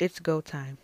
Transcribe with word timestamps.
It's 0.00 0.18
go 0.18 0.40
time. 0.40 0.78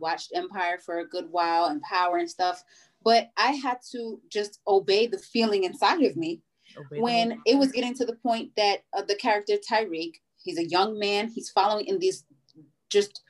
Watched 0.00 0.32
Empire 0.34 0.78
for 0.78 0.98
a 0.98 1.08
good 1.08 1.30
while 1.30 1.66
and 1.66 1.80
Power 1.82 2.16
and 2.18 2.30
stuff, 2.30 2.64
but 3.04 3.30
I 3.36 3.52
had 3.52 3.78
to 3.92 4.20
just 4.28 4.60
obey 4.66 5.06
the 5.06 5.18
feeling 5.18 5.64
inside 5.64 6.02
of 6.02 6.16
me 6.16 6.40
when 7.00 7.42
it 7.46 7.58
was 7.58 7.72
getting 7.72 7.94
to 7.94 8.04
the 8.06 8.16
point 8.16 8.50
that 8.56 8.84
uh, 8.96 9.02
the 9.02 9.14
character 9.16 9.54
Tariq, 9.56 10.12
he's 10.42 10.58
a 10.58 10.66
young 10.66 10.98
man, 10.98 11.28
he's 11.28 11.50
following 11.50 11.86
in 11.86 11.98
these 11.98 12.24
just 12.90 13.22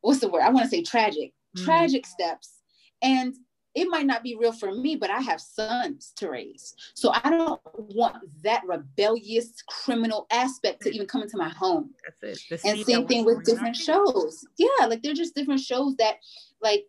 what's 0.00 0.20
the 0.20 0.28
word? 0.28 0.42
I 0.42 0.50
want 0.50 0.64
to 0.64 0.70
say 0.70 0.82
tragic, 0.82 1.32
Mm. 1.56 1.64
tragic 1.64 2.06
steps. 2.06 2.62
And 3.00 3.34
it 3.74 3.88
might 3.88 4.06
not 4.06 4.22
be 4.22 4.36
real 4.36 4.52
for 4.52 4.72
me, 4.72 4.94
but 4.96 5.10
I 5.10 5.20
have 5.20 5.40
sons 5.40 6.12
to 6.16 6.30
raise. 6.30 6.74
So 6.94 7.10
I 7.12 7.28
don't 7.30 7.60
want 7.74 8.18
that 8.42 8.62
rebellious 8.66 9.62
criminal 9.68 10.26
aspect 10.30 10.82
to 10.82 10.94
even 10.94 11.06
come 11.06 11.22
into 11.22 11.36
my 11.36 11.48
home. 11.48 11.90
That's 12.04 12.40
it. 12.50 12.62
The 12.62 12.68
and 12.68 12.86
same 12.86 13.06
thing 13.06 13.24
with 13.24 13.44
different 13.44 13.76
shows. 13.76 14.46
Yeah 14.56 14.86
like 14.86 15.02
they're 15.02 15.14
just 15.14 15.34
different 15.34 15.60
shows 15.60 15.96
that 15.96 16.16
like 16.62 16.84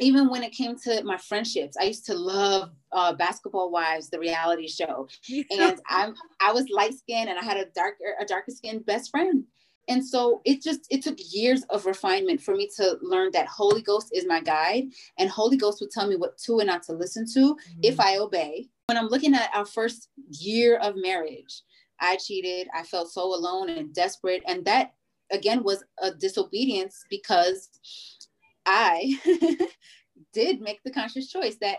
even 0.00 0.28
when 0.30 0.42
it 0.42 0.52
came 0.52 0.76
to 0.76 1.02
my 1.04 1.16
friendships 1.16 1.76
i 1.78 1.84
used 1.84 2.06
to 2.06 2.14
love 2.14 2.70
uh, 2.92 3.12
basketball 3.12 3.70
wives 3.70 4.08
the 4.08 4.18
reality 4.18 4.68
show. 4.68 5.06
And 5.50 5.78
i'm 5.88 6.14
i 6.40 6.52
was 6.52 6.66
light 6.70 6.94
skinned 6.94 7.28
and 7.28 7.38
i 7.38 7.42
had 7.42 7.56
a 7.56 7.66
darker 7.74 8.16
a 8.20 8.24
darker 8.24 8.50
skinned 8.50 8.86
best 8.86 9.10
friend 9.10 9.44
and 9.90 10.06
so 10.06 10.40
it 10.44 10.62
just 10.62 10.86
it 10.88 11.02
took 11.02 11.18
years 11.18 11.64
of 11.64 11.84
refinement 11.84 12.40
for 12.40 12.54
me 12.54 12.70
to 12.76 12.96
learn 13.02 13.30
that 13.32 13.46
holy 13.46 13.82
ghost 13.82 14.10
is 14.14 14.24
my 14.26 14.40
guide 14.40 14.84
and 15.18 15.28
holy 15.28 15.56
ghost 15.56 15.80
would 15.80 15.90
tell 15.90 16.06
me 16.06 16.16
what 16.16 16.38
to 16.38 16.60
and 16.60 16.68
not 16.68 16.82
to 16.84 16.92
listen 16.92 17.26
to 17.34 17.56
if 17.82 17.96
Mm-hmm. 17.96 18.08
I 18.08 18.18
obey. 18.18 18.68
When 18.86 18.96
I'm 18.96 19.08
looking 19.08 19.34
at 19.34 19.50
our 19.54 19.64
first 19.64 20.08
year 20.30 20.76
of 20.76 20.94
marriage, 20.96 21.62
I 22.00 22.16
cheated. 22.16 22.68
I 22.74 22.82
felt 22.82 23.10
so 23.10 23.22
alone 23.22 23.68
and 23.70 23.94
desperate. 23.94 24.42
And 24.46 24.64
that, 24.64 24.94
again, 25.30 25.62
was 25.62 25.84
a 26.02 26.12
disobedience 26.12 27.04
because 27.10 27.68
I 28.66 29.18
did 30.32 30.60
make 30.60 30.82
the 30.82 30.90
conscious 30.90 31.30
choice 31.30 31.56
that 31.60 31.78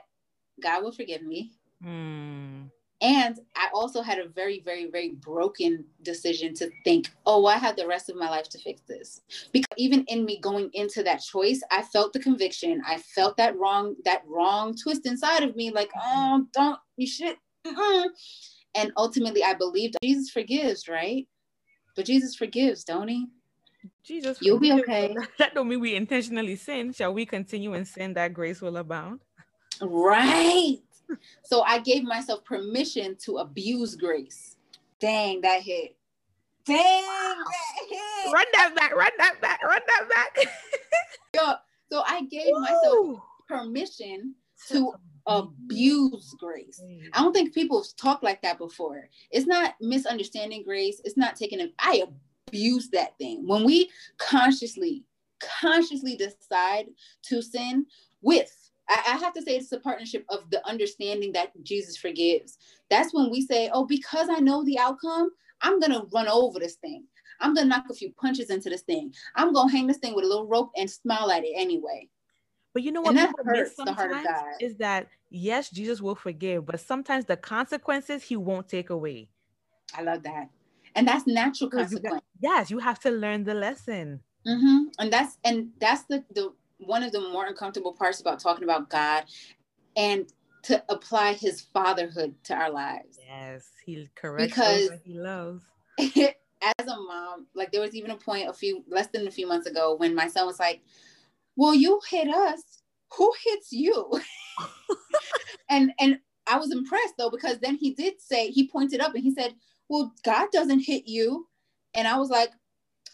God 0.62 0.84
will 0.84 0.92
forgive 0.92 1.24
me. 1.24 1.54
Mm. 1.84 2.70
And 3.02 3.40
I 3.56 3.68
also 3.74 4.02
had 4.02 4.20
a 4.20 4.28
very, 4.28 4.60
very, 4.60 4.90
very 4.90 5.10
broken 5.10 5.86
decision 6.04 6.54
to 6.56 6.70
think, 6.84 7.10
oh, 7.26 7.48
I 7.48 7.58
have 7.58 7.76
the 7.76 7.88
rest 7.88 8.10
of 8.10 8.16
my 8.16 8.30
life 8.30 8.48
to 8.50 8.60
fix 8.60 8.82
this. 8.88 9.22
Because 9.52 9.66
even 9.78 10.06
in 10.08 10.24
me 10.24 10.40
going 10.40 10.70
into 10.74 11.02
that 11.04 11.22
choice, 11.22 11.62
I 11.72 11.82
felt 11.82 12.14
the 12.14 12.20
conviction. 12.20 12.82
I 12.88 12.98
felt 13.00 13.38
that 13.38 13.58
wrong, 13.58 13.96
that 14.06 14.22
wrong 14.28 14.76
twist 14.76 15.08
inside 15.08 15.44
of 15.44 15.56
me, 15.56 15.72
like, 15.72 15.90
oh, 16.00 16.46
don't, 16.54 16.80
you 16.98 17.08
should. 17.08 17.38
mm-mm." 17.66 18.06
And 18.76 18.92
ultimately, 18.96 19.44
I 19.44 19.56
believed 19.56 19.98
Jesus 20.04 20.30
forgives, 20.30 20.88
right? 20.88 21.28
But 21.96 22.06
Jesus 22.06 22.36
forgives, 22.36 22.84
don't 22.84 23.08
he? 23.08 23.28
Jesus, 24.04 24.38
You'll 24.42 24.60
be 24.60 24.72
okay. 24.74 25.16
That 25.40 25.56
don't 25.56 25.68
mean 25.68 25.80
we 25.80 25.96
intentionally 25.96 26.56
sin. 26.56 26.94
Shall 26.94 27.14
we 27.14 27.26
continue 27.26 27.74
in 27.74 27.86
sin 27.86 28.14
that 28.14 28.34
grace 28.34 28.62
will 28.62 28.78
abound? 28.78 29.22
Right. 29.82 30.80
So 31.44 31.62
I 31.62 31.80
gave 31.80 32.04
myself 32.04 32.44
permission 32.46 33.16
to 33.24 33.38
abuse 33.38 33.96
grace. 33.96 34.58
Dang, 35.00 35.42
that 35.42 35.62
hit. 35.62 35.96
Dang, 36.66 36.78
that 36.78 37.88
hit. 37.90 38.34
Run 38.34 38.46
that 38.54 38.76
back, 38.76 38.96
run 38.96 39.12
that 39.18 39.42
back, 39.42 39.64
run 39.64 39.82
that 39.88 40.10
back. 40.10 40.46
Yo, 41.36 41.54
so 41.92 42.04
I 42.06 42.24
gave 42.26 42.54
myself 42.54 43.18
permission 43.48 44.36
to 44.70 44.94
abuse 45.28 46.36
grace. 46.40 46.82
I 47.14 47.22
don't 47.22 47.34
think 47.34 47.54
people 47.54 47.82
have 47.82 47.96
talked 47.96 48.24
like 48.24 48.42
that 48.42 48.58
before. 48.58 49.10
It's 49.32 49.48
not 49.48 49.76
misunderstanding 49.82 50.64
grace. 50.64 51.02
It's 51.04 51.18
not 51.18 51.36
taking 51.36 51.60
it. 51.60 51.74
I 51.80 52.04
abuse 52.48 52.90
that 52.90 53.18
thing. 53.18 53.48
When 53.48 53.64
we 53.64 53.90
consciously, 54.18 55.04
consciously 55.40 56.16
decide 56.16 56.88
to 57.24 57.42
sin 57.42 57.86
with, 58.22 58.61
I, 58.92 59.14
I 59.14 59.18
have 59.18 59.34
to 59.34 59.42
say 59.42 59.56
it's 59.56 59.72
a 59.72 59.80
partnership 59.80 60.26
of 60.30 60.50
the 60.52 60.66
understanding 60.68 61.32
that 61.32 61.52
Jesus 61.64 61.96
forgives. 61.98 62.58
That's 62.90 63.14
when 63.14 63.32
we 63.32 63.42
say, 63.42 63.70
oh, 63.74 63.86
because 63.86 64.28
I 64.30 64.40
know 64.40 64.64
the 64.66 64.78
outcome, 64.78 65.32
I'm 65.62 65.80
going 65.80 65.94
to 65.94 66.06
run 66.14 66.28
over 66.28 66.60
this 66.60 66.76
thing. 66.76 67.06
I'm 67.40 67.54
going 67.54 67.66
to 67.66 67.70
knock 67.70 67.86
a 67.90 67.94
few 67.94 68.12
punches 68.20 68.50
into 68.50 68.70
this 68.70 68.82
thing. 68.82 69.14
I'm 69.36 69.54
going 69.54 69.70
to 69.70 69.76
hang 69.76 69.88
this 69.88 69.98
thing 69.98 70.14
with 70.14 70.26
a 70.26 70.28
little 70.28 70.46
rope 70.48 70.72
and 70.76 70.90
smile 70.90 71.32
at 71.32 71.44
it 71.46 71.54
anyway. 71.56 72.10
But 72.74 72.84
you 72.84 72.92
know 72.92 73.02
what 73.02 73.10
And 73.10 73.18
that 73.20 73.34
hurts 73.46 73.76
the 73.76 73.94
heart 73.94 74.12
of 74.12 74.24
God. 74.24 74.46
is 74.60 74.76
that 74.78 75.08
yes, 75.30 75.70
Jesus 75.70 76.02
will 76.02 76.16
forgive, 76.16 76.66
but 76.66 76.80
sometimes 76.80 77.26
the 77.26 77.38
consequences 77.38 78.24
he 78.24 78.36
won't 78.36 78.68
take 78.68 78.90
away. 78.90 79.30
I 79.96 80.02
love 80.04 80.24
that. 80.24 80.50
And 80.96 81.08
that's 81.08 81.26
natural 81.28 81.70
Because 81.70 81.92
you 81.92 82.00
got- 82.00 82.10
consequence. 82.12 82.26
Yes, 82.42 82.72
you 82.72 82.80
have 82.80 83.00
to 83.00 83.12
learn 83.12 83.44
the 83.44 83.54
lesson. 83.54 84.22
hmm 84.46 84.84
And 85.00 85.12
that's 85.14 85.38
and 85.44 85.70
that's 85.80 86.04
the 86.04 86.24
the 86.34 86.54
one 86.86 87.04
of 87.04 87.12
the 87.12 87.22
more 87.22 87.46
uncomfortable 87.46 87.94
parts 87.94 88.20
about 88.20 88.40
talking 88.40 88.64
about 88.64 88.90
God 88.90 89.26
and 89.96 90.32
to 90.64 90.84
apply 90.90 91.34
his 91.34 91.62
fatherhood 91.62 92.36
to 92.46 92.54
our 92.54 92.70
lives. 92.70 93.20
Yes, 93.26 93.70
he 93.86 94.10
corrects 94.16 94.56
Because- 94.56 94.90
he 95.04 95.14
loves. 95.14 95.64
As 96.78 96.86
a 96.88 96.96
mom, 96.96 97.48
like 97.56 97.72
there 97.72 97.82
was 97.82 97.96
even 97.96 98.12
a 98.12 98.16
point 98.16 98.48
a 98.48 98.54
few 98.54 98.84
less 98.88 99.08
than 99.08 99.26
a 99.26 99.32
few 99.32 99.48
months 99.48 99.66
ago 99.66 99.96
when 99.96 100.14
my 100.14 100.28
son 100.28 100.46
was 100.46 100.60
like, 100.60 100.82
Well, 101.56 101.74
you 101.74 102.00
hit 102.08 102.30
us. 102.30 102.84
Who 103.18 103.34
hits 103.44 103.72
you? 103.72 104.12
and 105.70 105.92
and 106.00 106.20
I 106.46 106.60
was 106.60 106.72
impressed 106.72 107.16
though, 107.18 107.32
because 107.32 107.58
then 107.58 107.78
he 107.78 107.96
did 107.96 108.22
say, 108.22 108.52
he 108.52 108.68
pointed 108.68 109.02
up 109.02 109.16
and 109.16 109.24
he 109.24 109.34
said, 109.34 109.56
Well, 109.90 110.14
God 110.24 110.50
doesn't 110.52 110.82
hit 110.82 111.08
you. 111.08 111.48
And 111.96 112.08
I 112.08 112.18
was 112.18 112.30
like, 112.30 112.52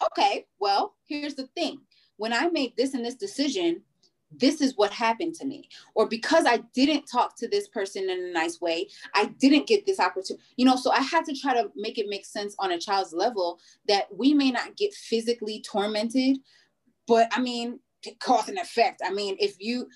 okay, 0.06 0.46
well, 0.60 0.94
here's 1.06 1.34
the 1.34 1.46
thing. 1.48 1.80
When 2.18 2.32
I 2.32 2.48
made 2.48 2.76
this 2.76 2.94
and 2.94 3.04
this 3.04 3.14
decision, 3.14 3.82
this 4.30 4.60
is 4.60 4.76
what 4.76 4.92
happened 4.92 5.34
to 5.36 5.46
me. 5.46 5.68
Or 5.94 6.06
because 6.06 6.44
I 6.46 6.58
didn't 6.74 7.06
talk 7.06 7.36
to 7.38 7.48
this 7.48 7.68
person 7.68 8.10
in 8.10 8.24
a 8.24 8.32
nice 8.32 8.60
way, 8.60 8.88
I 9.14 9.26
didn't 9.38 9.66
get 9.66 9.86
this 9.86 9.98
opportunity. 9.98 10.44
You 10.56 10.66
know, 10.66 10.76
so 10.76 10.90
I 10.90 11.00
had 11.00 11.24
to 11.24 11.34
try 11.34 11.54
to 11.54 11.70
make 11.76 11.98
it 11.98 12.06
make 12.08 12.26
sense 12.26 12.54
on 12.58 12.72
a 12.72 12.78
child's 12.78 13.12
level 13.12 13.58
that 13.86 14.06
we 14.14 14.34
may 14.34 14.50
not 14.50 14.76
get 14.76 14.92
physically 14.94 15.62
tormented, 15.62 16.38
but 17.06 17.28
I 17.32 17.40
mean, 17.40 17.80
cause 18.20 18.48
and 18.48 18.58
effect. 18.58 19.00
I 19.04 19.10
mean, 19.12 19.36
if 19.40 19.56
you, 19.58 19.88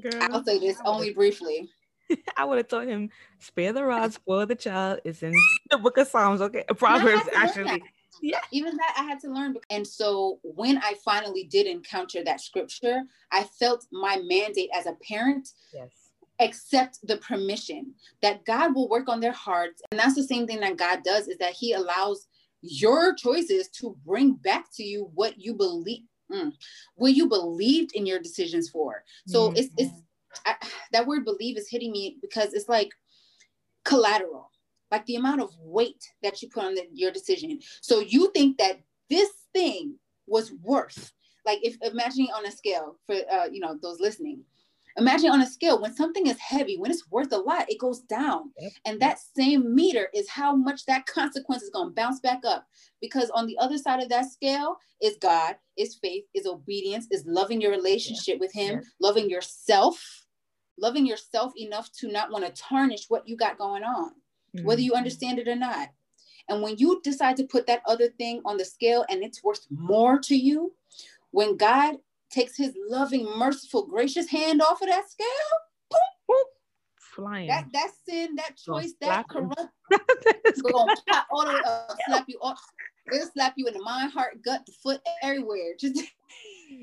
Girl, 0.00 0.12
I'll 0.20 0.44
say 0.44 0.58
this 0.58 0.78
only 0.84 1.12
briefly. 1.12 1.68
I 2.36 2.44
would 2.44 2.58
have 2.58 2.68
told 2.68 2.86
him, 2.86 3.10
spare 3.38 3.72
the 3.72 3.84
rod, 3.84 4.12
spoil 4.12 4.46
the 4.46 4.54
child. 4.54 5.00
It's 5.04 5.22
in 5.22 5.34
the 5.70 5.78
book 5.78 5.96
of 5.96 6.06
Psalms, 6.06 6.40
okay? 6.40 6.64
Proverbs, 6.76 7.28
actually. 7.34 7.82
Yeah. 8.22 8.40
even 8.50 8.76
that 8.76 8.94
I 8.98 9.02
had 9.04 9.20
to 9.20 9.30
learn. 9.30 9.56
And 9.70 9.86
so 9.86 10.38
when 10.42 10.78
I 10.78 10.94
finally 11.04 11.44
did 11.44 11.66
encounter 11.66 12.22
that 12.24 12.40
scripture, 12.40 13.02
I 13.30 13.44
felt 13.44 13.86
my 13.92 14.20
mandate 14.24 14.70
as 14.74 14.86
a 14.86 14.96
parent 15.06 15.48
Yes. 15.72 16.12
accept 16.40 16.98
the 17.02 17.18
permission 17.18 17.94
that 18.22 18.44
God 18.44 18.74
will 18.74 18.88
work 18.88 19.08
on 19.08 19.20
their 19.20 19.32
hearts. 19.32 19.82
And 19.90 20.00
that's 20.00 20.14
the 20.14 20.22
same 20.22 20.46
thing 20.46 20.60
that 20.60 20.76
God 20.76 21.02
does 21.04 21.28
is 21.28 21.38
that 21.38 21.52
he 21.52 21.72
allows 21.72 22.26
your 22.62 23.14
choices 23.14 23.68
to 23.68 23.96
bring 24.04 24.34
back 24.34 24.66
to 24.74 24.82
you 24.82 25.10
what 25.14 25.38
you 25.38 25.54
believe 25.54 26.02
mm, 26.30 26.52
what 26.94 27.14
you 27.14 27.28
believed 27.28 27.92
in 27.94 28.06
your 28.06 28.18
decisions 28.18 28.68
for. 28.68 29.04
So 29.26 29.52
it's 29.56 29.70
it's 29.76 29.92
I, 30.46 30.54
that 30.92 31.06
word 31.06 31.24
believe 31.24 31.56
is 31.56 31.68
hitting 31.68 31.92
me 31.92 32.18
because 32.20 32.54
it's 32.54 32.68
like 32.68 32.90
collateral, 33.84 34.50
like 34.90 35.06
the 35.06 35.16
amount 35.16 35.40
of 35.40 35.54
weight 35.60 36.04
that 36.22 36.42
you 36.42 36.48
put 36.48 36.64
on 36.64 36.74
the, 36.74 36.86
your 36.92 37.12
decision. 37.12 37.58
So 37.80 38.00
you 38.00 38.30
think 38.32 38.58
that 38.58 38.80
this 39.08 39.30
thing 39.52 39.96
was 40.26 40.52
worth, 40.62 41.12
like 41.46 41.58
if 41.62 41.76
imagining 41.82 42.28
on 42.36 42.46
a 42.46 42.50
scale 42.50 42.96
for 43.06 43.16
uh, 43.32 43.46
you 43.50 43.60
know 43.60 43.76
those 43.82 44.00
listening, 44.00 44.44
imagine 44.96 45.30
on 45.30 45.40
a 45.40 45.46
scale 45.46 45.80
when 45.80 45.94
something 45.94 46.26
is 46.26 46.38
heavy, 46.38 46.76
when 46.76 46.90
it's 46.90 47.08
worth 47.10 47.32
a 47.32 47.36
lot, 47.38 47.70
it 47.70 47.78
goes 47.78 48.00
down, 48.02 48.50
Yep. 48.58 48.72
and 48.84 49.00
that 49.00 49.18
same 49.36 49.74
meter 49.74 50.08
is 50.14 50.28
how 50.28 50.54
much 50.54 50.84
that 50.86 51.06
consequence 51.18 51.62
is 51.62 51.70
going 51.70 51.88
to 51.88 51.94
bounce 51.94 52.20
back 52.20 52.40
up. 52.46 52.66
Because 53.00 53.30
on 53.30 53.46
the 53.46 53.56
other 53.58 53.78
side 53.78 54.02
of 54.02 54.08
that 54.10 54.30
scale 54.30 54.76
is 55.00 55.16
God, 55.20 55.56
is 55.76 55.96
faith, 55.96 56.24
is 56.34 56.46
obedience, 56.46 57.06
is 57.10 57.24
loving 57.26 57.60
your 57.60 57.70
relationship 57.70 58.38
with 58.38 58.52
Him, 58.52 58.74
Yeah. 58.74 58.80
loving 59.00 59.30
yourself, 59.30 60.26
loving 60.78 61.06
yourself 61.06 61.52
enough 61.56 61.90
to 62.00 62.08
not 62.12 62.30
want 62.30 62.44
to 62.44 62.62
tarnish 62.62 63.06
what 63.08 63.26
you 63.26 63.36
got 63.36 63.58
going 63.58 63.82
on, 63.82 64.12
whether 64.62 64.80
Mm-hmm. 64.80 64.86
you 64.86 64.94
understand 64.94 65.38
it 65.38 65.48
or 65.48 65.56
not. 65.56 65.88
And 66.48 66.62
when 66.62 66.76
you 66.78 67.00
decide 67.04 67.36
to 67.36 67.44
put 67.44 67.66
that 67.68 67.82
other 67.86 68.08
thing 68.08 68.42
on 68.44 68.56
the 68.56 68.64
scale 68.64 69.04
and 69.08 69.22
it's 69.22 69.42
worth 69.44 69.66
more 69.70 70.18
to 70.20 70.34
you, 70.34 70.74
when 71.30 71.56
God 71.56 71.96
takes 72.30 72.56
his 72.56 72.74
loving, 72.88 73.24
merciful, 73.36 73.86
gracious 73.86 74.28
hand 74.28 74.60
off 74.62 74.82
of 74.82 74.88
that 74.88 75.08
scale, 75.10 75.26
boom, 76.28 76.36
Flying. 76.96 77.46
that 77.48 77.66
that 77.72 77.90
sin, 78.08 78.34
that 78.36 78.56
choice, 78.56 78.94
that 79.00 79.28
corrupt, 79.28 79.72
gonna 80.62 80.92
pop 81.08 81.26
all 81.30 81.46
the 81.46 81.52
way 81.52 81.62
up, 81.64 81.96
slap 82.06 82.24
you 82.28 82.38
off. 82.42 82.60
It'll 83.12 83.26
slap 83.28 83.54
you 83.56 83.66
in 83.66 83.74
the 83.74 83.82
mind, 83.82 84.12
heart, 84.12 84.42
gut, 84.44 84.64
the 84.66 84.72
foot, 84.72 85.00
everywhere. 85.22 85.74
Just 85.80 86.02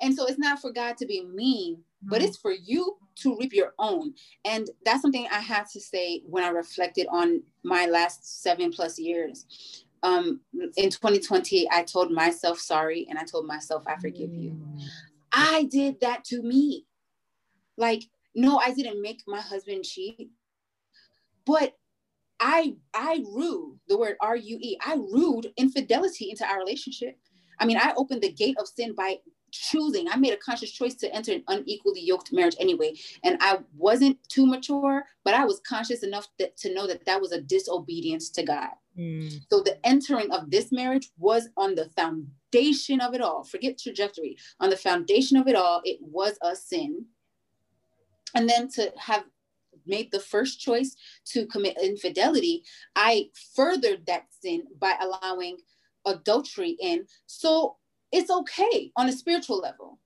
and 0.00 0.14
so 0.14 0.26
it's 0.26 0.38
not 0.38 0.60
for 0.60 0.70
God 0.70 0.96
to 0.98 1.06
be 1.06 1.24
mean, 1.24 1.82
but 2.02 2.22
it's 2.22 2.36
for 2.36 2.52
you 2.52 2.96
to 3.16 3.36
reap 3.36 3.52
your 3.52 3.74
own. 3.78 4.14
And 4.44 4.68
that's 4.84 5.02
something 5.02 5.26
I 5.30 5.40
have 5.40 5.70
to 5.72 5.80
say 5.80 6.22
when 6.26 6.44
I 6.44 6.48
reflected 6.48 7.06
on 7.10 7.42
my 7.64 7.86
last 7.86 8.42
seven 8.42 8.70
plus 8.70 8.98
years. 8.98 9.84
Um, 10.04 10.40
in 10.76 10.90
2020, 10.90 11.68
I 11.72 11.82
told 11.82 12.12
myself 12.12 12.60
sorry 12.60 13.06
and 13.10 13.18
I 13.18 13.24
told 13.24 13.46
myself 13.46 13.82
I 13.86 13.96
forgive 13.96 14.32
you. 14.32 14.50
Mm. 14.50 14.82
I 15.32 15.64
did 15.64 16.00
that 16.00 16.24
to 16.26 16.42
me. 16.42 16.86
Like, 17.76 18.04
no, 18.34 18.58
I 18.58 18.72
didn't 18.72 19.02
make 19.02 19.22
my 19.26 19.40
husband 19.40 19.84
cheat, 19.84 20.30
but 21.44 21.74
I 22.40 22.76
I 22.94 23.24
rue 23.26 23.78
the 23.88 23.98
word 23.98 24.16
R-U-E. 24.20 24.78
I 24.84 24.94
rued 24.94 25.52
infidelity 25.56 26.30
into 26.30 26.46
our 26.46 26.58
relationship. 26.58 27.18
I 27.58 27.66
mean, 27.66 27.76
I 27.76 27.92
opened 27.96 28.22
the 28.22 28.32
gate 28.32 28.56
of 28.60 28.68
sin 28.68 28.94
by 28.94 29.16
choosing. 29.50 30.08
I 30.08 30.16
made 30.16 30.32
a 30.32 30.38
conscious 30.38 30.70
choice 30.70 30.94
to 30.96 31.14
enter 31.14 31.32
an 31.32 31.44
unequally 31.48 32.00
yoked 32.00 32.32
marriage 32.32 32.56
anyway, 32.58 32.94
and 33.24 33.38
I 33.40 33.58
wasn't 33.76 34.18
too 34.28 34.46
mature, 34.46 35.04
but 35.24 35.34
I 35.34 35.44
was 35.44 35.60
conscious 35.60 36.02
enough 36.02 36.28
that, 36.38 36.56
to 36.58 36.74
know 36.74 36.86
that 36.86 37.04
that 37.06 37.20
was 37.20 37.32
a 37.32 37.40
disobedience 37.40 38.30
to 38.30 38.42
God. 38.42 38.70
Mm. 38.98 39.40
So 39.50 39.60
the 39.60 39.78
entering 39.86 40.30
of 40.32 40.50
this 40.50 40.72
marriage 40.72 41.10
was 41.18 41.48
on 41.56 41.74
the 41.74 41.88
foundation 41.96 43.00
of 43.00 43.14
it 43.14 43.20
all. 43.20 43.44
Forget 43.44 43.78
trajectory. 43.78 44.36
On 44.60 44.70
the 44.70 44.76
foundation 44.76 45.36
of 45.36 45.46
it 45.46 45.54
all, 45.54 45.80
it 45.84 45.98
was 46.00 46.36
a 46.42 46.56
sin. 46.56 47.06
And 48.34 48.48
then 48.48 48.68
to 48.72 48.92
have 48.98 49.24
made 49.86 50.10
the 50.10 50.20
first 50.20 50.60
choice 50.60 50.96
to 51.26 51.46
commit 51.46 51.78
infidelity, 51.82 52.62
I 52.94 53.30
furthered 53.54 54.06
that 54.06 54.26
sin 54.30 54.64
by 54.80 54.94
allowing 55.00 55.58
adultery 56.04 56.76
in. 56.80 57.06
So 57.26 57.76
it's 58.12 58.30
okay 58.30 58.92
on 58.96 59.08
a 59.08 59.12
spiritual 59.12 59.58
level 59.58 59.98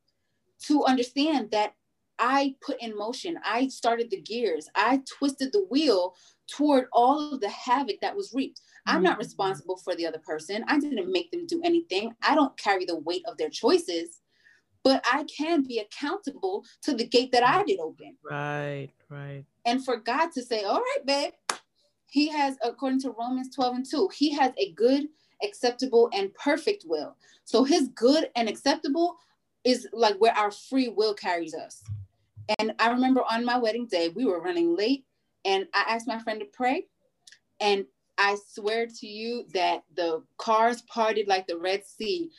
to 0.67 0.85
understand 0.85 1.51
that 1.51 1.75
I 2.19 2.55
put 2.61 2.81
in 2.81 2.97
motion, 2.97 3.39
I 3.45 3.69
started 3.69 4.11
the 4.11 4.21
gears, 4.21 4.69
I 4.75 5.03
twisted 5.19 5.53
the 5.53 5.67
wheel 5.71 6.15
toward 6.47 6.87
all 6.93 7.33
of 7.33 7.41
the 7.41 7.49
havoc 7.49 8.01
that 8.01 8.15
was 8.15 8.33
reaped. 8.33 8.61
I'm 8.87 9.03
not 9.03 9.17
Mhm. 9.17 9.23
responsible 9.23 9.77
for 9.77 9.95
the 9.95 10.07
other 10.07 10.19
person. 10.19 10.65
I 10.69 10.79
didn't 10.79 11.11
make 11.11 11.31
them 11.31 11.47
do 11.47 11.61
anything. 11.65 12.15
I 12.23 12.35
don't 12.35 12.57
carry 12.57 12.85
the 12.85 12.99
weight 12.99 13.25
of 13.27 13.39
their 13.39 13.49
choices, 13.49 14.21
but 14.85 15.05
I 15.11 15.25
can 15.25 15.63
be 15.63 15.79
accountable 15.79 16.65
to 16.83 16.95
the 16.95 17.07
gate 17.07 17.33
that 17.33 17.45
I 17.45 17.65
did 17.65 17.81
open. 17.81 18.19
Right, 18.23 18.91
right. 19.09 19.45
And 19.65 19.85
for 19.85 19.97
God 19.97 20.33
to 20.33 20.43
say, 20.43 20.65
all 20.65 20.81
right, 20.81 21.07
babe, 21.07 21.33
he 22.07 22.29
has, 22.29 22.59
according 22.63 23.01
to 23.03 23.11
Romans 23.11 23.55
12 23.55 23.77
and 23.77 23.87
2, 23.89 24.09
he 24.15 24.31
has 24.33 24.53
a 24.59 24.73
good, 24.73 25.09
acceptable, 25.43 26.11
and 26.13 26.33
perfect 26.35 26.85
will. 26.87 27.17
So 27.45 27.65
his 27.65 27.89
good 27.89 28.31
and 28.37 28.49
acceptable 28.49 29.17
is 29.65 29.89
like 29.93 30.17
where 30.17 30.37
our 30.37 30.51
free 30.51 30.89
will 30.89 31.15
carries 31.15 31.55
us. 31.55 31.83
And 32.59 32.75
I 32.79 32.91
remember 32.91 33.23
on 33.31 33.45
my 33.45 33.59
wedding 33.59 33.87
day, 33.87 34.09
we 34.09 34.25
were 34.25 34.41
running 34.41 34.77
late, 34.77 35.05
and 35.45 35.67
I 35.75 35.85
asked 35.89 36.09
my 36.09 36.19
friend 36.19 36.41
to 36.41 36.47
pray. 36.47 36.87
And 37.61 37.87
I 38.19 38.37
swear 38.53 38.87
to 38.87 39.07
you 39.07 39.47
that 39.55 39.85
the 39.95 40.23
cars 40.39 40.83
parted 40.83 41.29
like 41.29 41.47
the 41.47 41.59
Red 41.59 41.85
Sea. 41.87 42.31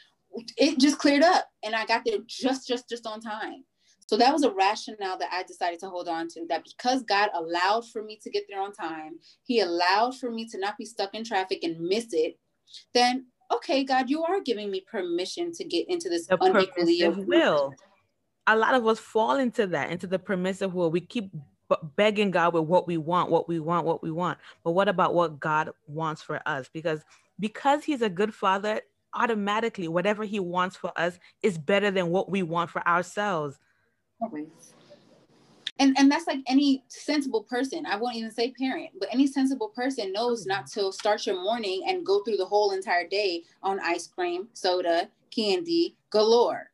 It 0.57 0.79
just 0.79 0.99
cleared 0.99 1.23
up, 1.23 1.47
and 1.63 1.75
I 1.75 1.85
got 1.85 2.03
there 2.05 2.17
just, 2.25 2.67
just, 2.67 2.89
just 2.89 3.07
on 3.07 3.21
time. 3.21 3.63
So 4.07 4.17
that 4.17 4.33
was 4.33 4.43
a 4.43 4.51
rationale 4.51 5.17
that 5.17 5.31
I 5.31 5.43
decided 5.43 5.79
to 5.79 5.89
hold 5.89 6.07
on 6.07 6.27
to. 6.29 6.45
That 6.49 6.63
because 6.63 7.03
God 7.03 7.29
allowed 7.33 7.89
for 7.89 8.03
me 8.03 8.19
to 8.21 8.29
get 8.29 8.43
there 8.49 8.61
on 8.61 8.73
time, 8.73 9.13
He 9.43 9.61
allowed 9.61 10.17
for 10.17 10.29
me 10.29 10.47
to 10.49 10.59
not 10.59 10.77
be 10.77 10.85
stuck 10.85 11.13
in 11.15 11.23
traffic 11.23 11.63
and 11.63 11.79
miss 11.79 12.07
it. 12.11 12.37
Then, 12.93 13.27
okay, 13.51 13.83
God, 13.83 14.09
you 14.09 14.23
are 14.23 14.41
giving 14.41 14.71
me 14.71 14.81
permission 14.89 15.51
to 15.53 15.63
get 15.63 15.89
into 15.89 16.09
this 16.09 16.27
The 16.27 16.37
permissive 16.37 16.89
yoked 16.89 17.27
will. 17.27 17.73
A 18.47 18.57
lot 18.57 18.73
of 18.73 18.85
us 18.85 18.99
fall 18.99 19.37
into 19.37 19.67
that, 19.67 19.89
into 19.89 20.07
the 20.07 20.19
permissive 20.19 20.73
will. 20.73 20.91
We 20.91 21.01
keep 21.01 21.31
begging 21.95 22.31
God 22.31 22.53
with 22.53 22.65
what 22.65 22.87
we 22.87 22.97
want, 22.97 23.29
what 23.29 23.47
we 23.47 23.59
want, 23.59 23.85
what 23.85 24.03
we 24.03 24.11
want. 24.11 24.37
But 24.63 24.71
what 24.71 24.89
about 24.89 25.13
what 25.13 25.39
God 25.39 25.71
wants 25.87 26.21
for 26.21 26.41
us? 26.45 26.69
Because 26.71 27.01
because 27.39 27.83
He's 27.83 28.01
a 28.01 28.09
good 28.09 28.33
Father, 28.33 28.81
automatically 29.13 29.87
whatever 29.87 30.23
He 30.23 30.39
wants 30.39 30.75
for 30.75 30.91
us 30.97 31.17
is 31.41 31.57
better 31.57 31.89
than 31.91 32.09
what 32.09 32.29
we 32.29 32.43
want 32.43 32.69
for 32.69 32.85
ourselves. 32.87 33.57
Always. 34.21 34.72
And 35.79 35.97
and 35.97 36.11
that's 36.11 36.27
like 36.27 36.39
any 36.47 36.83
sensible 36.87 37.43
person. 37.43 37.85
I 37.85 37.97
won't 37.97 38.15
even 38.15 38.31
say 38.31 38.51
parent, 38.51 38.91
but 38.99 39.09
any 39.11 39.25
sensible 39.25 39.69
person 39.69 40.11
knows 40.11 40.41
mm-hmm. 40.41 40.49
not 40.49 40.67
to 40.71 40.91
start 40.91 41.25
your 41.25 41.41
morning 41.41 41.83
and 41.87 42.05
go 42.05 42.23
through 42.23 42.37
the 42.37 42.45
whole 42.45 42.71
entire 42.71 43.07
day 43.07 43.43
on 43.63 43.79
ice 43.79 44.07
cream, 44.07 44.47
soda, 44.53 45.09
candy 45.31 45.97
galore. 46.11 46.69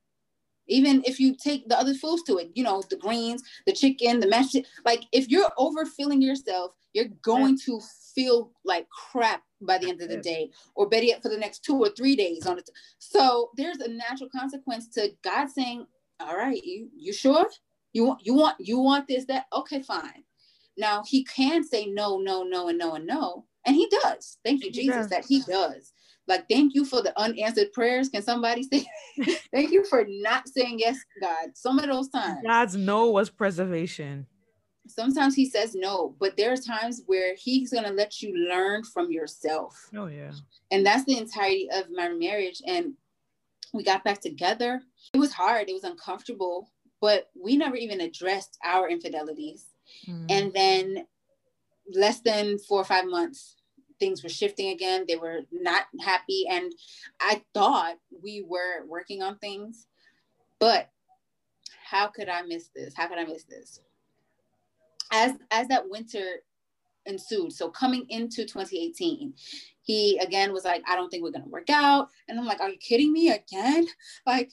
Even 0.68 1.02
if 1.06 1.20
you 1.20 1.36
take 1.36 1.68
the 1.68 1.80
other 1.80 1.96
foods 1.96 2.22
to 2.24 2.38
it, 2.38 2.52
you 2.54 2.64
know, 2.64 2.84
the 2.90 2.98
greens, 2.98 3.42
the 3.66 3.72
chicken, 3.72 4.20
the 4.20 4.28
mashed, 4.28 4.58
like 4.86 5.04
if 5.12 5.28
you're 5.28 5.50
overfilling 5.58 6.22
yourself, 6.22 6.74
you're 6.94 7.08
going 7.24 7.58
to 7.66 7.80
feel 8.14 8.52
like 8.64 8.88
crap 8.90 9.42
by 9.62 9.78
the 9.78 9.90
end 9.90 10.02
of 10.02 10.10
the 10.10 10.18
day, 10.18 10.52
or 10.76 10.88
better 10.88 11.06
yet, 11.06 11.22
for 11.22 11.30
the 11.30 11.38
next 11.38 11.64
two 11.64 11.78
or 11.78 11.90
three 11.90 12.16
days 12.16 12.46
on 12.46 12.58
it. 12.58 12.70
So 13.00 13.50
there's 13.58 13.78
a 13.78 13.90
natural 13.90 14.30
consequence 14.30 14.88
to 14.90 15.12
God 15.24 15.50
saying, 15.50 15.88
"All 16.20 16.36
right, 16.36 16.64
you 16.64 16.90
you 16.96 17.14
sure 17.14 17.48
you 17.94 18.04
want 18.06 18.26
you 18.26 18.34
want 18.34 18.56
you 18.60 18.80
want 18.80 19.08
this 19.08 19.26
that 19.26 19.46
okay 19.54 19.82
fine." 19.82 20.24
Now 20.78 21.04
he 21.06 21.24
can 21.24 21.64
say 21.64 21.86
no, 21.88 22.18
no, 22.20 22.44
no, 22.44 22.70
and 22.70 22.78
no, 22.78 22.96
and 22.96 23.06
no, 23.06 23.46
and 23.66 23.76
he 23.76 23.88
does. 24.04 24.38
Thank 24.46 24.64
you, 24.64 24.70
He 24.72 24.82
Jesus, 24.82 24.96
does. 24.96 25.10
that 25.10 25.26
he 25.26 25.42
does. 25.42 25.94
Like, 26.28 26.48
thank 26.48 26.76
you 26.76 26.86
for 26.86 27.02
the 27.02 27.18
unanswered 27.20 27.74
prayers. 27.74 28.08
Can 28.08 28.22
somebody 28.22 28.62
say, 28.64 28.86
thank 29.52 29.72
you 29.72 29.84
for 29.84 30.06
not 30.08 30.48
saying 30.48 30.78
yes, 30.80 30.98
God? 31.20 31.50
Some 31.56 31.80
of 31.80 31.88
those 31.88 32.08
times 32.10 32.40
God's 32.46 32.76
no 32.76 33.10
was 33.10 33.30
preservation. 33.32 34.28
sometimes 34.88 35.36
he 35.36 35.50
says 35.50 35.76
no, 35.76 36.16
but 36.20 36.38
there 36.38 36.54
are 36.54 36.58
times 36.58 37.02
where 37.08 37.36
he's 37.36 37.72
going 37.72 37.84
to 37.86 37.92
let 37.92 38.22
you 38.22 38.34
learn 38.48 38.84
from 38.84 39.12
yourself. 39.12 39.90
Oh 39.96 40.06
yeah. 40.08 40.32
And 40.72 40.86
that's 40.86 41.04
the 41.06 41.18
entirety 41.18 41.68
of 41.74 41.86
my 41.92 42.10
marriage. 42.10 42.62
And 42.66 42.94
we 43.74 43.84
got 43.84 44.04
back 44.04 44.22
together. 44.22 44.82
It 45.14 45.18
was 45.20 45.34
hard, 45.34 45.68
it 45.70 45.74
was 45.74 45.84
uncomfortable, 45.84 46.72
but 47.02 47.30
we 47.40 47.58
never 47.58 47.76
even 47.76 48.02
addressed 48.02 48.58
our 48.64 48.90
infidelities. 48.90 49.66
Mm. 50.08 50.26
And 50.30 50.54
then 50.54 51.06
less 51.94 52.22
than 52.22 52.58
four 52.60 52.82
or 52.82 52.86
five 52.86 53.06
months, 53.06 53.56
things 54.00 54.24
were 54.24 54.30
shifting 54.30 54.70
again. 54.70 55.06
They 55.08 55.16
were 55.16 55.42
not 55.52 55.86
happy. 56.00 56.46
And 56.50 56.72
I 57.20 57.42
thought 57.54 57.98
we 58.24 58.44
were 58.48 58.86
working 58.88 59.22
on 59.22 59.38
things, 59.38 59.88
but 60.60 60.90
how 61.90 62.08
could 62.08 62.30
I 62.30 62.44
miss 62.44 62.70
this? 62.76 62.94
How 62.96 63.08
could 63.08 63.18
I 63.18 63.26
miss 63.26 63.44
this? 63.44 63.82
As 65.12 65.34
as 65.52 65.68
that 65.70 65.90
winter 65.90 66.44
ensued, 67.06 67.52
so 67.52 67.70
coming 67.70 68.06
into 68.10 68.46
2018, 68.46 69.34
he 69.82 70.18
again 70.20 70.54
was 70.54 70.66
like, 70.66 70.84
I 70.88 70.96
don't 70.96 71.10
think 71.10 71.24
we're 71.24 71.32
gonna 71.32 71.48
work 71.48 71.70
out. 71.70 72.10
And 72.28 72.40
I'm 72.40 72.46
like, 72.46 72.62
Are 72.62 72.70
you 72.70 72.78
kidding 72.78 73.12
me 73.12 73.32
again? 73.32 73.88
Like, 74.26 74.52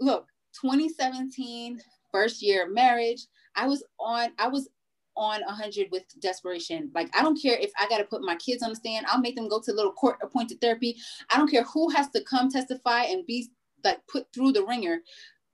look, 0.00 0.26
2017, 0.60 1.80
first 2.12 2.42
year 2.42 2.66
of 2.66 2.72
marriage. 2.72 3.26
I 3.56 3.66
was 3.66 3.84
on, 3.98 4.30
I 4.38 4.48
was 4.48 4.68
on 5.16 5.40
100 5.42 5.88
with 5.90 6.04
desperation. 6.20 6.90
Like, 6.94 7.14
I 7.16 7.22
don't 7.22 7.40
care 7.40 7.58
if 7.58 7.70
I 7.78 7.88
got 7.88 7.98
to 7.98 8.04
put 8.04 8.22
my 8.22 8.36
kids 8.36 8.62
on 8.62 8.70
the 8.70 8.76
stand, 8.76 9.06
I'll 9.08 9.20
make 9.20 9.36
them 9.36 9.48
go 9.48 9.60
to 9.60 9.72
little 9.72 9.92
court 9.92 10.18
appointed 10.22 10.60
therapy. 10.60 10.96
I 11.30 11.36
don't 11.36 11.50
care 11.50 11.64
who 11.64 11.90
has 11.90 12.08
to 12.10 12.22
come 12.22 12.50
testify 12.50 13.02
and 13.02 13.26
be 13.26 13.48
like 13.84 14.00
put 14.06 14.26
through 14.32 14.52
the 14.52 14.64
ringer. 14.64 15.00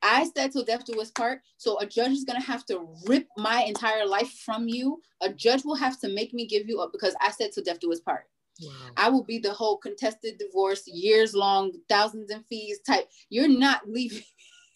I 0.03 0.29
said 0.37 0.53
till 0.53 0.65
death 0.65 0.85
do 0.85 1.00
us 1.00 1.11
part. 1.11 1.41
So 1.57 1.79
a 1.81 1.87
judge 1.87 2.12
is 2.12 2.25
gonna 2.25 2.41
have 2.41 2.65
to 2.67 2.87
rip 3.07 3.26
my 3.37 3.62
entire 3.62 4.07
life 4.07 4.31
from 4.45 4.69
you. 4.69 5.00
A 5.23 5.33
judge 5.33 5.65
will 5.65 5.75
have 5.75 5.99
to 6.00 6.09
make 6.09 6.33
me 6.35 6.47
give 6.47 6.69
you 6.69 6.81
up 6.81 6.93
because 6.93 7.17
I 7.21 7.31
said 7.31 7.53
till 7.53 7.65
death 7.65 7.81
do 7.81 7.93
us 7.93 8.00
part. 8.00 8.25
Wow. 8.62 8.73
I 8.97 9.11
will 9.11 9.25
be 9.25 9.38
the 9.38 9.53
whole 9.53 9.76
contested 9.76 10.38
divorce, 10.38 10.87
years 10.87 11.35
long, 11.35 11.73
thousands 11.88 12.31
in 12.31 12.43
fees 12.45 12.81
type. 12.87 13.09
You're 13.29 13.49
not 13.49 13.88
leaving. 13.88 14.23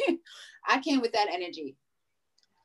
I 0.69 0.81
came 0.81 1.01
with 1.01 1.13
that 1.13 1.29
energy. 1.31 1.77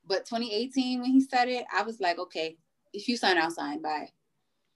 But 0.07 0.25
2018, 0.25 1.01
when 1.01 1.11
he 1.11 1.21
started, 1.21 1.63
I 1.73 1.81
was 1.83 1.99
like, 1.99 2.19
okay, 2.19 2.57
if 2.93 3.07
you 3.07 3.17
sign, 3.17 3.37
I'll 3.37 3.51
sign. 3.51 3.81
Bye. 3.81 4.09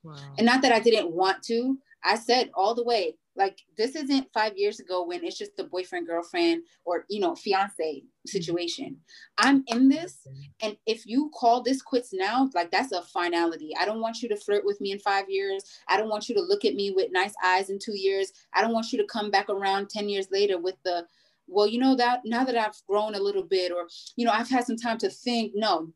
Wow. 0.03 0.15
And 0.37 0.45
not 0.45 0.61
that 0.61 0.71
I 0.71 0.79
didn't 0.79 1.11
want 1.11 1.43
to. 1.43 1.77
I 2.03 2.15
said 2.15 2.49
all 2.53 2.73
the 2.73 2.83
way, 2.83 3.15
like 3.35 3.59
this 3.77 3.95
isn't 3.95 4.31
five 4.33 4.57
years 4.57 4.79
ago 4.79 5.05
when 5.05 5.23
it's 5.23 5.37
just 5.37 5.59
a 5.59 5.63
boyfriend, 5.63 6.07
girlfriend, 6.07 6.63
or 6.85 7.05
you 7.09 7.19
know, 7.19 7.35
fiance 7.35 7.73
mm-hmm. 7.83 8.27
situation. 8.27 8.97
I'm 9.37 9.63
in 9.67 9.89
this, 9.89 10.27
and 10.61 10.77
if 10.85 11.05
you 11.05 11.31
call 11.33 11.61
this 11.61 11.81
quits 11.81 12.11
now, 12.13 12.49
like 12.53 12.71
that's 12.71 12.91
a 12.91 13.01
finality. 13.01 13.73
I 13.79 13.85
don't 13.85 14.01
want 14.01 14.21
you 14.21 14.29
to 14.29 14.35
flirt 14.35 14.65
with 14.65 14.79
me 14.81 14.91
in 14.91 14.99
five 14.99 15.29
years. 15.29 15.63
I 15.87 15.97
don't 15.97 16.09
want 16.09 16.27
you 16.29 16.35
to 16.35 16.41
look 16.41 16.65
at 16.65 16.75
me 16.75 16.91
with 16.91 17.11
nice 17.11 17.33
eyes 17.43 17.69
in 17.69 17.79
two 17.79 17.97
years. 17.97 18.33
I 18.53 18.61
don't 18.61 18.73
want 18.73 18.91
you 18.91 18.99
to 18.99 19.07
come 19.07 19.31
back 19.31 19.49
around 19.49 19.89
10 19.89 20.09
years 20.09 20.27
later 20.31 20.57
with 20.57 20.75
the 20.83 21.05
well, 21.49 21.67
you 21.67 21.79
know 21.79 21.95
that 21.95 22.21
now 22.25 22.43
that 22.43 22.57
I've 22.57 22.79
grown 22.87 23.15
a 23.15 23.19
little 23.19 23.43
bit, 23.43 23.71
or 23.71 23.87
you 24.15 24.25
know, 24.25 24.31
I've 24.31 24.49
had 24.49 24.65
some 24.65 24.77
time 24.77 24.97
to 24.99 25.09
think. 25.09 25.53
No, 25.55 25.91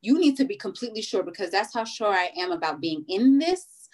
you 0.00 0.18
need 0.18 0.36
to 0.38 0.44
be 0.44 0.56
completely 0.56 1.02
sure 1.02 1.22
because 1.22 1.50
that's 1.50 1.74
how 1.74 1.84
sure 1.84 2.12
I 2.12 2.30
am 2.36 2.52
about 2.52 2.80
being 2.80 3.04
in 3.08 3.38
this 3.38 3.84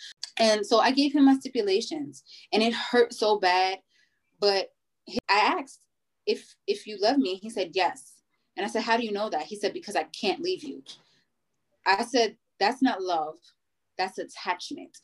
and 0.40 0.64
so 0.64 0.78
I 0.78 0.90
gave 0.90 1.12
him 1.12 1.26
my 1.26 1.34
stipulations 1.34 2.24
and 2.52 2.62
it 2.62 2.72
hurt 2.72 3.12
so 3.12 3.38
bad. 3.38 3.78
But 4.40 4.68
I 5.28 5.58
asked 5.60 5.80
if 6.26 6.54
if 6.66 6.86
you 6.86 6.98
love 7.00 7.18
me. 7.18 7.36
He 7.36 7.50
said 7.50 7.72
yes. 7.74 8.14
And 8.56 8.64
I 8.64 8.68
said, 8.68 8.82
How 8.82 8.96
do 8.96 9.04
you 9.04 9.12
know 9.12 9.28
that? 9.28 9.42
He 9.42 9.56
said, 9.56 9.74
Because 9.74 9.96
I 9.96 10.04
can't 10.04 10.40
leave 10.40 10.64
you. 10.64 10.82
I 11.86 12.04
said, 12.04 12.36
That's 12.58 12.82
not 12.82 13.02
love, 13.02 13.36
that's 13.98 14.18
attachment. 14.18 14.98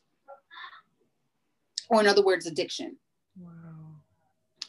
Or 1.91 2.01
in 2.01 2.07
other 2.07 2.25
words, 2.25 2.47
addiction. 2.47 2.97
Wow. 3.39 3.51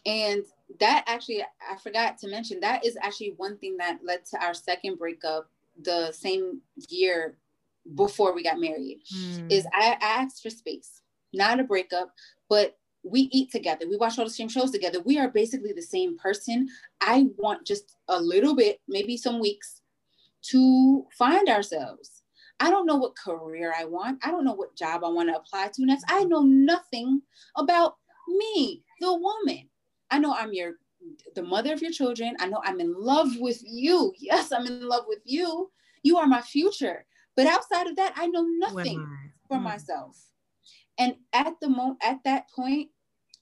And 0.06 0.44
that 0.80 1.06
actually, 1.08 1.42
I 1.42 1.78
forgot 1.78 2.18
to 2.20 2.28
mention, 2.28 2.60
that 2.62 2.86
is 2.86 2.98
actually 3.02 3.34
one 3.38 3.58
thing 3.58 3.78
that 3.78 4.00
led 4.04 4.26
to 4.26 4.44
our 4.44 4.54
second 4.54 4.98
breakup 4.98 5.50
the 5.82 6.12
same 6.12 6.62
year 6.90 7.38
before 7.96 8.34
we 8.34 8.44
got 8.44 8.60
married 8.60 9.02
mm. 9.16 9.52
is 9.52 9.66
I, 9.74 9.98
I 10.02 10.22
asked 10.22 10.44
for 10.44 10.50
space, 10.50 11.02
not 11.34 11.60
a 11.60 11.64
breakup, 11.64 12.14
but 12.50 12.78
we 13.04 13.30
eat 13.32 13.52
together. 13.52 13.88
We 13.88 13.98
watch 13.98 14.18
all 14.18 14.26
the 14.26 14.32
same 14.32 14.50
shows 14.50 14.72
together. 14.72 15.00
We 15.02 15.18
are 15.20 15.30
basically 15.30 15.72
the 15.74 15.82
same 15.82 16.18
person. 16.18 16.68
I 17.00 17.28
want 17.38 17.66
just 17.66 17.96
a 18.08 18.20
little 18.20 18.56
bit, 18.56 18.82
maybe 18.88 19.16
some 19.18 19.40
weeks 19.40 19.82
to 20.44 21.06
find 21.18 21.48
ourselves. 21.48 22.24
I 22.60 22.70
don't 22.70 22.88
know 22.88 22.96
what 22.96 23.16
career 23.16 23.74
I 23.78 23.86
want. 23.86 24.20
I 24.24 24.32
don't 24.32 24.44
know 24.44 24.54
what 24.54 24.76
job 24.76 25.04
I 25.04 25.10
want 25.10 25.30
to 25.30 25.38
apply 25.38 25.70
to 25.74 25.86
next. 25.86 26.06
I 26.10 26.24
know 26.24 26.42
nothing 26.42 27.22
about 27.56 27.98
me, 28.28 28.84
the 29.00 29.14
woman. 29.14 29.70
I 30.10 30.20
know 30.20 30.34
I'm 30.34 30.54
your 30.54 30.74
the 31.36 31.44
mother 31.44 31.74
of 31.74 31.82
your 31.82 31.92
children. 31.92 32.36
I 32.40 32.48
know 32.48 32.62
I'm 32.64 32.80
in 32.80 32.94
love 32.94 33.38
with 33.38 33.62
you. 33.64 34.14
Yes, 34.20 34.52
I'm 34.52 34.66
in 34.66 34.88
love 34.88 35.06
with 35.08 35.20
you. 35.26 35.72
You 36.04 36.18
are 36.18 36.28
my 36.28 36.42
future. 36.42 37.06
But 37.36 37.48
outside 37.48 37.88
of 37.88 37.96
that, 37.98 38.14
I 38.16 38.28
know 38.28 38.42
nothing 38.42 39.08
for 39.48 39.58
mm. 39.58 39.64
myself. 39.64 40.18
And 40.98 41.16
at 41.34 41.54
the 41.62 41.70
moment, 41.70 42.00
at 42.04 42.18
that 42.26 42.50
point, 42.50 42.90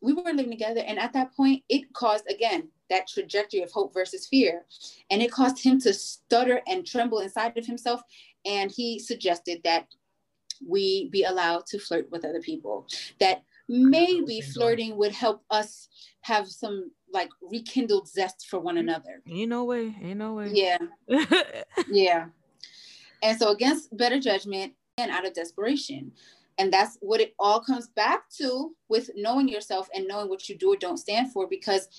we 0.01 0.13
were 0.13 0.23
living 0.23 0.51
together. 0.51 0.83
And 0.85 0.99
at 0.99 1.13
that 1.13 1.33
point, 1.35 1.63
it 1.69 1.93
caused, 1.93 2.29
again, 2.29 2.69
that 2.89 3.07
trajectory 3.07 3.61
of 3.61 3.71
hope 3.71 3.93
versus 3.93 4.27
fear. 4.27 4.65
And 5.09 5.21
it 5.21 5.31
caused 5.31 5.63
him 5.63 5.79
to 5.81 5.93
stutter 5.93 6.61
and 6.67 6.85
tremble 6.85 7.19
inside 7.19 7.57
of 7.57 7.65
himself. 7.65 8.01
And 8.45 8.71
he 8.71 8.99
suggested 8.99 9.61
that 9.63 9.87
we 10.65 11.09
be 11.09 11.23
allowed 11.23 11.65
to 11.67 11.79
flirt 11.79 12.11
with 12.11 12.25
other 12.25 12.41
people, 12.41 12.87
that 13.19 13.43
maybe 13.67 14.41
flirting 14.41 14.97
would 14.97 15.11
help 15.11 15.43
us 15.49 15.89
have 16.21 16.47
some 16.47 16.91
like 17.11 17.29
rekindled 17.41 18.07
zest 18.07 18.47
for 18.49 18.59
one 18.59 18.77
another. 18.77 19.21
Ain't 19.27 19.49
no 19.49 19.63
way. 19.63 19.95
Ain't 20.01 20.19
no 20.19 20.33
way. 20.33 20.51
Yeah. 20.53 20.77
yeah. 21.89 22.27
And 23.23 23.37
so, 23.37 23.51
against 23.51 23.95
better 23.95 24.19
judgment 24.19 24.73
and 24.97 25.11
out 25.11 25.25
of 25.25 25.33
desperation. 25.33 26.11
And 26.57 26.71
that's 26.71 26.97
what 27.01 27.19
it 27.19 27.33
all 27.37 27.59
comes 27.59 27.87
back 27.87 28.29
to 28.37 28.73
with 28.87 29.09
knowing 29.15 29.49
yourself 29.49 29.89
and 29.93 30.07
knowing 30.07 30.29
what 30.29 30.47
you 30.47 30.57
do 30.57 30.73
or 30.73 30.77
don't 30.77 30.97
stand 30.97 31.31
for. 31.31 31.47
Because 31.47 31.89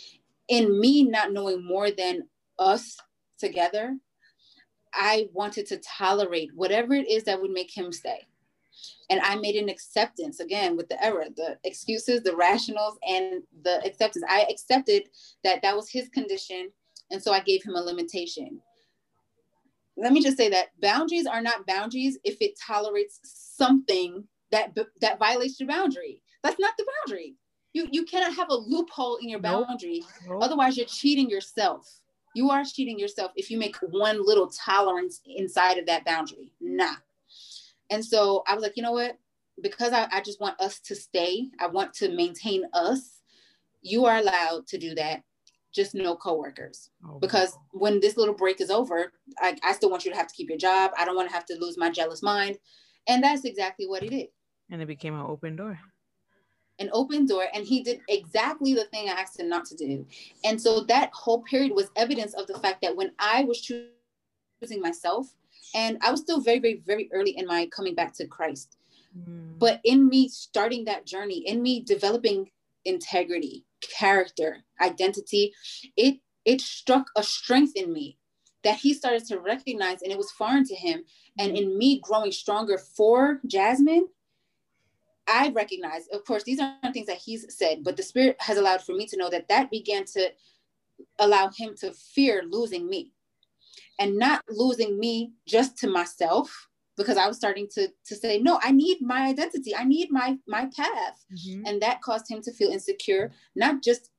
in 0.48 0.80
me 0.80 1.02
not 1.02 1.32
knowing 1.32 1.64
more 1.64 1.90
than 1.90 2.22
us 2.58 2.96
together, 3.38 3.96
I 4.94 5.28
wanted 5.34 5.66
to 5.66 5.78
tolerate 5.78 6.50
whatever 6.54 6.94
it 6.94 7.08
is 7.08 7.24
that 7.24 7.40
would 7.40 7.50
make 7.50 7.76
him 7.76 7.92
stay. 7.92 8.26
And 9.08 9.20
I 9.20 9.36
made 9.36 9.54
an 9.56 9.68
acceptance 9.68 10.40
again 10.40 10.76
with 10.76 10.88
the 10.88 11.02
error, 11.04 11.26
the 11.36 11.58
excuses, 11.64 12.22
the 12.22 12.34
rationals, 12.34 12.98
and 13.08 13.42
the 13.62 13.84
acceptance. 13.84 14.24
I 14.28 14.46
accepted 14.50 15.04
that 15.44 15.62
that 15.62 15.76
was 15.76 15.88
his 15.88 16.08
condition. 16.08 16.70
And 17.10 17.22
so 17.22 17.32
I 17.32 17.40
gave 17.40 17.62
him 17.62 17.76
a 17.76 17.80
limitation 17.80 18.60
let 19.96 20.12
me 20.12 20.22
just 20.22 20.36
say 20.36 20.48
that 20.50 20.68
boundaries 20.80 21.26
are 21.26 21.40
not 21.40 21.66
boundaries 21.66 22.18
if 22.24 22.36
it 22.40 22.58
tolerates 22.64 23.20
something 23.22 24.24
that 24.50 24.76
that 25.00 25.18
violates 25.18 25.58
your 25.58 25.68
boundary. 25.68 26.22
That's 26.42 26.60
not 26.60 26.74
the 26.76 26.86
boundary. 27.04 27.34
You 27.72 27.88
you 27.90 28.04
cannot 28.04 28.34
have 28.34 28.50
a 28.50 28.54
loophole 28.54 29.16
in 29.16 29.28
your 29.28 29.40
boundary. 29.40 30.04
Nope. 30.26 30.42
Otherwise, 30.42 30.76
you're 30.76 30.86
cheating 30.86 31.30
yourself. 31.30 32.00
You 32.34 32.50
are 32.50 32.64
cheating 32.64 32.98
yourself 32.98 33.32
if 33.36 33.50
you 33.50 33.58
make 33.58 33.76
one 33.76 34.24
little 34.24 34.50
tolerance 34.50 35.22
inside 35.24 35.78
of 35.78 35.86
that 35.86 36.04
boundary. 36.04 36.52
Nah. 36.60 36.96
And 37.90 38.04
so 38.04 38.42
I 38.46 38.54
was 38.54 38.62
like, 38.62 38.76
you 38.76 38.82
know 38.82 38.92
what? 38.92 39.16
Because 39.62 39.92
I, 39.92 40.08
I 40.12 40.20
just 40.20 40.40
want 40.40 40.60
us 40.60 40.80
to 40.80 40.94
stay, 40.94 41.48
I 41.60 41.66
want 41.66 41.94
to 41.94 42.14
maintain 42.14 42.64
us. 42.72 43.22
You 43.82 44.04
are 44.06 44.18
allowed 44.18 44.66
to 44.68 44.78
do 44.78 44.94
that 44.96 45.22
just 45.76 45.94
no 45.94 46.16
coworkers. 46.16 46.90
Oh, 47.06 47.18
because 47.20 47.56
when 47.72 48.00
this 48.00 48.16
little 48.16 48.34
break 48.34 48.60
is 48.60 48.70
over, 48.70 49.12
I, 49.38 49.56
I 49.62 49.72
still 49.72 49.90
want 49.90 50.04
you 50.04 50.10
to 50.10 50.16
have 50.16 50.26
to 50.26 50.34
keep 50.34 50.48
your 50.48 50.58
job. 50.58 50.90
I 50.98 51.04
don't 51.04 51.14
want 51.14 51.28
to 51.28 51.34
have 51.34 51.44
to 51.46 51.58
lose 51.60 51.76
my 51.76 51.90
jealous 51.90 52.22
mind. 52.22 52.58
And 53.06 53.22
that's 53.22 53.44
exactly 53.44 53.86
what 53.86 54.02
he 54.02 54.08
did. 54.08 54.28
And 54.70 54.82
it 54.82 54.86
became 54.86 55.14
an 55.14 55.26
open 55.26 55.54
door. 55.54 55.78
An 56.78 56.90
open 56.92 57.26
door. 57.26 57.44
And 57.54 57.64
he 57.64 57.82
did 57.82 58.00
exactly 58.08 58.74
the 58.74 58.84
thing 58.84 59.08
I 59.08 59.12
asked 59.12 59.38
him 59.38 59.48
not 59.48 59.66
to 59.66 59.76
do. 59.76 60.06
And 60.44 60.60
so 60.60 60.80
that 60.84 61.10
whole 61.12 61.42
period 61.42 61.72
was 61.72 61.90
evidence 61.94 62.34
of 62.34 62.46
the 62.46 62.58
fact 62.58 62.80
that 62.82 62.96
when 62.96 63.12
I 63.18 63.44
was 63.44 63.60
choosing 63.60 64.80
myself, 64.80 65.34
and 65.74 65.98
I 66.02 66.10
was 66.10 66.20
still 66.20 66.40
very, 66.40 66.58
very, 66.58 66.82
very 66.86 67.10
early 67.12 67.36
in 67.36 67.46
my 67.46 67.66
coming 67.74 67.94
back 67.94 68.14
to 68.14 68.26
Christ. 68.26 68.76
Mm. 69.16 69.58
But 69.58 69.80
in 69.84 70.08
me 70.08 70.28
starting 70.28 70.84
that 70.84 71.06
journey, 71.06 71.38
in 71.46 71.62
me 71.62 71.82
developing 71.82 72.50
integrity, 72.84 73.64
character, 73.80 74.64
identity, 74.80 75.52
it 75.96 76.18
it 76.44 76.60
struck 76.60 77.06
a 77.16 77.22
strength 77.22 77.72
in 77.74 77.92
me 77.92 78.18
that 78.62 78.76
he 78.76 78.94
started 78.94 79.24
to 79.26 79.38
recognize 79.38 80.02
and 80.02 80.12
it 80.12 80.18
was 80.18 80.30
foreign 80.30 80.64
to 80.64 80.74
him. 80.74 81.04
And 81.38 81.56
in 81.56 81.76
me 81.76 82.00
growing 82.00 82.32
stronger 82.32 82.78
for 82.78 83.40
Jasmine, 83.46 84.08
I 85.28 85.50
recognize, 85.50 86.06
of 86.12 86.24
course, 86.24 86.44
these 86.44 86.60
aren't 86.60 86.92
things 86.92 87.06
that 87.06 87.18
he's 87.18 87.46
said, 87.56 87.82
but 87.82 87.96
the 87.96 88.02
spirit 88.02 88.36
has 88.40 88.58
allowed 88.58 88.82
for 88.82 88.92
me 88.92 89.06
to 89.06 89.16
know 89.16 89.28
that 89.30 89.48
that 89.48 89.70
began 89.70 90.04
to 90.06 90.30
allow 91.18 91.50
him 91.50 91.74
to 91.78 91.92
fear 91.92 92.42
losing 92.48 92.88
me 92.88 93.12
and 93.98 94.16
not 94.16 94.42
losing 94.48 94.98
me 94.98 95.32
just 95.46 95.78
to 95.78 95.88
myself, 95.88 96.68
because 96.96 97.16
I 97.16 97.26
was 97.26 97.36
starting 97.36 97.68
to 97.74 97.88
to 98.06 98.14
say, 98.14 98.38
no, 98.38 98.58
I 98.62 98.72
need 98.72 99.02
my 99.02 99.26
identity. 99.26 99.74
I 99.74 99.84
need 99.84 100.10
my 100.10 100.38
my 100.46 100.68
path. 100.76 101.24
Mm-hmm. 101.32 101.66
And 101.66 101.82
that 101.82 102.02
caused 102.02 102.30
him 102.30 102.42
to 102.42 102.52
feel 102.52 102.70
insecure, 102.70 103.32
not 103.54 103.82
just 103.82 104.10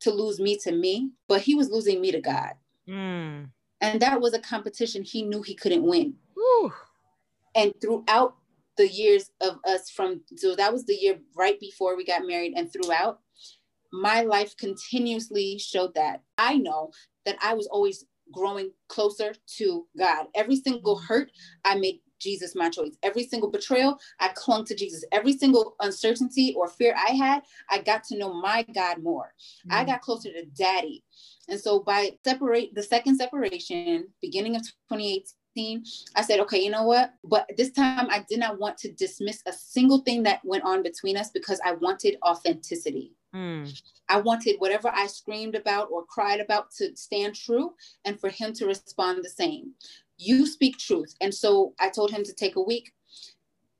to 0.00 0.10
lose 0.10 0.38
me 0.38 0.56
to 0.58 0.72
me, 0.72 1.10
but 1.26 1.40
he 1.40 1.54
was 1.54 1.70
losing 1.70 2.00
me 2.00 2.12
to 2.12 2.20
God. 2.20 2.52
Mm. 2.88 3.50
And 3.80 4.00
that 4.00 4.20
was 4.20 4.34
a 4.34 4.40
competition 4.40 5.02
he 5.02 5.22
knew 5.22 5.42
he 5.42 5.54
couldn't 5.54 5.82
win. 5.82 6.14
Whew. 6.34 6.72
And 7.54 7.72
throughout 7.80 8.36
the 8.76 8.88
years 8.88 9.30
of 9.40 9.58
us 9.66 9.90
from 9.90 10.20
so 10.36 10.54
that 10.54 10.72
was 10.72 10.86
the 10.86 10.94
year 10.94 11.18
right 11.36 11.58
before 11.58 11.96
we 11.96 12.04
got 12.04 12.26
married 12.26 12.54
and 12.56 12.72
throughout 12.72 13.18
my 13.92 14.22
life 14.22 14.56
continuously 14.56 15.58
showed 15.58 15.94
that 15.94 16.22
I 16.36 16.58
know 16.58 16.92
that 17.26 17.36
I 17.42 17.54
was 17.54 17.66
always 17.66 18.04
growing 18.32 18.70
closer 18.88 19.34
to 19.56 19.86
God. 19.98 20.26
Every 20.34 20.56
single 20.56 20.98
hurt 20.98 21.30
I 21.64 21.76
made 21.76 22.00
Jesus 22.18 22.54
my 22.54 22.68
choice. 22.68 22.96
Every 23.02 23.24
single 23.24 23.50
betrayal, 23.50 23.98
I 24.20 24.28
clung 24.34 24.64
to 24.66 24.74
Jesus. 24.74 25.04
Every 25.12 25.32
single 25.32 25.76
uncertainty 25.80 26.54
or 26.56 26.68
fear 26.68 26.94
I 26.96 27.12
had, 27.12 27.42
I 27.70 27.78
got 27.78 28.04
to 28.04 28.18
know 28.18 28.32
my 28.32 28.64
God 28.74 29.02
more. 29.02 29.32
Mm-hmm. 29.66 29.72
I 29.72 29.84
got 29.84 30.00
closer 30.00 30.32
to 30.32 30.44
daddy. 30.46 31.04
And 31.48 31.60
so 31.60 31.80
by 31.80 32.12
separate 32.24 32.74
the 32.74 32.82
second 32.82 33.16
separation, 33.16 34.08
beginning 34.20 34.56
of 34.56 34.62
2018, 34.90 35.84
I 36.14 36.22
said, 36.22 36.40
okay, 36.40 36.62
you 36.62 36.70
know 36.70 36.84
what? 36.84 37.14
But 37.24 37.50
this 37.56 37.72
time 37.72 38.08
I 38.10 38.24
did 38.28 38.38
not 38.38 38.58
want 38.58 38.78
to 38.78 38.92
dismiss 38.92 39.42
a 39.46 39.52
single 39.52 39.98
thing 40.00 40.22
that 40.24 40.40
went 40.44 40.64
on 40.64 40.82
between 40.82 41.16
us 41.16 41.30
because 41.30 41.60
I 41.64 41.72
wanted 41.72 42.16
authenticity. 42.24 43.12
Mm. 43.34 43.80
I 44.08 44.20
wanted 44.20 44.56
whatever 44.58 44.90
I 44.92 45.06
screamed 45.06 45.54
about 45.54 45.88
or 45.90 46.04
cried 46.04 46.40
about 46.40 46.70
to 46.78 46.96
stand 46.96 47.34
true 47.34 47.74
and 48.04 48.18
for 48.18 48.30
him 48.30 48.52
to 48.54 48.66
respond 48.66 49.22
the 49.22 49.28
same 49.28 49.74
you 50.18 50.46
speak 50.46 50.76
truth. 50.78 51.14
And 51.20 51.32
so 51.32 51.74
I 51.78 51.88
told 51.88 52.10
him 52.10 52.24
to 52.24 52.34
take 52.34 52.56
a 52.56 52.62
week. 52.62 52.92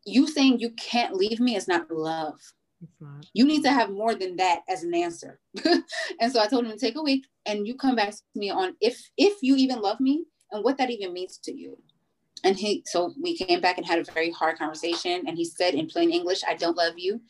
You 0.07 0.27
saying 0.27 0.61
you 0.61 0.71
can't 0.71 1.15
leave 1.15 1.41
me 1.41 1.57
is 1.57 1.69
not 1.69 1.91
love. 1.91 2.41
Not. 3.01 3.27
You 3.35 3.45
need 3.45 3.65
to 3.65 3.73
have 3.73 3.91
more 3.91 4.15
than 4.15 4.37
that 4.37 4.61
as 4.69 4.85
an 4.85 4.95
answer. 4.95 5.41
and 5.65 6.33
so 6.33 6.41
I 6.41 6.47
told 6.47 6.65
him 6.65 6.71
to 6.71 6.79
take 6.79 6.97
a 6.97 7.03
week 7.03 7.27
and 7.45 7.67
you 7.67 7.75
come 7.75 7.97
back 7.97 8.13
to 8.13 8.23
me 8.37 8.51
on 8.51 8.77
if 8.81 9.11
if 9.17 9.39
you 9.43 9.57
even 9.57 9.81
love 9.81 9.99
me 9.99 10.25
and 10.53 10.65
what 10.65 10.79
that 10.79 10.91
even 10.91 11.13
means 11.13 11.39
to 11.39 11.53
you. 11.53 11.77
And 12.45 12.57
he 12.57 12.85
so 12.87 13.13
we 13.21 13.37
came 13.37 13.61
back 13.61 13.79
and 13.79 13.87
had 13.87 13.99
a 13.99 14.13
very 14.13 14.31
hard 14.31 14.59
conversation 14.59 15.25
and 15.27 15.37
he 15.37 15.45
said 15.45 15.75
in 15.75 15.89
plain 15.89 16.13
English, 16.13 16.43
I 16.47 16.55
don't 16.55 16.77
love 16.77 16.95
you. 16.97 17.21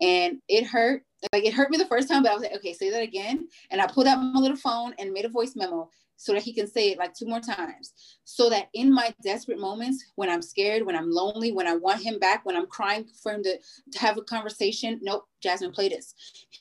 And 0.00 0.38
it 0.48 0.66
hurt. 0.66 1.02
Like 1.32 1.44
it 1.44 1.54
hurt 1.54 1.70
me 1.70 1.78
the 1.78 1.86
first 1.86 2.08
time, 2.08 2.22
but 2.22 2.32
I 2.32 2.34
was 2.34 2.42
like, 2.42 2.54
okay, 2.56 2.74
say 2.74 2.90
that 2.90 3.02
again. 3.02 3.48
And 3.70 3.80
I 3.80 3.86
pulled 3.86 4.06
out 4.06 4.20
my 4.20 4.38
little 4.38 4.56
phone 4.56 4.94
and 4.98 5.12
made 5.12 5.24
a 5.24 5.30
voice 5.30 5.54
memo 5.56 5.88
so 6.16 6.32
that 6.32 6.42
he 6.42 6.52
can 6.52 6.66
say 6.66 6.90
it 6.90 6.98
like 6.98 7.14
two 7.14 7.26
more 7.26 7.40
times. 7.40 7.92
So 8.24 8.48
that 8.50 8.68
in 8.74 8.92
my 8.92 9.14
desperate 9.22 9.58
moments, 9.58 10.12
when 10.16 10.28
I'm 10.28 10.42
scared, 10.42 10.84
when 10.84 10.96
I'm 10.96 11.10
lonely, 11.10 11.52
when 11.52 11.66
I 11.66 11.76
want 11.76 12.02
him 12.02 12.18
back, 12.18 12.44
when 12.44 12.56
I'm 12.56 12.66
crying 12.66 13.06
for 13.22 13.32
him 13.32 13.42
to, 13.42 13.58
to 13.92 13.98
have 13.98 14.16
a 14.16 14.22
conversation, 14.22 15.00
nope, 15.02 15.24
Jasmine, 15.42 15.72
play 15.72 15.88
this. 15.88 16.14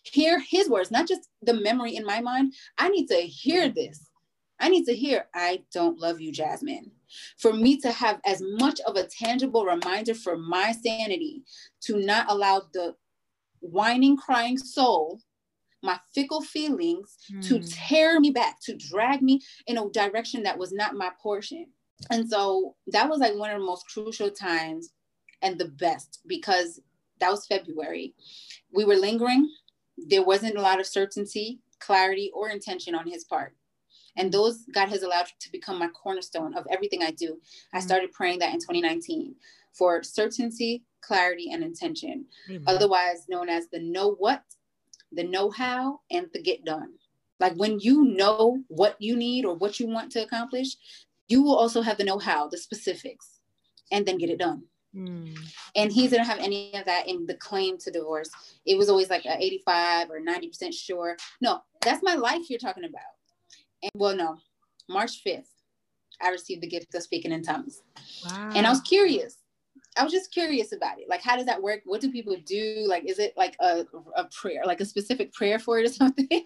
Hear 0.03 0.39
his 0.39 0.69
words, 0.69 0.91
not 0.91 1.07
just 1.07 1.29
the 1.41 1.53
memory 1.53 1.95
in 1.95 2.05
my 2.05 2.19
mind. 2.21 2.53
I 2.77 2.89
need 2.89 3.07
to 3.07 3.15
hear 3.15 3.69
this. 3.69 4.09
I 4.59 4.69
need 4.69 4.85
to 4.85 4.95
hear, 4.95 5.25
I 5.33 5.63
don't 5.73 5.99
love 5.99 6.21
you, 6.21 6.31
Jasmine. 6.31 6.91
For 7.37 7.53
me 7.53 7.79
to 7.81 7.91
have 7.91 8.21
as 8.25 8.41
much 8.41 8.79
of 8.87 8.95
a 8.95 9.07
tangible 9.07 9.65
reminder 9.65 10.15
for 10.15 10.37
my 10.37 10.71
sanity 10.71 11.43
to 11.81 11.97
not 11.97 12.25
allow 12.29 12.63
the 12.73 12.95
whining, 13.63 14.17
crying 14.17 14.57
soul 14.57 15.19
my 15.83 15.99
fickle 16.15 16.41
feelings 16.41 17.17
mm. 17.31 17.47
to 17.47 17.57
hmm. 17.57 17.65
tear 17.65 18.19
me 18.19 18.31
back, 18.31 18.59
to 18.61 18.75
drag 18.75 19.21
me 19.21 19.41
in 19.67 19.77
a 19.77 19.89
direction 19.89 20.43
that 20.43 20.57
was 20.57 20.71
not 20.71 20.95
my 20.95 21.11
portion. 21.21 21.67
And 22.09 22.27
so 22.27 22.75
that 22.87 23.09
was 23.09 23.19
like 23.19 23.35
one 23.35 23.51
of 23.51 23.59
the 23.59 23.65
most 23.65 23.85
crucial 23.87 24.31
times 24.31 24.91
and 25.41 25.59
the 25.59 25.67
best 25.67 26.21
because 26.25 26.79
that 27.19 27.29
was 27.29 27.45
February. 27.45 28.15
We 28.73 28.85
were 28.85 28.95
lingering. 28.95 29.49
There 29.97 30.23
wasn't 30.23 30.57
a 30.57 30.61
lot 30.61 30.79
of 30.79 30.87
certainty, 30.87 31.59
clarity, 31.79 32.31
or 32.33 32.49
intention 32.49 32.95
on 32.95 33.07
his 33.07 33.25
part. 33.25 33.53
And 34.15 34.31
those 34.31 34.65
God 34.73 34.89
has 34.89 35.03
allowed 35.03 35.27
to 35.39 35.51
become 35.51 35.79
my 35.79 35.87
cornerstone 35.89 36.55
of 36.55 36.65
everything 36.71 37.03
I 37.03 37.11
do. 37.11 37.39
I 37.73 37.79
hmm. 37.79 37.85
started 37.85 38.11
praying 38.13 38.39
that 38.39 38.53
in 38.53 38.59
2019 38.59 39.35
for 39.73 40.03
certainty, 40.03 40.83
clarity, 41.01 41.51
and 41.51 41.63
intention, 41.63 42.25
Amen. 42.49 42.63
otherwise 42.67 43.25
known 43.27 43.49
as 43.49 43.67
the 43.67 43.79
know 43.79 44.15
what 44.15 44.43
the 45.15 45.23
know 45.23 45.49
how, 45.49 46.01
and 46.11 46.27
the 46.33 46.41
get 46.41 46.65
done. 46.65 46.93
Like 47.39 47.53
when 47.55 47.79
you 47.79 48.03
know 48.03 48.63
what 48.67 48.95
you 48.99 49.15
need 49.15 49.45
or 49.45 49.55
what 49.55 49.79
you 49.79 49.87
want 49.87 50.11
to 50.13 50.23
accomplish, 50.23 50.75
you 51.27 51.43
will 51.43 51.55
also 51.55 51.81
have 51.81 51.97
the 51.97 52.03
know 52.03 52.19
how, 52.19 52.47
the 52.47 52.57
specifics, 52.57 53.39
and 53.91 54.05
then 54.05 54.17
get 54.17 54.29
it 54.29 54.39
done. 54.39 54.63
Mm. 54.95 55.35
And 55.75 55.91
he 55.91 56.07
didn't 56.07 56.27
have 56.27 56.39
any 56.39 56.73
of 56.75 56.85
that 56.85 57.07
in 57.07 57.25
the 57.25 57.33
claim 57.35 57.77
to 57.79 57.91
divorce. 57.91 58.29
It 58.65 58.77
was 58.77 58.89
always 58.89 59.09
like 59.09 59.25
a 59.25 59.37
85 59.37 60.11
or 60.11 60.19
90% 60.19 60.73
sure. 60.73 61.17
No, 61.41 61.61
that's 61.81 62.03
my 62.03 62.13
life 62.13 62.49
you're 62.49 62.59
talking 62.59 62.85
about. 62.85 63.01
And 63.81 63.91
well, 63.95 64.15
no, 64.15 64.37
March 64.87 65.23
5th, 65.25 65.47
I 66.21 66.29
received 66.29 66.61
the 66.61 66.67
gift 66.67 66.93
of 66.93 67.01
speaking 67.01 67.31
in 67.31 67.41
tongues. 67.41 67.81
Wow. 68.25 68.51
And 68.55 68.67
I 68.67 68.69
was 68.69 68.81
curious. 68.81 69.37
I 69.97 70.03
was 70.03 70.11
just 70.11 70.33
curious 70.33 70.71
about 70.71 70.99
it. 70.99 71.07
Like, 71.07 71.21
how 71.21 71.35
does 71.35 71.45
that 71.45 71.61
work? 71.61 71.81
What 71.85 72.01
do 72.01 72.11
people 72.11 72.35
do? 72.45 72.85
Like, 72.87 73.05
is 73.05 73.19
it 73.19 73.33
like 73.37 73.55
a, 73.59 73.85
a 74.15 74.25
prayer, 74.25 74.63
like 74.65 74.81
a 74.81 74.85
specific 74.85 75.33
prayer 75.33 75.59
for 75.59 75.79
it 75.79 75.85
or 75.85 75.93
something? 75.93 76.45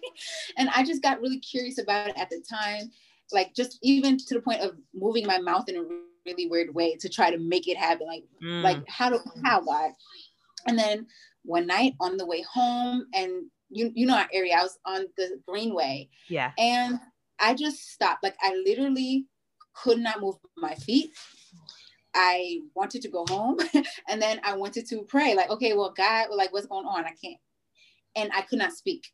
and 0.56 0.68
I 0.74 0.84
just 0.84 1.02
got 1.02 1.20
really 1.20 1.38
curious 1.38 1.78
about 1.78 2.08
it 2.08 2.18
at 2.18 2.30
the 2.30 2.42
time. 2.48 2.90
Like, 3.32 3.54
just 3.54 3.78
even 3.82 4.18
to 4.18 4.34
the 4.34 4.40
point 4.40 4.60
of 4.60 4.76
moving 4.94 5.26
my 5.26 5.38
mouth 5.38 5.68
in 5.68 5.76
a 5.76 5.84
really 6.26 6.46
weird 6.46 6.74
way 6.74 6.96
to 6.96 7.08
try 7.08 7.30
to 7.30 7.38
make 7.38 7.68
it 7.68 7.76
happen. 7.76 8.06
Like, 8.06 8.24
mm. 8.42 8.62
like 8.62 8.86
how 8.88 9.10
do 9.10 9.20
how 9.44 9.60
God? 9.60 9.92
And 10.66 10.78
then 10.78 11.06
one 11.44 11.66
night 11.66 11.94
on 12.00 12.16
the 12.16 12.26
way 12.26 12.42
home, 12.42 13.06
and 13.14 13.44
you 13.70 13.92
you 13.94 14.06
know 14.06 14.16
our 14.16 14.28
area, 14.32 14.56
I 14.58 14.62
was 14.62 14.78
on 14.84 15.06
the 15.16 15.40
Greenway. 15.46 16.08
Yeah. 16.28 16.52
And 16.58 17.00
I 17.40 17.54
just 17.54 17.90
stopped. 17.90 18.22
Like, 18.22 18.36
I 18.40 18.54
literally 18.66 19.26
could 19.74 19.98
not 19.98 20.20
move 20.20 20.36
my 20.56 20.74
feet. 20.74 21.12
I 22.14 22.60
wanted 22.74 23.02
to 23.02 23.08
go 23.08 23.24
home 23.28 23.58
and 24.08 24.20
then 24.20 24.40
I 24.44 24.56
wanted 24.56 24.86
to 24.88 25.02
pray, 25.02 25.34
like, 25.34 25.50
okay, 25.50 25.74
well, 25.74 25.92
God, 25.96 26.28
like, 26.34 26.52
what's 26.52 26.66
going 26.66 26.86
on? 26.86 27.04
I 27.04 27.12
can't. 27.22 27.40
And 28.16 28.30
I 28.34 28.42
could 28.42 28.58
not 28.58 28.72
speak. 28.72 29.06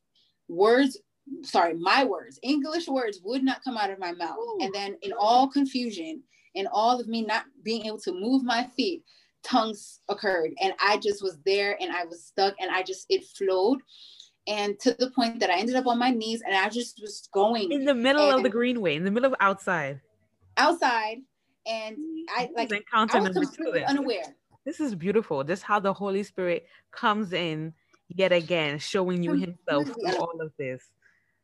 Words, 0.48 0.98
sorry, 1.42 1.74
my 1.74 2.04
words, 2.04 2.38
English 2.42 2.88
words 2.88 3.20
would 3.24 3.42
not 3.42 3.64
come 3.64 3.76
out 3.76 3.90
of 3.90 3.98
my 3.98 4.12
mouth. 4.12 4.36
Ooh. 4.38 4.58
And 4.60 4.72
then 4.74 4.96
in 5.02 5.12
all 5.18 5.48
confusion, 5.48 6.22
in 6.54 6.66
all 6.68 7.00
of 7.00 7.08
me 7.08 7.22
not 7.22 7.44
being 7.62 7.86
able 7.86 8.00
to 8.00 8.12
move 8.12 8.44
my 8.44 8.68
feet, 8.76 9.02
tongues 9.42 10.00
occurred. 10.08 10.52
And 10.60 10.72
I 10.80 10.98
just 10.98 11.22
was 11.22 11.38
there 11.44 11.76
and 11.80 11.92
I 11.92 12.04
was 12.04 12.24
stuck 12.24 12.54
and 12.60 12.70
I 12.70 12.82
just, 12.82 13.06
it 13.08 13.24
flowed. 13.36 13.80
And 14.46 14.78
to 14.80 14.94
the 14.98 15.10
point 15.10 15.40
that 15.40 15.50
I 15.50 15.58
ended 15.58 15.74
up 15.74 15.86
on 15.86 15.98
my 15.98 16.10
knees 16.10 16.42
and 16.46 16.54
I 16.54 16.68
just 16.68 17.00
was 17.00 17.28
going 17.32 17.72
in 17.72 17.86
the 17.86 17.94
middle 17.94 18.30
of 18.30 18.42
the 18.42 18.50
greenway, 18.50 18.94
in 18.94 19.04
the 19.04 19.10
middle 19.10 19.32
of 19.32 19.36
outside. 19.40 20.00
Outside 20.56 21.18
and 21.66 21.96
mm-hmm. 21.96 22.38
I 22.38 22.50
like 22.54 22.72
encounter 22.72 23.18
I 23.18 23.20
was 23.20 23.32
completely 23.32 23.84
unaware. 23.84 24.34
This 24.64 24.80
is 24.80 24.94
beautiful. 24.94 25.44
This 25.44 25.60
is 25.60 25.62
how 25.62 25.78
the 25.80 25.92
Holy 25.92 26.22
Spirit 26.22 26.66
comes 26.90 27.32
in 27.32 27.74
yet 28.08 28.32
again, 28.32 28.78
showing 28.78 29.22
you 29.22 29.32
Himself 29.32 29.86
through 29.86 30.16
all 30.16 30.40
of 30.40 30.52
this. 30.58 30.82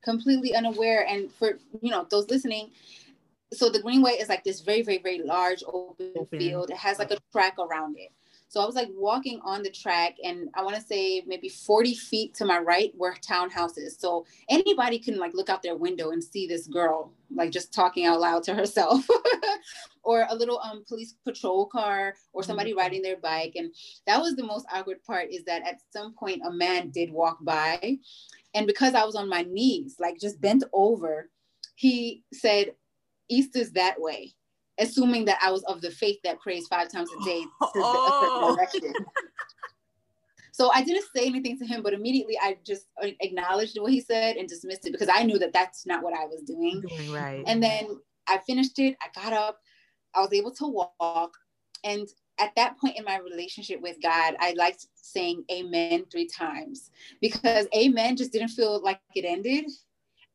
Completely 0.03 0.55
unaware, 0.55 1.07
and 1.07 1.31
for 1.33 1.59
you 1.83 1.91
know 1.91 2.07
those 2.11 2.29
listening, 2.31 2.71
so 3.53 3.69
the 3.69 3.83
Greenway 3.83 4.13
is 4.13 4.29
like 4.29 4.45
this 4.45 4.61
very, 4.61 4.83
very, 4.83 4.99
very 4.99 5.19
large 5.19 5.63
open, 5.67 6.13
open. 6.17 6.39
field. 6.39 6.71
It 6.71 6.77
has 6.77 6.99
like 6.99 7.11
a 7.11 7.19
track 7.33 7.57
around 7.59 7.97
it. 7.99 8.11
So 8.51 8.61
I 8.61 8.67
was 8.67 8.75
like 8.75 8.89
walking 8.97 9.41
on 9.45 9.63
the 9.63 9.71
track, 9.71 10.17
and 10.25 10.49
I 10.55 10.65
want 10.65 10.75
to 10.75 10.83
say 10.83 11.23
maybe 11.25 11.49
40 11.49 11.95
feet 11.95 12.35
to 12.35 12.45
my 12.45 12.59
right 12.59 12.93
were 12.97 13.15
townhouses. 13.15 14.01
So 14.01 14.27
anybody 14.49 14.99
can 14.99 15.19
like 15.19 15.35
look 15.35 15.49
out 15.49 15.63
their 15.63 15.77
window 15.77 16.11
and 16.11 16.23
see 16.23 16.49
this 16.49 16.67
girl 16.67 17.13
like 17.33 17.53
just 17.53 17.73
talking 17.73 18.07
out 18.07 18.19
loud 18.19 18.43
to 18.45 18.55
herself, 18.55 19.07
or 20.03 20.27
a 20.29 20.35
little 20.35 20.59
um 20.65 20.83
police 20.89 21.15
patrol 21.25 21.67
car, 21.67 22.17
or 22.33 22.43
somebody 22.43 22.71
mm-hmm. 22.71 22.81
riding 22.81 23.03
their 23.03 23.19
bike. 23.19 23.53
And 23.55 23.73
that 24.09 24.21
was 24.21 24.35
the 24.35 24.43
most 24.43 24.67
awkward 24.75 25.05
part 25.05 25.31
is 25.31 25.45
that 25.45 25.63
at 25.65 25.79
some 25.93 26.13
point 26.13 26.43
a 26.45 26.51
man 26.51 26.91
did 26.91 27.13
walk 27.13 27.39
by, 27.43 27.99
and 28.53 28.67
because 28.67 28.95
I 28.97 29.05
was 29.05 29.15
on 29.15 29.29
my 29.29 29.43
knees, 29.43 29.95
like 30.01 30.19
just 30.21 30.41
bent 30.41 30.65
over, 30.73 31.31
he 31.77 32.25
said, 32.33 32.75
"East 33.29 33.55
is 33.55 33.71
that 33.75 34.01
way." 34.01 34.35
Assuming 34.81 35.25
that 35.27 35.39
I 35.43 35.51
was 35.51 35.63
of 35.65 35.81
the 35.81 35.91
faith 35.91 36.19
that 36.25 36.41
prays 36.41 36.67
five 36.67 36.91
times 36.91 37.11
a 37.21 37.25
day 37.25 37.43
to 37.43 37.69
oh. 37.77 38.57
so 40.53 40.71
I 40.73 40.83
didn't 40.83 41.05
say 41.15 41.27
anything 41.27 41.59
to 41.59 41.67
him, 41.67 41.83
but 41.83 41.93
immediately 41.93 42.39
I 42.41 42.57
just 42.65 42.87
acknowledged 43.01 43.79
what 43.81 43.93
he 43.93 44.01
said 44.01 44.37
and 44.37 44.49
dismissed 44.49 44.87
it 44.87 44.93
because 44.93 45.09
I 45.13 45.23
knew 45.23 45.39
that 45.39 45.53
that's 45.53 45.87
not 45.87 46.03
what 46.03 46.15
I 46.15 46.25
was 46.27 46.43
doing. 46.43 46.81
doing 46.81 47.13
right. 47.13 47.45
And 47.47 47.63
then 47.63 48.01
I 48.29 48.39
finished 48.39 48.79
it. 48.79 48.97
I 49.03 49.21
got 49.21 49.33
up. 49.33 49.61
I 50.15 50.21
was 50.21 50.33
able 50.33 50.53
to 50.53 50.67
walk. 50.67 51.35
And 51.85 52.09
at 52.39 52.55
that 52.57 52.79
point 52.79 52.97
in 52.97 53.05
my 53.05 53.19
relationship 53.19 53.81
with 53.81 53.97
God, 54.03 54.35
I 54.41 54.55
liked 54.57 54.87
saying 54.95 55.45
amen 55.53 56.07
three 56.11 56.27
times 56.27 56.91
because 57.21 57.67
amen 57.77 58.17
just 58.17 58.33
didn't 58.33 58.49
feel 58.49 58.83
like 58.83 59.01
it 59.15 59.25
ended. 59.25 59.67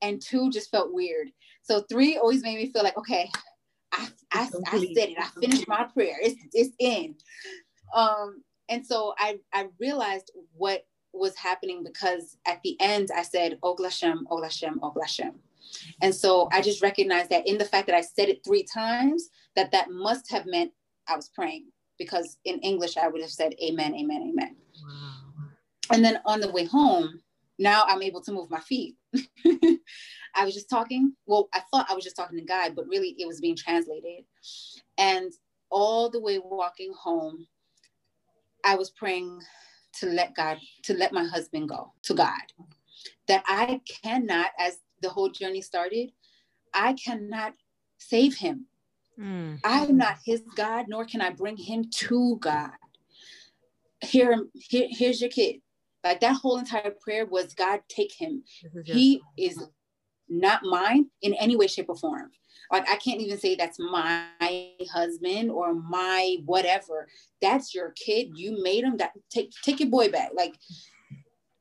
And 0.02 0.22
two 0.22 0.52
just 0.52 0.70
felt 0.70 0.94
weird. 0.94 1.30
So 1.64 1.82
three 1.90 2.18
always 2.18 2.44
made 2.44 2.58
me 2.58 2.72
feel 2.72 2.84
like, 2.84 2.98
okay, 2.98 3.30
I, 3.96 4.08
I, 4.32 4.50
I 4.68 4.80
said 4.80 5.10
it. 5.10 5.18
I 5.18 5.28
finished 5.40 5.68
my 5.68 5.86
prayer. 5.86 6.18
It's, 6.22 6.40
it's 6.54 6.76
in. 6.80 7.16
Um, 7.94 8.44
and 8.70 8.86
so 8.86 9.14
I, 9.18 9.40
I 9.54 9.68
realized 9.80 10.32
what 10.54 10.86
was 11.14 11.36
happening 11.38 11.84
because 11.84 12.38
at 12.46 12.62
the 12.64 12.76
end 12.80 13.10
I 13.16 13.24
said, 13.24 13.58
Oh 13.64 13.76
Glashem, 13.76 14.24
Oh 14.30 14.38
Glashem, 14.38 14.76
Oh. 14.84 14.94
And 16.02 16.14
so 16.14 16.48
I 16.52 16.62
just 16.62 16.82
recognized 16.82 17.30
that 17.30 17.48
in 17.48 17.58
the 17.58 17.66
fact 17.66 17.88
that 17.88 17.96
I 17.96 18.02
said 18.02 18.30
it 18.30 18.44
three 18.46 18.64
times, 18.64 19.30
that 19.56 19.72
that 19.72 19.90
must 19.90 20.30
have 20.32 20.46
meant 20.46 20.72
I 21.08 21.16
was 21.16 21.30
praying 21.30 21.68
because 21.98 22.38
in 22.46 22.60
English 22.60 22.98
I 22.98 23.08
would 23.08 23.22
have 23.22 23.32
said 23.32 23.56
amen, 23.64 23.96
amen, 23.96 24.32
amen. 24.32 24.56
Wow. 24.86 25.16
And 25.92 26.04
then 26.04 26.20
on 26.26 26.40
the 26.42 26.52
way 26.52 26.66
home, 26.66 27.22
now 27.58 27.84
I'm 27.88 28.02
able 28.02 28.22
to 28.22 28.32
move 28.32 28.50
my 28.50 28.60
feet. 28.60 28.96
I 30.36 30.44
was 30.44 30.54
just 30.54 30.70
talking. 30.70 31.14
Well, 31.26 31.50
I 31.54 31.62
thought 31.72 31.88
I 31.90 31.94
was 31.94 32.04
just 32.04 32.16
talking 32.16 32.38
to 32.38 32.46
God, 32.46 32.76
but 32.76 32.88
really 32.88 33.16
it 33.18 33.28
was 33.28 33.40
being 33.40 33.56
translated. 33.56 34.26
And 34.98 35.32
all 35.70 36.10
the 36.10 36.20
way 36.20 36.40
walking 36.40 36.94
home, 36.94 37.48
I 38.64 38.76
was 38.76 38.90
praying 38.90 39.42
to 40.00 40.08
let 40.08 40.36
God, 40.36 40.58
to 40.84 40.94
let 40.94 41.14
my 41.14 41.26
husband 41.26 41.70
go 41.70 41.94
to 42.04 42.14
God. 42.14 42.42
That 43.28 43.44
I 43.48 43.82
cannot, 44.04 44.52
as 44.60 44.80
the 45.02 45.10
whole 45.10 45.30
journey 45.30 45.62
started, 45.62 46.12
I 46.74 46.94
cannot 46.94 47.54
save 47.98 48.36
him. 48.36 48.66
Mm. 49.20 49.60
I 49.64 49.86
am 49.86 49.98
not 49.98 50.18
his 50.26 50.42
God, 50.56 50.86
nor 50.88 51.06
can 51.06 51.22
I 51.22 51.30
bring 51.30 51.58
him 51.58 51.86
to 51.90 52.38
God. 52.40 52.72
Here, 54.02 54.46
here, 54.54 54.88
here's 54.90 55.22
your 55.22 55.30
kid. 55.30 55.62
Like 56.06 56.20
that 56.20 56.36
whole 56.36 56.60
entire 56.60 56.94
prayer 57.02 57.26
was 57.26 57.56
God, 57.56 57.80
take 57.90 58.14
him. 58.14 58.44
He 58.86 59.22
is 59.38 59.62
not 60.30 60.64
mine 60.64 61.08
in 61.24 61.34
any 61.34 61.56
way, 61.56 61.66
shape, 61.66 61.90
or 61.90 61.96
form. 61.96 62.30
Like 62.72 62.88
I 62.88 62.96
can't 62.98 63.22
even 63.22 63.40
say 63.40 63.56
that's 63.56 63.80
my 63.80 64.28
husband 64.92 65.50
or 65.50 65.74
my 65.74 66.38
whatever. 66.46 67.08
That's 67.42 67.74
your 67.74 67.92
kid. 67.92 68.30
You 68.36 68.62
made 68.62 68.84
him. 68.84 68.98
That 68.98 69.12
take 69.32 69.52
take 69.64 69.80
your 69.80 69.90
boy 69.90 70.10
back. 70.10 70.30
Like 70.36 70.56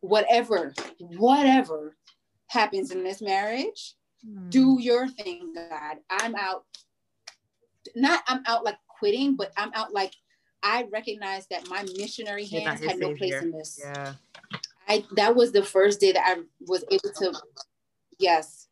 whatever, 0.01 0.75
whatever 0.99 1.97
happens 2.49 2.91
in 2.91 3.03
this 3.03 3.23
marriage, 3.23 3.95
mm. 4.27 4.51
do 4.51 4.77
your 4.79 5.09
thing, 5.09 5.55
God. 5.55 5.97
I'm 6.11 6.35
out. 6.37 6.65
Not 7.97 8.23
I'm 8.29 8.43
out 8.47 8.65
like 8.65 8.79
quitting, 8.89 9.37
but 9.37 9.53
I'm 9.57 9.71
out 9.75 9.93
like 9.93 10.13
I 10.65 10.87
recognized 10.91 11.51
that 11.51 11.69
my 11.69 11.85
missionary 11.97 12.47
hands 12.47 12.83
had 12.83 12.99
no 12.99 13.15
place 13.15 13.35
in 13.35 13.53
this. 13.53 13.79
Yeah. 13.81 14.15
I 14.89 15.05
that 15.17 15.37
was 15.37 15.53
the 15.53 15.63
first 15.63 16.01
day 16.01 16.13
that 16.13 16.25
I 16.27 16.43
was 16.67 16.85
able 16.91 17.13
to 17.21 17.41
yes. 18.19 18.69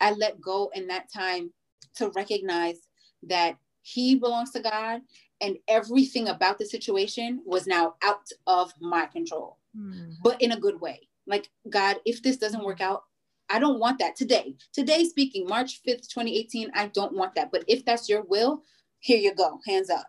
I 0.00 0.12
let 0.12 0.40
go 0.40 0.70
in 0.74 0.88
that 0.88 1.12
time 1.12 1.52
to 1.96 2.10
recognize 2.10 2.88
that 3.22 3.56
he 3.82 4.16
belongs 4.16 4.50
to 4.52 4.60
God 4.60 5.02
and 5.40 5.58
everything 5.68 6.28
about 6.28 6.58
the 6.58 6.64
situation 6.64 7.42
was 7.44 7.66
now 7.66 7.94
out 8.02 8.28
of 8.46 8.72
my 8.80 9.06
control, 9.06 9.58
Hmm. 9.76 10.12
but 10.22 10.40
in 10.40 10.52
a 10.52 10.60
good 10.60 10.80
way. 10.80 11.08
Like 11.26 11.50
God, 11.68 11.96
if 12.06 12.22
this 12.22 12.38
doesn't 12.38 12.64
work 12.64 12.80
out, 12.80 13.04
I 13.50 13.58
don't 13.58 13.78
want 13.78 13.98
that 13.98 14.16
today. 14.16 14.56
Today 14.72 15.04
speaking, 15.04 15.46
March 15.46 15.82
5th, 15.86 16.08
2018, 16.08 16.70
I 16.74 16.88
don't 16.88 17.14
want 17.14 17.34
that. 17.34 17.50
But 17.52 17.64
if 17.68 17.84
that's 17.84 18.08
your 18.08 18.22
will, 18.22 18.62
here 18.98 19.18
you 19.18 19.34
go, 19.34 19.60
hands 19.66 19.90
up. 19.90 20.06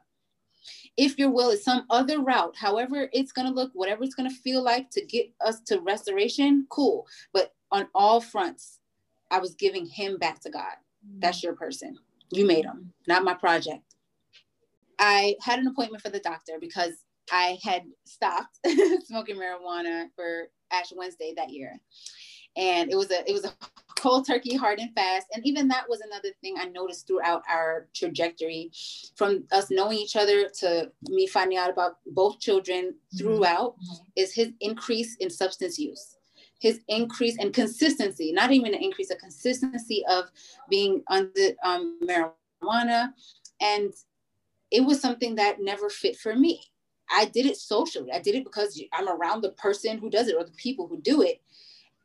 If 0.98 1.18
your 1.18 1.30
will 1.30 1.50
is 1.50 1.64
some 1.64 1.86
other 1.90 2.22
route, 2.22 2.56
however 2.56 3.10
it's 3.12 3.32
going 3.32 3.48
to 3.48 3.54
look, 3.54 3.72
whatever 3.74 4.04
it's 4.04 4.16
going 4.16 4.30
to 4.30 4.36
feel 4.36 4.64
like 4.64 4.90
to 4.92 5.06
get 5.06 5.30
us 5.46 5.60
to 5.68 5.80
restoration, 5.80 6.68
cool. 6.70 7.06
But 7.34 7.54
on 7.72 7.88
all 7.94 8.22
fronts, 8.22 8.80
I 9.30 9.40
was 9.40 9.56
giving 9.56 9.86
him 9.86 10.18
back 10.18 10.40
to 10.42 10.50
God. 10.50 10.76
That's 11.20 11.44
your 11.44 11.54
person. 11.54 11.98
You 12.32 12.46
made 12.46 12.66
him, 12.66 12.94
not 13.08 13.24
my 13.24 13.34
project. 13.34 13.84
I 15.00 15.36
had 15.42 15.60
an 15.60 15.68
appointment 15.68 16.02
for 16.02 16.10
the 16.10 16.20
doctor 16.20 16.54
because 16.60 16.94
I 17.32 17.58
had 17.64 17.84
stopped 18.06 18.60
smoking 19.06 19.36
marijuana 19.36 20.08
for 20.16 20.50
Ash 20.72 20.92
Wednesday 20.96 21.34
that 21.36 21.50
year. 21.50 21.80
And 22.56 22.92
it 22.92 22.96
was 22.96 23.12
a 23.12 23.30
it 23.30 23.34
was 23.34 23.46
a 23.46 23.54
cold 24.06 24.28
turkey 24.28 24.56
hard 24.56 24.80
and 24.80 24.94
fast. 24.94 25.28
And 25.34 25.46
even 25.46 25.68
that 25.70 25.90
was 25.90 26.02
another 26.02 26.30
thing 26.42 26.56
I 26.60 26.66
noticed 26.66 27.08
throughout 27.08 27.42
our 27.50 27.88
trajectory 27.96 28.72
from 29.16 29.46
us 29.52 29.72
knowing 29.72 29.98
each 29.98 30.16
other 30.16 30.48
to 30.60 30.92
me 31.10 31.26
finding 31.26 31.58
out 31.58 31.72
about 31.72 31.98
both 32.06 32.40
children 32.40 32.94
throughout 33.18 33.76
is 34.16 34.34
his 34.34 34.52
increase 34.62 35.16
in 35.16 35.30
substance 35.30 35.80
use 35.80 36.18
his 36.60 36.80
increase 36.88 37.38
and 37.38 37.54
consistency, 37.54 38.32
not 38.32 38.52
even 38.52 38.74
an 38.74 38.82
increase, 38.82 39.12
a 39.12 39.16
consistency 39.16 40.04
of 40.10 40.26
being 40.70 41.04
under 41.10 41.50
um, 41.64 42.00
marijuana. 42.02 43.10
And 43.62 43.94
it 44.72 44.82
was 44.82 45.02
something 45.02 45.36
that 45.36 45.58
never 45.60 45.90
fit 45.90 46.18
for 46.18 46.34
me. 46.36 46.62
I 47.12 47.26
did 47.26 47.46
it 47.46 47.58
socially. 47.58 48.12
I 48.12 48.20
did 48.20 48.36
it 48.36 48.44
because 48.44 48.82
I'm 48.94 49.10
around 49.10 49.42
the 49.42 49.52
person 49.52 49.98
who 49.98 50.10
does 50.10 50.28
it 50.28 50.36
or 50.36 50.44
the 50.44 50.52
people 50.54 50.88
who 50.88 51.00
do 51.02 51.22
it. 51.22 51.42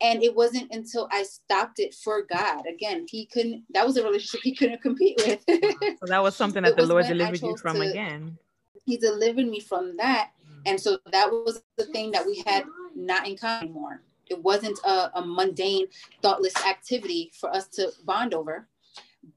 And 0.02 0.22
it 0.22 0.34
wasn't 0.34 0.72
until 0.72 1.08
I 1.12 1.24
stopped 1.24 1.78
it 1.78 1.94
for 1.94 2.22
God. 2.22 2.62
Again, 2.66 3.06
he 3.08 3.26
couldn't, 3.26 3.64
that 3.74 3.86
was 3.86 3.96
a 3.98 4.02
relationship 4.04 4.40
he 4.42 4.54
couldn't 4.54 4.80
compete 4.80 5.20
with. 5.26 5.44
So 6.00 6.06
that 6.06 6.22
was 6.22 6.34
something 6.34 6.62
that 6.62 6.70
It 6.72 6.76
the 6.76 6.86
Lord 6.86 7.06
delivered 7.06 7.42
you 7.42 7.56
from 7.58 7.76
to- 7.76 7.82
again. 7.82 8.38
he 8.86 8.96
delivered 8.96 9.46
me 9.46 9.60
from 9.60 9.96
that. 9.98 10.30
Mm. 10.50 10.62
And 10.66 10.80
so 10.80 10.98
that 11.12 11.30
was 11.30 11.62
the 11.76 11.84
thing 11.84 12.10
that 12.12 12.24
we 12.24 12.42
had 12.46 12.64
not 12.96 13.28
in 13.28 13.36
common 13.36 13.64
anymore. 13.68 14.02
It 14.30 14.42
wasn't 14.42 14.78
a, 14.84 15.10
a 15.18 15.22
mundane, 15.26 15.86
thoughtless 16.22 16.56
activity 16.64 17.30
for 17.38 17.50
us 17.54 17.66
to 17.68 17.92
bond 18.04 18.32
over, 18.32 18.68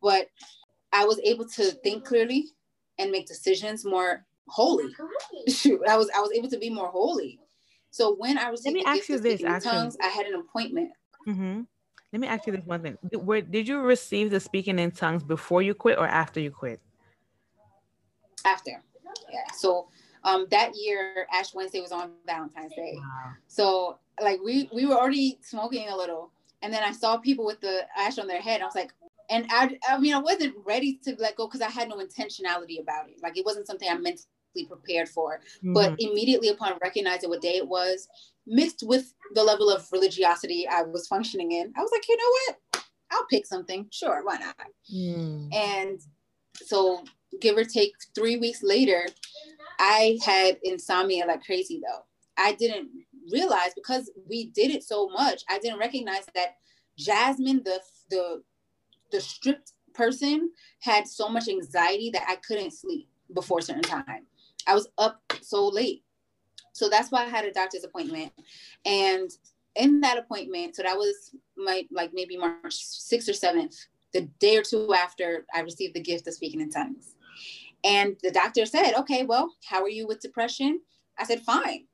but 0.02 0.28
I 0.94 1.04
was 1.06 1.20
able 1.24 1.46
to 1.50 1.72
think 1.84 2.06
clearly 2.06 2.52
and 3.00 3.12
make 3.12 3.26
decisions 3.26 3.84
more 3.84 4.24
holy. 4.48 4.94
Oh 5.00 5.10
Shoot, 5.50 5.82
I 5.90 5.98
was 5.98 6.10
I 6.16 6.20
was 6.22 6.32
able 6.32 6.50
to 6.50 6.60
be 6.60 6.70
more 6.70 6.88
holy. 6.90 7.40
So 7.94 8.16
when 8.16 8.40
I 8.40 8.50
received 8.50 8.74
me 8.74 8.82
the 8.82 8.90
ask 8.90 9.08
you 9.08 9.20
this, 9.20 9.40
tongues, 9.64 9.96
I 10.02 10.08
had 10.08 10.26
an 10.26 10.34
appointment. 10.34 10.90
hmm 11.26 11.62
Let 12.12 12.20
me 12.20 12.28
ask 12.28 12.48
you 12.48 12.54
this 12.54 12.66
one 12.66 12.82
thing: 12.82 12.98
Did- 13.12 13.24
Where 13.24 13.40
did 13.40 13.68
you 13.68 13.82
receive 13.82 14.32
the 14.32 14.40
speaking 14.40 14.80
in 14.80 14.90
tongues 14.90 15.22
before 15.24 15.62
you 15.62 15.76
quit 15.76 16.00
or 16.00 16.08
after 16.08 16.40
you 16.40 16.50
quit? 16.50 16.82
after. 18.46 18.82
Yeah. 19.32 19.46
So 19.56 19.90
um 20.24 20.48
that 20.50 20.72
year 20.76 21.28
Ash 21.32 21.54
Wednesday 21.54 21.82
was 21.82 21.92
on 21.92 22.14
Valentine's 22.26 22.74
Day. 22.76 22.96
Wow. 22.98 23.32
So 23.46 24.00
like 24.20 24.40
we 24.44 24.72
we 24.74 24.88
were 24.88 24.96
already 24.96 25.38
smoking 25.44 25.88
a 25.90 25.96
little, 25.96 26.32
and 26.64 26.74
then 26.74 26.82
I 26.84 26.92
saw 26.94 27.18
people 27.18 27.46
with 27.46 27.62
the 27.62 27.82
ash 27.96 28.18
on 28.18 28.26
their 28.26 28.42
head. 28.42 28.62
I 28.62 28.66
was 28.66 28.74
like, 28.74 28.92
and 29.30 29.46
I 29.52 29.78
I 29.88 30.00
mean 30.00 30.16
I 30.16 30.20
wasn't 30.20 30.56
ready 30.66 31.00
to 31.04 31.16
let 31.20 31.36
go 31.36 31.46
because 31.46 31.62
I 31.62 31.70
had 31.70 31.90
no 31.90 31.98
intentionality 31.98 32.82
about 32.82 33.08
it. 33.08 33.22
Like 33.22 33.38
it 33.38 33.46
wasn't 33.46 33.68
something 33.68 33.88
I 33.88 33.98
prepared 34.66 35.10
for. 35.10 35.42
But 35.74 35.96
immediately 36.00 36.50
upon 36.50 36.78
recognizing 36.82 37.30
what 37.30 37.42
day 37.42 37.58
it 37.58 37.68
was, 37.68 38.08
mixed 38.46 38.84
with 38.86 39.14
the 39.34 39.44
level 39.44 39.70
of 39.70 39.88
religiosity 39.92 40.68
I 40.68 40.84
was 40.84 41.08
functioning 41.08 41.52
in, 41.52 41.74
I 41.76 41.82
was 41.82 41.92
like, 41.92 42.08
you 42.08 42.18
know 42.18 42.54
what? 42.74 42.84
I'll 43.12 43.26
pick 43.26 43.46
something. 43.46 43.88
Sure, 43.92 44.24
why 44.24 44.38
not? 44.38 44.56
Mhm. 44.94 45.54
And 45.54 46.02
so, 46.56 47.04
give 47.40 47.58
or 47.58 47.64
take 47.66 47.94
three 48.14 48.38
weeks 48.38 48.62
later, 48.64 49.08
I 49.80 50.20
had 50.24 50.60
insomnia 50.64 51.26
like 51.26 51.44
crazy 51.44 51.82
though. 51.86 52.04
I 52.38 52.54
didn't 52.54 52.90
realize 53.32 53.72
because 53.76 54.12
we 54.28 54.46
did 54.46 54.72
it 54.72 54.84
so 54.84 55.10
much, 55.10 55.44
I 55.50 55.60
didn't 55.60 55.80
recognize 55.80 56.26
that 56.36 56.58
Jasmine, 56.98 57.64
the 57.64 57.80
the 58.10 58.44
the 59.12 59.22
stripped 59.22 59.74
person, 59.94 60.52
had 60.80 61.08
so 61.08 61.30
much 61.30 61.48
anxiety 61.48 62.10
that 62.12 62.26
I 62.28 62.36
couldn't 62.48 62.72
sleep 62.72 63.08
before 63.34 63.60
a 63.60 63.62
certain 63.62 63.84
time. 63.84 64.26
I 64.68 64.74
was 64.74 64.88
up 64.98 65.22
so 65.42 65.68
late. 65.68 66.04
So 66.74 66.90
that's 66.90 67.12
why 67.12 67.24
I 67.24 67.30
had 67.30 67.46
a 67.46 67.52
doctor's 67.52 67.84
appointment. 67.84 68.32
And 68.86 69.30
in 69.76 70.02
that 70.02 70.18
appointment, 70.18 70.76
so 70.76 70.84
that 70.84 70.98
was 70.98 71.36
my 71.58 71.86
like 71.92 72.12
maybe 72.14 72.38
March 72.38 72.76
6th 72.76 73.30
or 73.30 73.34
7th, 73.34 73.76
the 74.14 74.22
day 74.40 74.58
or 74.58 74.64
two 74.64 74.94
after 74.94 75.46
I 75.54 75.62
received 75.62 75.96
the 75.96 76.02
gift 76.02 76.28
of 76.28 76.34
speaking 76.34 76.62
in 76.62 76.70
tongues. 76.70 77.16
And 77.84 78.16
the 78.24 78.32
doctor 78.32 78.66
said, 78.66 78.94
Okay, 78.94 79.24
well, 79.24 79.54
how 79.66 79.82
are 79.82 79.90
you 79.90 80.08
with 80.08 80.22
depression? 80.22 80.82
I 81.18 81.26
said, 81.26 81.42
Fine. 81.42 81.86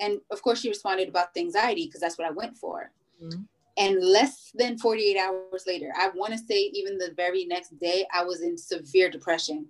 And 0.00 0.20
of 0.30 0.42
course, 0.42 0.60
she 0.60 0.68
responded 0.68 1.08
about 1.08 1.34
the 1.34 1.40
anxiety 1.40 1.86
because 1.86 2.00
that's 2.00 2.18
what 2.18 2.26
I 2.26 2.30
went 2.30 2.56
for. 2.56 2.92
Mhm. 3.20 3.46
And 3.76 4.02
less 4.02 4.50
than 4.54 4.76
48 4.76 5.16
hours 5.16 5.64
later, 5.66 5.92
I 5.96 6.08
want 6.08 6.32
to 6.32 6.38
say 6.38 6.58
even 6.74 6.98
the 6.98 7.12
very 7.16 7.44
next 7.44 7.78
day, 7.78 8.06
I 8.12 8.24
was 8.24 8.42
in 8.42 8.58
severe 8.58 9.08
depression. 9.08 9.68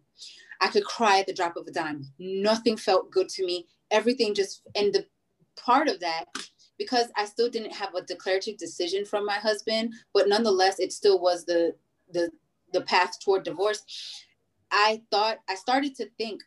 I 0.61 0.69
could 0.69 0.85
cry 0.85 1.21
at 1.21 1.27
the 1.27 1.33
drop 1.33 1.57
of 1.57 1.67
a 1.67 1.71
dime. 1.71 2.05
Nothing 2.19 2.77
felt 2.77 3.11
good 3.11 3.29
to 3.31 3.47
me. 3.47 3.67
Everything 3.91 4.35
just, 4.35 4.63
and 4.75 4.93
the 4.93 5.07
part 5.57 5.89
of 5.89 6.01
that, 6.01 6.25
because 6.79 7.07
I 7.17 7.25
still 7.25 7.51
didn't 7.51 7.75
have 7.75 7.95
a 7.95 8.03
declarative 8.03 8.57
decision 8.57 9.05
from 9.05 9.25
my 9.25 9.35
husband, 9.35 9.95
but 10.15 10.29
nonetheless, 10.29 10.79
it 10.79 10.93
still 10.93 11.21
was 11.21 11.45
the 11.45 11.75
the 12.13 12.31
the 12.73 12.83
path 12.83 13.19
toward 13.21 13.43
divorce. 13.43 13.83
I 14.71 15.03
thought 15.11 15.39
I 15.49 15.55
started 15.55 15.95
to 15.97 16.09
think, 16.19 16.43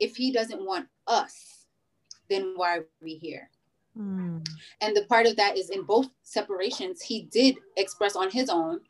if 0.00 0.16
he 0.16 0.32
doesn't 0.32 0.64
want 0.64 0.88
us, 1.06 1.66
then 2.28 2.54
why 2.56 2.78
are 2.78 2.86
we 3.02 3.14
here? 3.14 3.50
Mm. 3.96 4.44
and 4.80 4.96
the 4.96 5.04
part 5.04 5.26
of 5.26 5.36
that 5.36 5.56
is 5.56 5.70
in 5.70 5.84
both 5.84 6.08
separations 6.24 7.00
he 7.00 7.28
did 7.30 7.54
express 7.76 8.16
on 8.16 8.28
his 8.28 8.48
own 8.50 8.80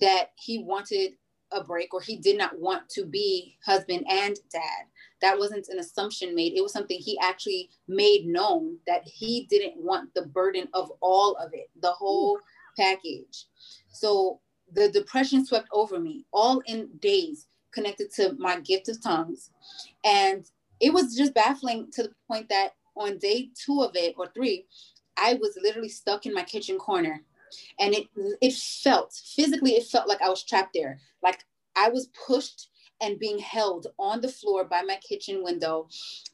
that 0.00 0.30
he 0.36 0.62
wanted 0.62 1.14
a 1.52 1.62
break 1.62 1.94
or 1.94 2.00
he 2.00 2.16
did 2.16 2.38
not 2.38 2.58
want 2.58 2.88
to 2.90 3.04
be 3.04 3.56
husband 3.64 4.04
and 4.10 4.36
dad. 4.50 4.84
That 5.20 5.38
wasn't 5.38 5.68
an 5.68 5.78
assumption 5.78 6.34
made. 6.34 6.54
It 6.54 6.62
was 6.62 6.72
something 6.72 6.98
he 6.98 7.18
actually 7.20 7.70
made 7.88 8.26
known 8.26 8.78
that 8.86 9.02
he 9.04 9.46
didn't 9.48 9.76
want 9.76 10.12
the 10.14 10.26
burden 10.26 10.68
of 10.74 10.90
all 11.00 11.36
of 11.36 11.50
it 11.52 11.70
the 11.80 11.92
whole 11.92 12.38
package. 12.78 13.46
So 13.90 14.40
the 14.72 14.90
depression 14.90 15.46
swept 15.46 15.68
over 15.72 15.98
me 16.00 16.24
all 16.32 16.60
in 16.66 16.88
days 17.00 17.46
connected 17.72 18.10
to 18.14 18.34
my 18.38 18.60
gift 18.60 18.88
of 18.88 19.02
tongues. 19.02 19.50
And 20.04 20.44
it 20.80 20.92
was 20.92 21.16
just 21.16 21.34
baffling 21.34 21.90
to 21.92 22.04
the 22.04 22.12
point 22.28 22.48
that 22.48 22.74
on 22.96 23.18
day 23.18 23.50
two 23.54 23.82
of 23.82 23.92
it 23.94 24.14
or 24.16 24.28
three, 24.34 24.66
I 25.16 25.34
was 25.34 25.58
literally 25.62 25.88
stuck 25.88 26.26
in 26.26 26.34
my 26.34 26.42
kitchen 26.42 26.78
corner. 26.78 27.22
And 27.78 27.94
it 27.94 28.06
it 28.40 28.52
felt 28.52 29.12
physically, 29.12 29.72
it 29.72 29.86
felt 29.86 30.08
like 30.08 30.22
I 30.22 30.28
was 30.28 30.44
trapped 30.44 30.74
there. 30.74 30.98
Like 31.22 31.44
I 31.76 31.88
was 31.88 32.08
pushed 32.26 32.68
and 33.00 33.18
being 33.18 33.38
held 33.38 33.88
on 33.98 34.20
the 34.20 34.28
floor 34.28 34.64
by 34.64 34.82
my 34.82 34.96
kitchen 34.96 35.42
window. 35.42 35.88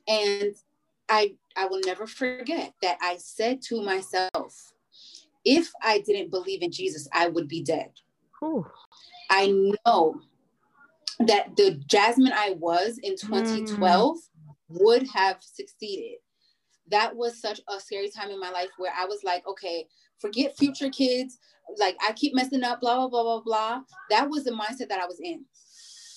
And 0.06 0.54
I 1.08 1.34
I 1.56 1.66
will 1.66 1.80
never 1.84 2.06
forget 2.06 2.74
that 2.82 2.98
I 3.02 3.16
said 3.16 3.62
to 3.62 3.82
myself, 3.82 4.72
if 5.44 5.70
I 5.82 6.00
didn't 6.00 6.30
believe 6.30 6.62
in 6.62 6.70
Jesus, 6.70 7.08
I 7.12 7.28
would 7.28 7.48
be 7.48 7.62
dead. 7.62 7.90
Whew. 8.38 8.66
I 9.30 9.74
know 9.86 10.20
that 11.20 11.56
the 11.56 11.72
Jasmine 11.86 12.32
I 12.32 12.56
was 12.58 12.98
in 13.02 13.16
2012 13.16 14.16
mm. 14.16 14.20
would 14.68 15.06
have 15.14 15.38
succeeded. 15.40 16.18
That 16.90 17.14
was 17.14 17.40
such 17.40 17.60
a 17.68 17.78
scary 17.78 18.10
time 18.10 18.30
in 18.30 18.40
my 18.40 18.50
life 18.50 18.70
where 18.78 18.92
I 18.96 19.04
was 19.04 19.22
like, 19.22 19.46
okay, 19.46 19.86
forget 20.20 20.56
future 20.56 20.90
kids. 20.90 21.38
Like 21.78 21.96
I 22.06 22.12
keep 22.12 22.34
messing 22.34 22.64
up, 22.64 22.80
blah, 22.80 22.96
blah, 22.96 23.08
blah, 23.08 23.22
blah, 23.22 23.40
blah. 23.40 23.80
That 24.10 24.28
was 24.28 24.44
the 24.44 24.50
mindset 24.50 24.88
that 24.88 25.00
I 25.00 25.06
was 25.06 25.20
in. 25.22 25.44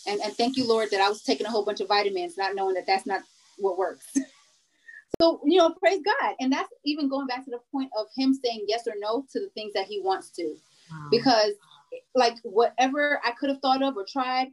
And, 0.08 0.20
and 0.22 0.34
thank 0.34 0.58
you, 0.58 0.68
Lord, 0.68 0.90
that 0.92 1.02
I 1.02 1.10
was 1.10 1.24
taking 1.24 1.46
a 1.46 1.50
whole 1.50 1.64
bunch 1.64 1.80
of 1.80 1.88
vitamins, 1.88 2.38
not 2.38 2.56
knowing 2.56 2.74
that 2.76 2.86
that's 2.86 3.06
not 3.06 3.22
what 3.58 3.78
works. 3.78 4.06
so, 5.22 5.40
you 5.46 5.58
know, 5.58 5.74
praise 5.80 6.02
God. 6.04 6.36
And 6.40 6.52
that's 6.52 6.70
even 6.84 7.08
going 7.08 7.28
back 7.28 7.46
to 7.46 7.52
the 7.52 7.60
point 7.72 7.90
of 7.98 8.08
him 8.18 8.34
saying 8.34 8.66
yes 8.68 8.86
or 8.88 8.96
no 9.00 9.26
to 9.32 9.40
the 9.40 9.50
things 9.54 9.74
that 9.74 9.86
he 9.86 10.02
wants 10.02 10.30
to 10.32 10.56
Wow. 10.92 11.08
because 11.12 11.54
like 12.16 12.36
whatever 12.44 13.20
I 13.24 13.32
could 13.32 13.50
have 13.50 13.60
thought 13.60 13.84
of 13.84 13.96
or 13.96 14.06
tried, 14.12 14.48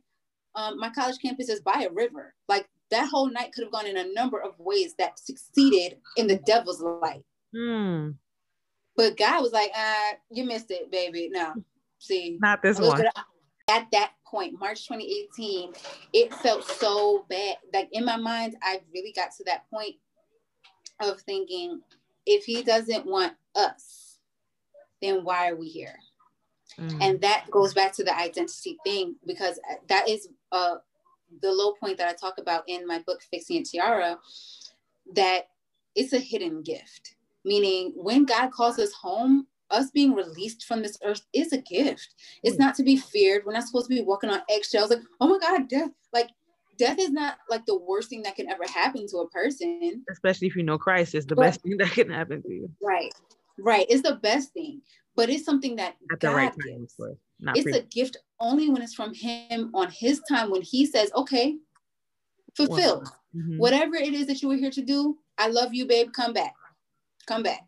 um, 0.54 0.78
my 0.78 0.90
college 0.90 1.18
campus 1.20 1.48
is 1.48 1.60
by 1.60 1.86
a 1.88 1.92
river. 1.92 2.34
Like 2.48 2.68
that 2.90 3.08
whole 3.08 3.30
night 3.30 3.52
could 3.52 3.64
have 3.64 3.72
gone 3.72 3.86
in 3.86 3.96
a 3.96 4.12
number 4.12 4.40
of 4.40 4.58
ways 4.58 4.94
that 4.98 5.18
succeeded 5.18 5.98
in 6.16 6.26
the 6.26 6.36
devil's 6.38 6.80
light. 6.80 7.22
Hmm. 7.54 8.10
But 9.00 9.16
God 9.16 9.40
was 9.40 9.52
like, 9.52 9.70
uh, 9.74 10.12
you 10.30 10.44
missed 10.44 10.70
it, 10.70 10.90
baby. 10.92 11.30
No, 11.32 11.54
see, 11.98 12.36
Not 12.38 12.60
this 12.60 12.78
one. 12.78 13.00
at- 13.00 13.14
At 13.70 13.90
that 13.92 14.12
point, 14.26 14.58
March 14.60 14.86
2018, 14.86 15.72
it 16.12 16.34
felt 16.34 16.64
so 16.64 17.24
bad. 17.30 17.56
Like 17.72 17.88
in 17.92 18.04
my 18.04 18.16
mind, 18.16 18.56
I 18.62 18.82
really 18.92 19.12
got 19.12 19.30
to 19.38 19.44
that 19.44 19.70
point 19.70 19.96
of 21.00 21.18
thinking, 21.22 21.80
if 22.26 22.44
he 22.44 22.62
doesn't 22.62 23.06
want 23.06 23.32
us, 23.54 24.18
then 25.00 25.24
why 25.24 25.48
are 25.48 25.56
we 25.56 25.68
here? 25.68 25.94
Mm. 26.78 26.98
and 27.02 27.20
that 27.22 27.50
goes 27.50 27.74
back 27.74 27.92
to 27.94 28.04
the 28.04 28.16
identity 28.16 28.76
thing 28.84 29.16
because 29.26 29.58
that 29.88 30.08
is 30.08 30.28
uh 30.52 30.76
the 31.42 31.50
low 31.50 31.72
point 31.72 31.98
that 31.98 32.06
i 32.08 32.12
talk 32.12 32.38
about 32.38 32.62
in 32.68 32.86
my 32.86 33.00
book 33.00 33.22
fixing 33.28 33.56
it 33.56 33.64
tiara 33.68 34.20
that 35.12 35.48
it's 35.96 36.12
a 36.12 36.18
hidden 36.20 36.62
gift 36.62 37.16
meaning 37.44 37.92
when 37.96 38.24
god 38.24 38.50
calls 38.52 38.78
us 38.78 38.92
home 38.92 39.46
us 39.70 39.90
being 39.92 40.14
released 40.14 40.64
from 40.64 40.82
this 40.82 40.98
earth 41.04 41.22
is 41.32 41.52
a 41.52 41.58
gift. 41.58 42.08
It's 42.42 42.58
not 42.58 42.74
to 42.74 42.82
be 42.82 42.96
feared. 42.96 43.44
We're 43.46 43.52
not 43.52 43.62
supposed 43.68 43.88
to 43.88 43.94
be 43.94 44.02
walking 44.02 44.28
on 44.28 44.40
eggshells 44.50 44.90
like 44.90 44.98
oh 45.20 45.28
my 45.28 45.38
god 45.38 45.68
death. 45.68 45.90
Like 46.12 46.28
death 46.76 46.98
is 46.98 47.10
not 47.12 47.36
like 47.48 47.64
the 47.66 47.78
worst 47.78 48.08
thing 48.08 48.22
that 48.24 48.34
can 48.34 48.48
ever 48.50 48.64
happen 48.66 49.06
to 49.06 49.18
a 49.18 49.28
person. 49.28 50.04
Especially 50.10 50.48
if 50.48 50.56
you 50.56 50.64
know 50.64 50.76
Christ 50.76 51.14
is 51.14 51.24
the 51.24 51.36
But- 51.36 51.42
best 51.42 51.62
thing 51.62 51.76
that 51.76 51.92
can 51.92 52.10
happen 52.10 52.42
to 52.42 52.48
you. 52.52 52.68
Right. 52.82 53.12
Right. 53.60 53.86
It's 53.88 54.02
the 54.02 54.16
best 54.16 54.52
thing. 54.54 54.82
But 55.14 55.30
it's 55.30 55.44
something 55.44 55.76
that 55.76 55.94
at 56.10 56.18
the 56.18 56.26
God 56.26 56.34
right 56.34 56.50
time, 56.50 56.80
gives. 56.80 56.96
it's 57.54 57.76
a 57.76 57.82
gift 57.82 58.16
only 58.40 58.70
when 58.70 58.82
it's 58.82 58.94
from 58.94 59.14
him 59.14 59.70
on 59.72 59.88
his 59.88 60.20
time 60.28 60.50
when 60.50 60.62
he 60.62 60.84
says 60.84 61.12
okay 61.14 61.58
fulfilled. 62.56 63.08
Mhm. 63.36 63.58
whatever 63.58 63.94
it 63.94 64.12
is 64.14 64.26
that 64.26 64.42
you 64.42 64.48
were 64.48 64.56
here 64.56 64.72
to 64.72 64.82
do 64.82 65.16
i 65.38 65.46
love 65.46 65.72
you 65.72 65.86
babe. 65.86 66.12
Come 66.12 66.32
back 66.32 66.54
come 67.30 67.42
back. 67.42 67.60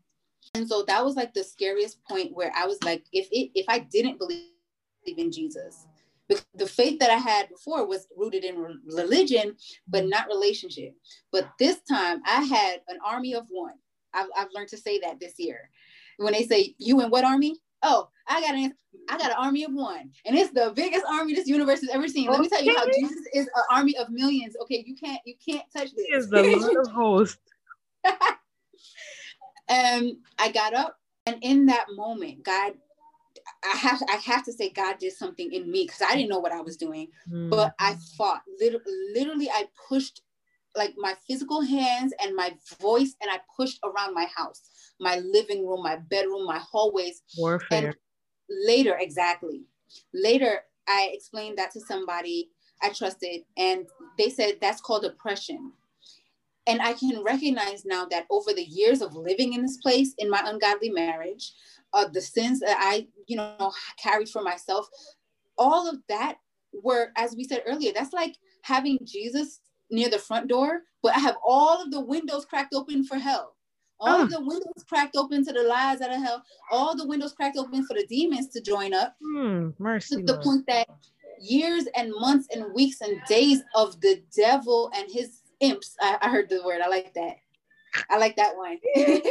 And 0.55 0.69
so 0.69 0.83
that 0.89 1.05
was 1.05 1.15
like 1.15 1.33
the 1.33 1.45
scariest 1.45 2.05
point 2.05 2.35
where 2.35 2.53
i 2.57 2.67
was 2.67 2.83
like 2.83 3.05
if 3.13 3.29
it 3.31 3.51
if 3.55 3.65
i 3.69 3.79
didn't 3.79 4.19
believe 4.19 4.49
in 5.07 5.31
jesus 5.31 5.87
because 6.29 6.45
the 6.55 6.67
faith 6.67 6.99
that 6.99 7.11
i 7.11 7.17
had 7.17 7.49
before 7.49 7.87
was 7.87 8.09
rooted 8.17 8.45
in 8.45 8.81
religion 8.85 9.57
but 9.89 10.07
not 10.07 10.27
relationship. 10.27 10.95
But 11.31 11.49
this 11.59 11.81
time 11.89 12.21
i 12.27 12.43
had 12.43 12.81
an 12.89 12.99
army 13.05 13.35
of 13.35 13.47
one. 13.49 13.75
I've, 14.13 14.29
I've 14.37 14.53
learned 14.53 14.69
to 14.71 14.77
say 14.77 14.99
that 15.01 15.21
this 15.21 15.35
year. 15.39 15.71
When 16.19 16.35
they 16.35 16.45
say 16.45 16.75
you 16.79 17.01
in 17.01 17.09
what 17.09 17.25
army? 17.25 17.57
Oh 17.83 18.09
i 18.29 18.41
got 18.41 18.55
an 18.55 18.75
i 19.09 19.17
got 19.17 19.31
an 19.31 19.37
army 19.39 19.65
of 19.65 19.73
one. 19.73 20.11
And 20.27 20.37
it's 20.37 20.53
the 20.53 20.73
biggest 20.75 21.05
army 21.09 21.35
this 21.35 21.47
universe 21.47 21.81
has 21.81 21.91
ever 21.91 22.09
seen. 22.09 22.31
Let 22.31 22.41
me 22.41 22.49
tell 22.49 22.63
you 22.63 22.77
how 22.77 22.85
jesus 22.87 23.27
is 23.33 23.47
an 23.47 23.63
army 23.71 23.97
of 23.97 24.11
millions. 24.11 24.57
Okay 24.63 24.85
you 24.87 24.97
can't 24.97 25.21
you 25.25 25.35
can't 25.49 25.65
touch 25.75 25.93
this. 25.95 26.07
He 26.09 26.13
is 26.13 26.29
the 26.29 26.43
Lord 26.43 26.77
of 26.85 26.93
hosts. 26.93 27.39
um 29.69 30.19
i 30.39 30.51
got 30.51 30.75
up 30.75 30.99
and 31.27 31.37
in 31.43 31.67
that 31.67 31.87
moment 31.95 32.43
god 32.45 32.73
i 33.65 33.77
have 33.77 34.03
i 34.09 34.17
have 34.17 34.45
to 34.45 34.53
say 34.53 34.69
god 34.71 34.99
did 34.99 35.13
something 35.13 35.53
in 35.53 35.71
me 35.71 35.85
because 35.85 36.03
i 36.03 36.15
didn't 36.15 36.29
know 36.31 36.39
what 36.41 36.53
i 36.53 36.61
was 36.61 36.77
doing 36.77 37.09
Mm. 37.31 37.51
but 37.51 37.75
i 37.79 37.97
fought 38.17 38.43
literally, 38.61 38.85
literally 39.15 39.51
i 39.51 39.67
pushed 39.89 40.23
like 40.75 40.95
my 40.97 41.15
physical 41.29 41.61
hands 41.61 42.13
and 42.23 42.35
my 42.35 42.55
voice 42.81 43.15
and 43.21 43.31
i 43.31 43.39
pushed 43.57 43.79
around 43.85 44.15
my 44.15 44.27
house 44.37 44.63
my 45.01 45.17
living 45.19 45.67
room 45.67 45.83
my 45.83 45.97
bedroom 45.97 46.47
my 46.47 46.59
hallways 46.59 47.23
warfare. 47.39 47.95
later 48.67 48.97
exactly 48.99 49.63
later 50.15 50.61
i 50.89 51.11
explained 51.13 51.57
that 51.59 51.71
to 51.71 51.81
somebody 51.81 52.51
i 52.83 52.89
trusted 52.91 53.43
and 53.57 53.87
they 54.19 54.29
said 54.31 54.55
that's 54.61 54.81
called 54.81 55.05
oppression 55.05 55.73
and 56.67 56.81
i 56.83 56.93
can 56.93 57.23
recognize 57.23 57.85
now 57.85 58.05
that 58.07 58.27
over 58.31 58.53
the 58.53 58.65
years 58.65 59.03
of 59.03 59.15
living 59.15 59.53
in 59.55 59.63
this 59.63 59.77
place 59.79 60.15
in 60.19 60.31
my 60.31 60.43
ungodly 60.47 60.91
marriage 60.91 61.53
uh, 61.95 62.07
the 62.09 62.21
sins 62.21 62.61
that 62.61 62.77
i 62.81 63.07
you 63.27 63.37
know 63.37 63.73
carried 63.99 64.29
for 64.29 64.43
myself 64.43 64.89
all 65.59 65.89
of 65.89 65.99
that 66.09 66.37
were 66.83 67.11
as 67.17 67.35
we 67.37 67.45
said 67.45 67.63
earlier 67.67 67.93
that's 67.95 68.13
like 68.13 68.37
having 68.63 68.99
jesus 69.05 69.61
near 69.91 70.09
the 70.09 70.19
front 70.19 70.49
door 70.49 70.83
but 71.03 71.15
i 71.17 71.19
have 71.19 71.37
all 71.45 71.83
of 71.83 71.91
the 71.91 72.01
windows 72.01 72.45
cracked 72.45 72.75
open 72.75 73.05
for 73.05 73.17
hell 73.19 73.57
all 74.01 74.21
of 74.23 74.31
the 74.31 74.41
windows 74.41 74.85
cracked 74.89 75.17
open 75.17 75.45
to 75.45 75.53
the 75.53 75.63
lies 75.63 76.01
out 76.01 76.11
of 76.13 76.21
hell 76.21 76.43
all 76.71 76.97
the 76.97 77.07
windows 77.07 77.33
cracked 77.35 77.57
open 77.59 77.85
for 77.87 77.95
the 77.95 78.07
demons 78.07 78.49
to 78.49 78.61
join 78.61 78.95
up 78.95 79.17
Hmm, 79.23 79.71
mercy. 79.79 80.17
to 80.17 80.23
the 80.23 80.33
Lord. 80.33 80.45
point 80.45 80.67
that 80.67 80.89
years 81.41 81.85
and 81.97 82.11
months 82.19 82.49
and 82.55 82.73
weeks 82.75 83.01
and 83.01 83.21
days 83.29 83.63
of 83.75 84.01
the 84.01 84.23
devil 84.35 84.91
and 84.95 85.11
his 85.11 85.42
imps 85.63 85.95
I, 86.01 86.19
I 86.23 86.29
heard 86.29 86.49
the 86.49 86.63
word 86.65 86.81
i 86.83 86.89
like 86.89 87.15
that 87.15 87.37
i 88.11 88.19
like 88.19 88.37
that 88.37 88.57
one 88.57 88.79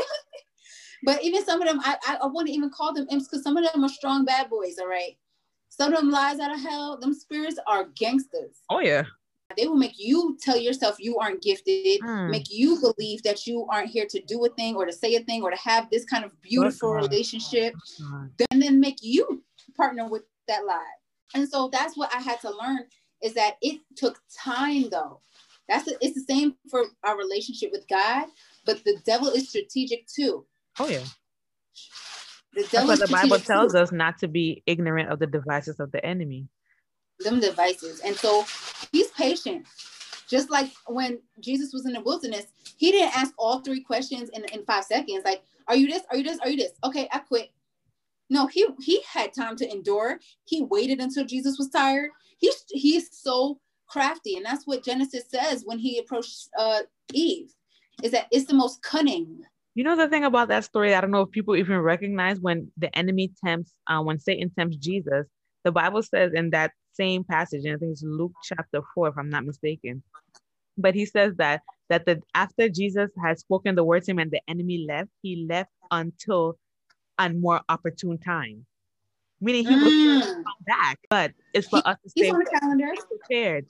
but 1.03 1.23
even 1.23 1.43
some 1.45 1.61
of 1.61 1.67
them 1.67 1.79
i, 1.83 1.95
I, 2.07 2.17
I 2.23 2.25
wouldn't 2.27 2.55
even 2.55 2.69
call 2.69 2.93
them 2.93 3.07
imps 3.11 3.27
because 3.27 3.43
some 3.43 3.57
of 3.57 3.71
them 3.71 3.83
are 3.83 3.89
strong 3.89 4.25
bad 4.25 4.49
boys 4.49 4.75
all 4.79 4.87
right 4.87 5.17
some 5.69 5.93
of 5.93 5.99
them 5.99 6.09
lies 6.09 6.39
out 6.39 6.53
of 6.53 6.59
hell 6.61 6.97
them 6.99 7.13
spirits 7.13 7.59
are 7.67 7.85
gangsters 7.95 8.57
Oh 8.69 8.79
yeah. 8.79 9.03
they 9.57 9.67
will 9.67 9.75
make 9.77 9.97
you 9.99 10.37
tell 10.41 10.57
yourself 10.57 10.95
you 10.99 11.17
aren't 11.17 11.41
gifted 11.41 11.99
Mm. 12.01 12.29
make 12.29 12.49
you 12.49 12.79
believe 12.79 13.21
that 13.23 13.45
you 13.45 13.65
aren't 13.69 13.89
here 13.89 14.05
to 14.09 14.21
do 14.21 14.43
a 14.45 14.49
thing 14.49 14.75
or 14.75 14.85
to 14.85 14.93
say 14.93 15.15
a 15.15 15.23
thing 15.23 15.43
or 15.43 15.51
to 15.51 15.57
have 15.57 15.89
this 15.89 16.05
kind 16.05 16.23
of 16.23 16.31
beautiful 16.41 16.93
God. 16.93 17.03
relationship 17.03 17.73
God. 17.99 18.29
and 18.51 18.61
then 18.61 18.79
make 18.79 18.99
you 19.01 19.43
partner 19.75 20.07
with 20.07 20.23
that 20.47 20.65
lie. 20.65 20.95
And 21.35 21.47
so 21.47 21.69
that's 21.71 21.95
what 21.97 22.13
I 22.15 22.19
had 22.19 22.39
to 22.41 22.49
learn 22.49 22.85
is 23.21 23.33
that 23.35 23.55
it 23.61 23.79
took 23.95 24.19
time 24.35 24.89
though. 24.89 25.21
That's 25.71 25.85
the, 25.85 25.97
it's 26.01 26.15
the 26.15 26.33
same 26.33 26.55
for 26.69 26.83
our 27.03 27.17
relationship 27.17 27.71
with 27.71 27.87
God, 27.89 28.27
but 28.65 28.83
the 28.83 28.97
devil 29.05 29.29
is 29.29 29.49
strategic 29.49 30.07
too. 30.07 30.45
Oh 30.79 30.89
yeah. 30.89 31.05
The 32.53 32.67
That's 32.71 32.71
devil 32.73 32.89
what 32.89 32.93
is 32.93 32.99
the 32.99 33.07
Bible 33.07 33.39
tells 33.39 33.73
too. 33.73 33.79
us 33.79 33.91
not 33.93 34.19
to 34.19 34.27
be 34.27 34.63
ignorant 34.67 35.09
of 35.09 35.19
the 35.19 35.27
devices 35.27 35.79
of 35.79 35.91
the 35.93 36.05
enemy. 36.05 36.49
them 37.19 37.39
devices. 37.39 38.01
And 38.01 38.15
so 38.15 38.45
he's 38.91 39.07
patient. 39.11 39.67
Just 40.27 40.49
like 40.51 40.71
when 40.87 41.19
Jesus 41.39 41.73
was 41.73 41.85
in 41.85 41.93
the 41.93 42.01
wilderness, 42.01 42.47
he 42.77 42.91
didn't 42.91 43.17
ask 43.17 43.33
all 43.37 43.61
three 43.61 43.81
questions 43.81 44.29
in, 44.33 44.45
in 44.53 44.65
five 44.65 44.85
seconds. 44.85 45.23
Like, 45.25 45.43
are 45.67 45.75
you 45.75 45.87
this? 45.87 46.03
Are 46.11 46.17
you 46.17 46.23
this? 46.23 46.39
Are 46.39 46.49
you 46.49 46.57
this? 46.57 46.73
Okay, 46.83 47.07
I 47.11 47.19
quit. 47.19 47.51
No, 48.29 48.47
he 48.47 48.65
he 48.81 49.01
had 49.11 49.33
time 49.33 49.57
to 49.57 49.69
endure. 49.69 50.19
He 50.45 50.61
waited 50.63 50.99
until 50.99 51.25
Jesus 51.25 51.57
was 51.57 51.69
tired. 51.69 52.11
He's 52.39 52.65
he's 52.69 53.09
so 53.15 53.59
crafty, 53.91 54.35
and 54.37 54.45
that's 54.45 54.65
what 54.65 54.83
Genesis 54.83 55.25
says 55.29 55.63
when 55.65 55.77
he 55.79 55.99
approached 55.99 56.49
uh, 56.57 56.79
Eve, 57.13 57.51
is 58.03 58.11
that 58.11 58.27
it's 58.31 58.45
the 58.45 58.53
most 58.53 58.81
cunning. 58.81 59.41
You 59.75 59.83
know 59.83 59.95
the 59.95 60.07
thing 60.09 60.25
about 60.25 60.47
that 60.49 60.63
story, 60.65 60.93
I 60.95 61.01
don't 61.01 61.11
know 61.11 61.21
if 61.21 61.31
people 61.31 61.55
even 61.55 61.77
recognize 61.79 62.39
when 62.39 62.71
the 62.77 62.95
enemy 62.97 63.31
tempts, 63.43 63.73
uh, 63.87 64.01
when 64.01 64.19
Satan 64.19 64.49
tempts 64.57 64.77
Jesus, 64.77 65.27
the 65.63 65.71
Bible 65.71 66.03
says 66.03 66.31
in 66.33 66.49
that 66.51 66.71
same 66.93 67.23
passage, 67.23 67.63
and 67.65 67.75
I 67.75 67.77
think 67.77 67.91
it's 67.93 68.03
Luke 68.03 68.33
chapter 68.43 68.81
four, 68.93 69.09
if 69.09 69.17
I'm 69.17 69.29
not 69.29 69.45
mistaken. 69.45 70.03
But 70.77 70.95
he 70.95 71.05
says 71.05 71.35
that 71.37 71.61
that 71.89 72.05
the 72.05 72.21
after 72.33 72.69
Jesus 72.69 73.09
had 73.21 73.37
spoken 73.39 73.75
the 73.75 73.83
words 73.83 74.05
to 74.05 74.11
him 74.11 74.19
and 74.19 74.31
the 74.31 74.41
enemy 74.47 74.85
left, 74.87 75.09
he 75.21 75.45
left 75.49 75.69
until 75.91 76.57
a 77.19 77.29
more 77.29 77.61
opportune 77.69 78.17
time. 78.17 78.65
Meaning 79.41 79.65
he 79.65 79.75
will 79.75 79.91
Mm. 79.91 80.21
come 80.21 80.53
back. 80.65 80.99
But 81.09 81.33
it's 81.53 81.67
for 81.67 81.77
He- 81.77 81.83
us 81.91 81.97
to 81.97 82.11
He's 82.15 82.25
stay 82.25 82.29
on 82.29 82.39
the 82.39 82.45
calendar. 82.45 82.93
prepared, 83.09 83.65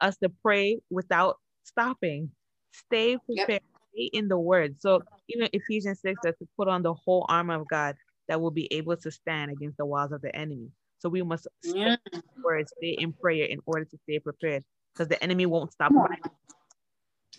us 0.00 0.16
to 0.18 0.30
pray 0.42 0.80
without 0.90 1.38
stopping. 1.64 2.30
Stay 2.72 3.18
Yep. 3.28 3.48
prepared. 3.48 3.62
Stay 3.94 4.10
in 4.12 4.28
the 4.28 4.38
word. 4.38 4.76
So 4.80 5.02
even 5.28 5.48
Ephesians 5.52 6.00
6 6.02 6.20
says 6.22 6.34
to 6.40 6.48
put 6.56 6.68
on 6.68 6.82
the 6.82 6.94
whole 6.94 7.26
armor 7.28 7.60
of 7.60 7.68
God 7.68 7.96
that 8.28 8.40
will 8.40 8.50
be 8.50 8.72
able 8.72 8.96
to 8.98 9.10
stand 9.10 9.50
against 9.50 9.76
the 9.78 9.86
walls 9.86 10.12
of 10.12 10.22
the 10.22 10.34
enemy. 10.36 10.70
So 11.00 11.08
we 11.08 11.22
must 11.22 11.48
stay 11.62 11.80
Yeah. 11.80 11.96
in 12.12 12.20
the 12.20 12.42
word, 12.44 12.68
stay 12.68 12.90
in 12.90 13.12
prayer 13.14 13.46
in 13.46 13.60
order 13.66 13.84
to 13.84 13.98
stay 14.04 14.18
prepared 14.20 14.64
because 14.94 15.08
the 15.08 15.22
enemy 15.22 15.46
won't 15.46 15.72
stop. 15.72 15.92
Come 15.92 15.98
on. 15.98 16.08
fighting. 16.08 16.32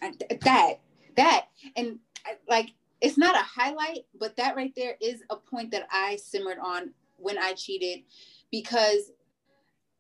And 0.02 0.20
th- 0.20 0.42
that 0.42 0.74
that 1.18 1.48
and 1.78 2.00
uh, 2.30 2.34
like 2.48 2.72
it's 3.02 3.18
not 3.18 3.36
a 3.36 3.40
highlight 3.44 4.00
but 4.20 4.36
that 4.38 4.56
right 4.56 4.74
there 4.76 4.96
is 5.02 5.24
a 5.30 5.36
point 5.38 5.72
that 5.72 5.88
i 5.92 6.18
simmered 6.18 6.60
on 6.64 6.94
when 7.18 7.38
i 7.38 7.54
cheated 7.54 8.04
because 8.52 9.12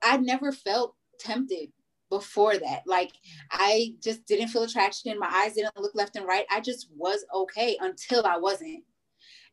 i 0.04 0.18
never 0.18 0.52
felt 0.52 0.96
tempted 1.20 1.70
before 2.17 2.56
that. 2.65 2.82
Like 2.95 3.12
i 3.51 3.93
just 4.08 4.25
didn't 4.30 4.49
feel 4.51 4.63
attraction. 4.63 5.19
My 5.19 5.32
eyes 5.39 5.54
didn't 5.56 5.78
look 5.84 5.95
left 5.95 6.15
and 6.17 6.25
right. 6.34 6.45
I 6.56 6.60
just 6.69 6.84
was 6.95 7.19
okay 7.41 7.78
until 7.82 8.21
i 8.25 8.38
wasn't. 8.47 8.84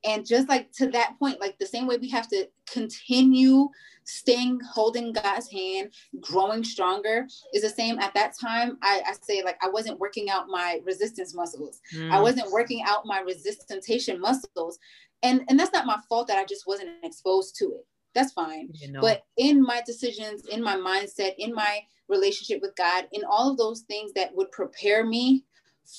And 0.05 0.27
just 0.27 0.49
like 0.49 0.67
to 0.79 0.87
that 0.97 1.17
point 1.21 1.41
like 1.45 1.57
the 1.59 1.73
same 1.75 1.87
way 1.87 1.97
we 1.97 2.11
have 2.11 2.29
to 2.35 2.41
continue 2.77 3.69
staying 4.05 4.59
holding 4.75 5.13
god's 5.13 5.49
hand 5.49 5.87
growing 6.21 6.65
stronger 6.65 7.19
is 7.55 7.63
the 7.63 7.69
same. 7.81 7.99
At 8.01 8.15
that 8.15 8.33
time 8.47 8.71
I, 8.83 8.95
I 9.11 9.13
say 9.29 9.43
like 9.49 9.59
i 9.63 9.69
wasn't 9.77 10.01
working 10.05 10.27
out 10.35 10.47
my 10.49 10.81
resistance 10.85 11.35
muscles. 11.41 11.81
I 11.95 11.97
Mm. 12.19 12.23
wasn't 12.29 12.51
working 12.59 12.83
out 12.91 13.07
my 13.07 13.21
resistance 13.21 13.87
muscles. 14.27 14.79
And 15.23 15.37
and 15.49 15.57
that's 15.59 15.73
not 15.77 15.87
my 15.93 15.99
fault 16.09 16.27
that 16.29 16.39
i 16.43 16.45
just 16.45 16.67
wasn't 16.67 16.91
exposed 17.05 17.51
to 17.61 17.67
it. 17.79 17.85
That's 18.15 18.33
fine. 18.33 18.67
You 18.75 18.89
know. 18.93 19.01
but 19.07 19.23
in 19.37 19.63
my 19.63 19.81
decisions 19.91 20.39
in 20.55 20.61
my 20.71 20.77
mindset 20.77 21.33
in 21.39 21.51
my 21.55 21.75
relationship 22.13 22.61
with 22.63 22.77
God, 22.77 23.09
in 23.13 23.23
all 23.25 23.51
of 23.51 23.59
those 23.59 23.81
things 23.81 24.13
that 24.13 24.35
would 24.37 24.51
prepare 24.53 25.05
me 25.05 25.45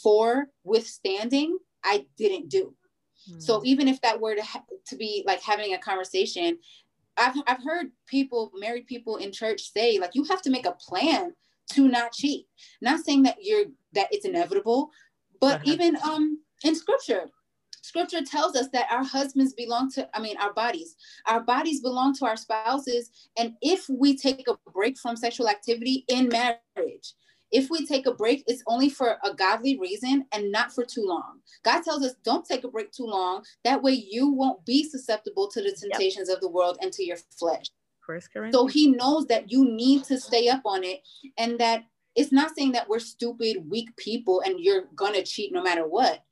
for 0.02 0.48
withstanding, 0.64 1.58
I 1.84 2.06
didn't 2.18 2.48
do. 2.50 2.74
Mm. 3.30 3.42
So 3.42 3.62
even 3.66 3.88
if 3.88 4.00
that 4.02 4.22
were 4.22 4.36
to, 4.36 4.44
ha- 4.44 4.64
to 4.90 4.96
be 4.96 5.24
like 5.26 5.42
having 5.42 5.74
a 5.74 5.78
conversation, 5.90 6.58
I've, 7.18 7.36
I've 7.46 7.64
heard 7.64 7.88
people, 8.08 8.52
married 8.56 8.88
people 8.88 9.18
in 9.18 9.32
church 9.32 9.62
say, 9.74 10.00
like, 10.00 10.16
you 10.16 10.24
have 10.26 10.42
to 10.44 10.50
make 10.50 10.66
a 10.66 10.78
plan 10.88 11.34
to 11.74 11.88
not 11.88 12.14
cheat. 12.14 12.48
Not 12.82 13.04
saying 13.06 13.24
that 13.24 13.38
you're 13.42 13.66
that 13.94 14.08
it's 14.12 14.26
inevitable, 14.26 14.90
but 15.40 15.56
uh-huh. 15.56 15.72
even 15.74 15.98
um 16.04 16.40
in 16.64 16.76
scripture, 16.76 17.30
scripture 17.84 18.24
tells 18.24 18.56
us 18.56 18.70
that 18.70 18.88
our 18.90 19.04
husbands 19.04 19.54
belong 19.54 19.92
to 19.92 20.10
i 20.16 20.20
mean 20.20 20.38
our 20.38 20.54
bodies. 20.54 20.96
Our 21.28 21.42
bodies 21.42 21.82
belong 21.82 22.16
to 22.16 22.26
our 22.26 22.38
spouses. 22.38 23.12
And 23.38 23.54
if 23.62 23.88
we 23.90 24.18
take 24.18 24.48
a 24.48 24.58
break 24.72 24.98
from 24.98 25.16
sexual 25.16 25.50
activity 25.50 26.06
in 26.08 26.30
marriage 26.30 27.14
if 27.52 27.70
we 27.70 27.86
take 27.86 28.08
a 28.08 28.14
break 28.14 28.44
it's 28.48 28.64
only 28.68 28.90
for 28.90 29.18
a 29.24 29.34
godly 29.34 29.78
reason 29.80 30.26
and 30.34 30.52
not 30.52 30.74
for 30.74 30.84
too 30.84 31.06
long. 31.06 31.40
God 31.64 31.84
tells 31.84 32.04
us 32.04 32.16
don't 32.24 32.46
take 32.46 32.64
a 32.64 32.68
break 32.68 32.92
too 32.92 33.06
long. 33.06 33.44
That 33.64 33.84
way 33.84 33.94
you 33.94 34.30
won't 34.32 34.66
be 34.66 34.84
susceptible 34.84 35.48
to 35.50 35.62
the 35.62 35.72
temptations 35.72 36.30
yep. 36.30 36.38
of 36.38 36.42
the 36.42 36.50
world 36.50 36.78
and 36.82 36.92
to 36.94 37.06
your 37.06 37.18
flesh. 37.38 37.68
So 38.52 38.68
he 38.68 38.88
knows 38.88 39.28
that 39.28 39.52
you 39.52 39.64
need 39.66 40.04
to 40.06 40.20
stay 40.20 40.50
up 40.50 40.64
on 40.66 40.84
it 40.84 41.02
and 41.38 41.60
that 41.60 41.84
it's 42.16 42.32
not 42.32 42.56
saying 42.56 42.74
that 42.74 42.90
we're 42.90 43.00
stupid 43.00 43.70
weak 43.70 43.96
people 43.98 44.42
and 44.46 44.60
you're 44.60 44.86
gonna 44.96 45.24
cheat 45.24 45.54
no 45.54 45.62
matter 45.62 45.88
what 45.88 46.24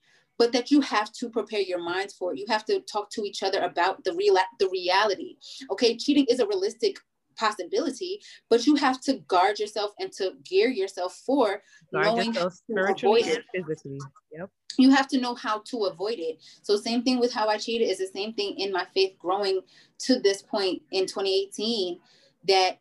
but 0.41 0.54
that 0.54 0.71
you 0.71 0.82
have 0.82 1.13
to 1.13 1.30
prepare 1.30 1.60
your 1.62 1.77
minds 1.77 2.15
for 2.15 2.34
it. 2.34 2.39
You 2.39 2.47
have 2.49 2.65
to 2.65 2.80
talk 2.91 3.12
to 3.12 3.21
each 3.21 3.43
other 3.43 3.60
about 3.60 4.04
the 4.04 4.13
real 4.13 4.36
the 4.58 4.67
reality. 4.69 5.38
Okay, 5.69 5.95
cheating 5.95 6.25
is 6.32 6.39
a 6.39 6.47
realistic 6.47 6.97
possibility, 7.38 8.19
but 8.49 8.65
you 8.65 8.73
have 8.73 8.99
to 9.01 9.19
guard 9.27 9.60
yourself 9.60 9.91
and 9.99 10.12
to 10.13 10.32
gear 10.43 10.69
yourself 10.69 11.21
for 11.27 11.62
guard 11.93 12.06
knowing 12.08 12.34
yourself 12.34 12.54
spiritually 12.54 13.21
and 13.21 13.43
physically. 13.54 13.99
Yep. 14.32 14.49
You 14.80 14.89
have 14.89 15.08
to 15.10 15.21
know 15.21 15.36
how 15.36 15.60
to 15.60 15.84
avoid 15.84 16.17
it. 16.17 16.38
So 16.63 16.75
same 16.75 17.04
thing 17.04 17.19
with 17.19 17.32
how 17.32 17.47
I 17.47 17.60
cheated 17.60 17.88
is 17.88 17.99
the 17.99 18.08
same 18.08 18.34
thing 18.34 18.56
in 18.58 18.71
my 18.71 18.88
faith 18.95 19.19
growing 19.19 19.62
to 20.06 20.19
this 20.19 20.41
point 20.41 20.82
in 20.91 21.06
2018 21.06 21.99
that 22.47 22.80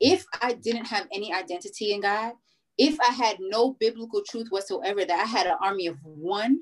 if 0.00 0.24
I 0.40 0.54
didn't 0.54 0.86
have 0.86 1.08
any 1.12 1.30
identity 1.30 1.92
in 1.92 2.00
God, 2.00 2.32
if 2.78 2.98
I 3.00 3.12
had 3.12 3.36
no 3.38 3.74
biblical 3.78 4.22
truth 4.26 4.46
whatsoever, 4.48 5.04
that 5.04 5.20
I 5.20 5.24
had 5.24 5.46
an 5.46 5.56
army 5.60 5.88
of 5.88 5.98
one, 6.04 6.60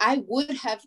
I 0.00 0.22
would 0.26 0.56
have. 0.58 0.84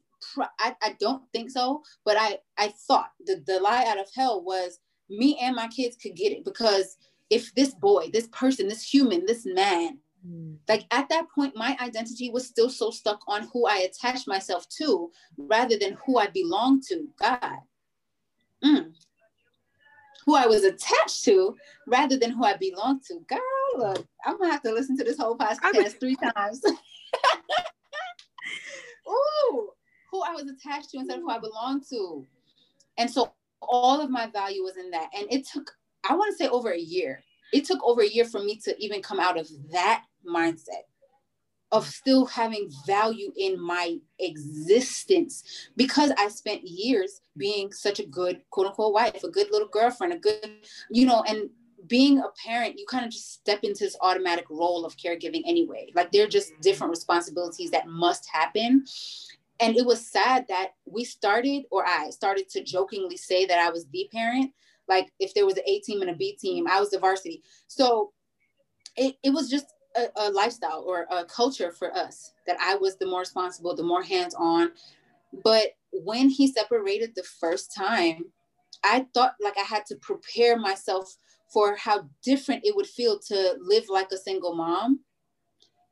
I, 0.59 0.75
I 0.83 0.95
don't 0.99 1.23
think 1.33 1.49
so, 1.49 1.81
but 2.05 2.15
I 2.17 2.37
I 2.57 2.73
thought 2.87 3.09
the 3.25 3.43
the 3.45 3.59
lie 3.59 3.85
out 3.87 3.99
of 3.99 4.07
hell 4.15 4.43
was 4.43 4.79
me 5.09 5.37
and 5.41 5.55
my 5.55 5.67
kids 5.67 5.97
could 5.97 6.15
get 6.15 6.31
it 6.31 6.45
because 6.45 6.97
if 7.29 7.53
this 7.55 7.73
boy, 7.73 8.09
this 8.11 8.27
person, 8.27 8.67
this 8.67 8.83
human, 8.83 9.25
this 9.25 9.45
man, 9.45 9.99
mm. 10.27 10.57
like 10.67 10.85
at 10.91 11.07
that 11.09 11.25
point, 11.33 11.55
my 11.55 11.77
identity 11.81 12.29
was 12.29 12.45
still 12.45 12.69
so 12.69 12.91
stuck 12.91 13.21
on 13.27 13.47
who 13.53 13.65
I 13.65 13.77
attached 13.77 14.27
myself 14.27 14.67
to 14.77 15.11
rather 15.37 15.77
than 15.77 15.97
who 16.05 16.17
I 16.17 16.27
belong 16.27 16.81
to, 16.89 17.07
God. 17.19 17.59
Mm. 18.63 18.93
Who 20.25 20.35
I 20.35 20.45
was 20.45 20.63
attached 20.63 21.23
to 21.25 21.55
rather 21.87 22.17
than 22.17 22.31
who 22.31 22.43
I 22.43 22.57
belong 22.57 22.99
to. 23.07 23.19
Girl, 23.27 23.39
look, 23.77 24.05
I'm 24.25 24.37
gonna 24.37 24.51
have 24.51 24.61
to 24.63 24.73
listen 24.73 24.97
to 24.97 25.03
this 25.03 25.17
whole 25.17 25.37
podcast 25.37 25.99
three 25.99 26.17
times. 26.35 26.61
ooh, 29.11 29.69
who 30.11 30.21
I 30.21 30.31
was 30.31 30.43
attached 30.43 30.89
to 30.91 30.97
instead 30.97 31.17
of 31.17 31.23
who 31.23 31.29
I 31.29 31.39
belonged 31.39 31.83
to. 31.89 32.25
And 32.97 33.09
so 33.09 33.31
all 33.61 34.01
of 34.01 34.09
my 34.09 34.27
value 34.27 34.63
was 34.63 34.77
in 34.77 34.91
that. 34.91 35.09
And 35.17 35.27
it 35.31 35.47
took, 35.47 35.71
I 36.07 36.15
want 36.15 36.31
to 36.31 36.37
say 36.37 36.49
over 36.49 36.71
a 36.71 36.79
year. 36.79 37.23
It 37.53 37.65
took 37.65 37.83
over 37.83 38.01
a 38.01 38.07
year 38.07 38.25
for 38.25 38.41
me 38.41 38.57
to 38.63 38.75
even 38.83 39.01
come 39.01 39.19
out 39.19 39.37
of 39.37 39.47
that 39.71 40.03
mindset 40.27 40.83
of 41.71 41.87
still 41.87 42.25
having 42.25 42.69
value 42.85 43.31
in 43.37 43.59
my 43.59 43.97
existence 44.19 45.69
because 45.77 46.11
I 46.17 46.27
spent 46.27 46.67
years 46.67 47.21
being 47.37 47.71
such 47.71 47.99
a 47.99 48.05
good 48.05 48.41
quote 48.49 48.67
unquote 48.67 48.93
wife, 48.93 49.23
a 49.23 49.29
good 49.29 49.51
little 49.51 49.69
girlfriend, 49.69 50.13
a 50.13 50.19
good, 50.19 50.49
you 50.89 51.05
know, 51.05 51.23
and 51.27 51.49
being 51.87 52.19
a 52.19 52.29
parent, 52.45 52.77
you 52.77 52.85
kind 52.89 53.05
of 53.05 53.11
just 53.11 53.33
step 53.33 53.59
into 53.63 53.83
this 53.83 53.97
automatic 54.01 54.45
role 54.49 54.85
of 54.85 54.97
caregiving 54.97 55.41
anyway. 55.45 55.91
Like 55.95 56.11
they're 56.11 56.27
just 56.27 56.51
mm-hmm. 56.51 56.61
different 56.61 56.91
responsibilities 56.91 57.71
that 57.71 57.87
must 57.87 58.27
happen. 58.31 58.85
And 59.59 59.77
it 59.77 59.85
was 59.85 60.05
sad 60.05 60.45
that 60.49 60.73
we 60.85 61.03
started, 61.03 61.63
or 61.71 61.85
I 61.85 62.09
started 62.09 62.49
to 62.49 62.63
jokingly 62.63 63.17
say 63.17 63.45
that 63.45 63.59
I 63.59 63.69
was 63.69 63.85
the 63.87 64.09
parent. 64.11 64.51
Like 64.87 65.11
if 65.19 65.33
there 65.33 65.45
was 65.45 65.57
an 65.57 65.63
A 65.67 65.79
team 65.79 66.01
and 66.01 66.09
a 66.09 66.15
B 66.15 66.35
team, 66.35 66.67
I 66.67 66.79
was 66.79 66.89
the 66.89 66.99
varsity. 66.99 67.43
So 67.67 68.11
it, 68.97 69.15
it 69.23 69.31
was 69.31 69.49
just 69.49 69.67
a, 69.95 70.07
a 70.15 70.31
lifestyle 70.31 70.83
or 70.85 71.05
a 71.11 71.25
culture 71.25 71.71
for 71.71 71.95
us 71.95 72.33
that 72.47 72.57
I 72.59 72.75
was 72.75 72.97
the 72.97 73.05
more 73.05 73.19
responsible, 73.19 73.75
the 73.75 73.83
more 73.83 74.03
hands 74.03 74.35
on. 74.35 74.71
But 75.43 75.75
when 75.91 76.29
he 76.29 76.47
separated 76.47 77.13
the 77.15 77.23
first 77.23 77.73
time, 77.75 78.25
I 78.83 79.05
thought 79.13 79.35
like 79.41 79.57
I 79.57 79.63
had 79.63 79.85
to 79.87 79.95
prepare 79.95 80.57
myself 80.57 81.15
for 81.51 81.75
how 81.75 82.07
different 82.23 82.65
it 82.65 82.75
would 82.75 82.87
feel 82.87 83.19
to 83.19 83.57
live 83.59 83.85
like 83.89 84.11
a 84.11 84.17
single 84.17 84.55
mom. 84.55 85.01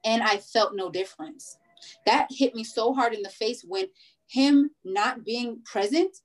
And 0.05 0.23
I 0.23 0.37
felt 0.37 0.75
no 0.75 0.89
difference. 0.89 1.57
That 2.05 2.27
hit 2.29 2.55
me 2.55 2.63
so 2.63 2.93
hard 2.93 3.13
in 3.13 3.21
the 3.21 3.29
face 3.29 3.63
when 3.67 3.87
him 4.27 4.71
not 4.83 5.25
being 5.25 5.61
present 5.65 6.17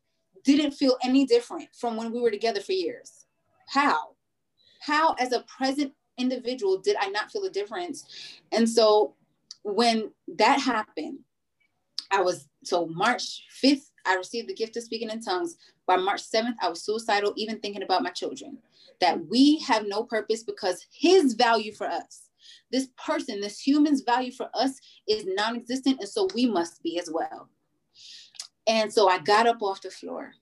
didn't 0.44 0.72
feel 0.72 0.96
any 1.02 1.26
different 1.26 1.68
from 1.78 1.96
when 1.96 2.12
we 2.12 2.20
were 2.20 2.30
together 2.30 2.60
for 2.60 2.72
years. 2.72 3.26
How? 3.68 4.10
How, 4.80 5.14
as 5.14 5.32
a 5.32 5.44
present 5.58 5.92
individual, 6.18 6.78
did 6.78 6.96
I 7.00 7.08
not 7.08 7.30
feel 7.30 7.44
a 7.44 7.50
difference? 7.50 8.04
And 8.52 8.68
so 8.68 9.14
when 9.62 10.12
that 10.36 10.60
happened, 10.60 11.20
I 12.10 12.20
was 12.20 12.48
so 12.62 12.86
March 12.86 13.44
5th, 13.64 13.90
I 14.06 14.14
received 14.16 14.48
the 14.48 14.54
gift 14.54 14.76
of 14.76 14.82
speaking 14.84 15.10
in 15.10 15.22
tongues. 15.22 15.56
By 15.86 15.96
March 15.96 16.22
7th, 16.22 16.54
I 16.60 16.68
was 16.68 16.84
suicidal, 16.84 17.32
even 17.36 17.58
thinking 17.58 17.82
about 17.82 18.02
my 18.02 18.10
children 18.10 18.58
that 19.00 19.26
we 19.28 19.58
have 19.60 19.86
no 19.86 20.04
purpose 20.04 20.42
because 20.42 20.86
his 20.92 21.34
value 21.34 21.72
for 21.72 21.86
us, 21.86 22.30
this 22.70 22.88
person, 22.96 23.40
this 23.40 23.60
human's 23.60 24.02
value 24.02 24.32
for 24.32 24.48
us 24.54 24.80
is 25.08 25.24
non 25.26 25.56
existent. 25.56 26.00
And 26.00 26.08
so 26.08 26.28
we 26.34 26.46
must 26.46 26.82
be 26.82 26.98
as 26.98 27.10
well. 27.12 27.48
And 28.66 28.92
so 28.92 29.08
I 29.08 29.18
got 29.18 29.46
up 29.46 29.62
off 29.62 29.82
the 29.82 29.90
floor. 29.90 30.32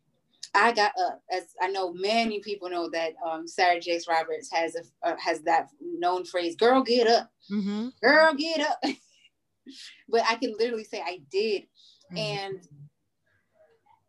I 0.55 0.73
got 0.73 0.93
up, 1.01 1.23
as 1.31 1.45
I 1.63 1.69
know 1.69 1.93
many 1.95 2.41
people 2.41 2.69
know 2.69 2.89
that 2.91 3.15
um, 3.27 3.49
Sarah 3.49 3.81
Jakes 3.81 4.07
Roberts 4.07 4.51
has 4.53 4.77
a 4.77 5.09
uh, 5.09 5.17
has 5.17 5.41
that 5.43 5.69
known 5.81 6.27
phrase, 6.27 6.57
"Girl, 6.57 6.83
get 6.83 7.07
up, 7.07 7.31
mm-hmm. 7.51 7.89
girl, 8.03 8.35
get 8.35 8.61
up." 8.61 8.79
but 10.11 10.23
I 10.29 10.35
can 10.37 10.55
literally 10.59 10.85
say 10.85 11.01
I 11.01 11.21
did, 11.31 11.63
mm-hmm. 12.13 12.19
and 12.19 12.61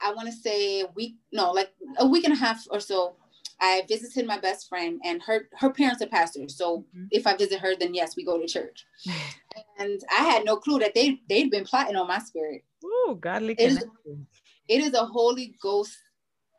I 0.02 0.14
want 0.14 0.28
to 0.28 0.34
say 0.34 0.82
a 0.82 0.88
week, 0.96 1.16
no, 1.32 1.52
like 1.52 1.72
a 1.98 2.06
week 2.06 2.26
and 2.26 2.34
a 2.34 2.38
half 2.38 2.66
or 2.70 2.82
so 2.82 3.16
I 3.64 3.84
visited 3.88 4.28
my 4.28 4.38
best 4.38 4.68
friend, 4.68 5.00
and 5.06 5.22
her 5.22 5.48
her 5.58 5.70
parents 5.70 6.02
are 6.02 6.08
pastors. 6.08 6.58
So 6.58 6.80
mm-hmm. 6.80 7.06
if 7.12 7.26
I 7.26 7.38
visit 7.38 7.62
her, 7.62 7.76
then 7.80 7.94
yes, 7.94 8.18
we 8.18 8.26
go 8.26 8.38
to 8.38 8.46
church. 8.46 8.86
and 9.80 10.02
I 10.12 10.24
had 10.26 10.44
no 10.44 10.58
clue 10.58 10.80
that 10.80 10.94
they 10.94 11.22
they'd 11.30 11.50
been 11.50 11.64
plotting 11.64 11.96
on 11.96 12.08
my 12.08 12.20
spirit. 12.20 12.66
Oh, 12.84 13.18
godly 13.20 13.56
it 13.58 13.62
is, 13.62 13.86
it 14.68 14.82
is 14.84 14.94
a 14.94 15.06
Holy 15.06 15.56
Ghost 15.62 15.98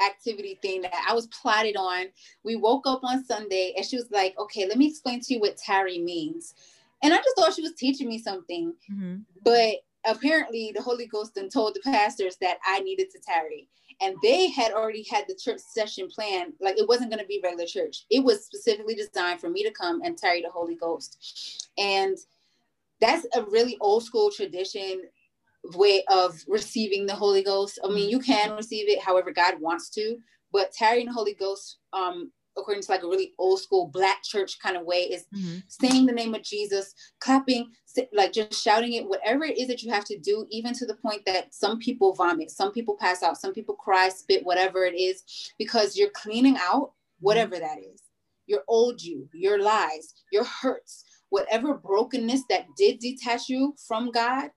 activity 0.04 0.58
thing 0.62 0.80
that 0.80 1.06
I 1.06 1.12
was 1.12 1.26
plotted 1.26 1.76
on. 1.76 2.06
We 2.42 2.56
woke 2.56 2.86
up 2.86 3.00
on 3.04 3.22
Sunday, 3.24 3.74
and 3.76 3.84
she 3.84 3.96
was 3.96 4.10
like, 4.10 4.34
"Okay, 4.38 4.66
let 4.66 4.78
me 4.78 4.88
explain 4.88 5.20
to 5.20 5.34
you 5.34 5.40
what 5.40 5.58
tarry 5.58 5.98
means." 5.98 6.54
And 7.02 7.12
I 7.12 7.18
just 7.18 7.36
thought 7.36 7.52
she 7.52 7.60
was 7.60 7.74
teaching 7.74 8.08
me 8.08 8.18
something, 8.18 8.72
mm-hmm. 8.90 9.16
but 9.44 9.74
apparently 10.06 10.72
the 10.74 10.80
Holy 10.80 11.06
Ghost 11.06 11.34
then 11.34 11.50
told 11.50 11.74
the 11.74 11.80
pastors 11.80 12.38
that 12.40 12.56
I 12.64 12.80
needed 12.80 13.10
to 13.10 13.18
tarry 13.20 13.68
and 14.00 14.16
they 14.22 14.50
had 14.50 14.72
already 14.72 15.04
had 15.10 15.24
the 15.28 15.34
church 15.34 15.60
session 15.60 16.08
planned. 16.08 16.54
Like 16.60 16.78
it 16.78 16.88
wasn't 16.88 17.10
going 17.10 17.22
to 17.22 17.26
be 17.26 17.40
regular 17.42 17.66
church. 17.66 18.04
It 18.10 18.22
was 18.22 18.44
specifically 18.44 18.94
designed 18.94 19.40
for 19.40 19.48
me 19.48 19.62
to 19.62 19.70
come 19.70 20.00
and 20.02 20.16
tarry 20.16 20.42
the 20.42 20.50
holy 20.50 20.74
ghost. 20.74 21.68
And 21.78 22.16
that's 23.00 23.26
a 23.34 23.42
really 23.42 23.76
old 23.80 24.04
school 24.04 24.30
tradition 24.30 25.02
way 25.74 26.04
of 26.10 26.38
receiving 26.46 27.06
the 27.06 27.14
holy 27.14 27.42
ghost. 27.42 27.78
I 27.84 27.88
mean 27.88 28.10
you 28.10 28.18
can 28.18 28.52
receive 28.52 28.88
it 28.88 29.02
however 29.02 29.32
god 29.32 29.60
wants 29.60 29.88
to 29.90 30.18
but 30.52 30.72
tarrying 30.72 31.06
the 31.06 31.12
holy 31.12 31.34
ghost 31.34 31.78
um 31.92 32.30
according 32.56 32.82
to 32.82 32.90
like 32.90 33.02
a 33.02 33.08
really 33.08 33.32
old 33.38 33.60
school 33.60 33.88
black 33.88 34.22
church 34.22 34.58
kind 34.58 34.76
of 34.76 34.84
way 34.84 34.98
is 34.98 35.24
mm-hmm. 35.34 35.58
saying 35.68 36.06
the 36.06 36.12
name 36.12 36.34
of 36.34 36.42
jesus 36.42 36.94
clapping 37.20 37.70
like 38.12 38.32
just 38.32 38.62
shouting 38.62 38.94
it 38.94 39.08
whatever 39.08 39.44
it 39.44 39.58
is 39.58 39.68
that 39.68 39.82
you 39.82 39.92
have 39.92 40.04
to 40.04 40.18
do 40.18 40.46
even 40.50 40.72
to 40.74 40.86
the 40.86 40.96
point 40.96 41.22
that 41.26 41.54
some 41.54 41.78
people 41.78 42.14
vomit 42.14 42.50
some 42.50 42.72
people 42.72 42.96
pass 42.98 43.22
out 43.22 43.38
some 43.38 43.52
people 43.52 43.74
cry 43.74 44.08
spit 44.08 44.44
whatever 44.44 44.84
it 44.84 44.94
is 44.94 45.52
because 45.58 45.96
you're 45.96 46.10
cleaning 46.10 46.56
out 46.58 46.92
whatever 47.20 47.58
that 47.58 47.78
is 47.78 48.02
your 48.46 48.60
old 48.68 49.00
you 49.02 49.28
your 49.32 49.60
lies 49.62 50.14
your 50.32 50.44
hurts 50.44 51.04
whatever 51.30 51.74
brokenness 51.74 52.42
that 52.48 52.66
did 52.76 52.98
detach 52.98 53.48
you 53.48 53.74
from 53.88 54.10
god 54.10 54.50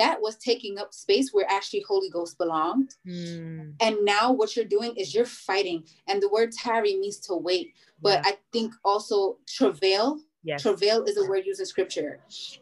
that 0.00 0.20
was 0.20 0.36
taking 0.36 0.78
up 0.78 0.94
space 0.94 1.28
where 1.32 1.46
actually 1.50 1.84
Holy 1.86 2.08
Ghost 2.08 2.38
belonged. 2.38 2.94
Mm. 3.06 3.74
And 3.80 3.96
now 4.16 4.32
what 4.32 4.56
you're 4.56 4.72
doing 4.76 4.92
is 4.96 5.14
you're 5.14 5.26
fighting. 5.50 5.84
And 6.08 6.22
the 6.22 6.28
word 6.36 6.52
tarry 6.52 6.96
means 6.96 7.18
to 7.28 7.34
wait. 7.34 7.74
But 8.00 8.18
Yeah. 8.22 8.30
I 8.30 8.38
think 8.52 8.72
also 8.82 9.38
travail, 9.46 10.06
Yes. 10.42 10.62
travail 10.62 11.04
is 11.04 11.16
a 11.18 11.26
word 11.30 11.44
used 11.44 11.60
in 11.60 11.66
scripture. 11.66 12.12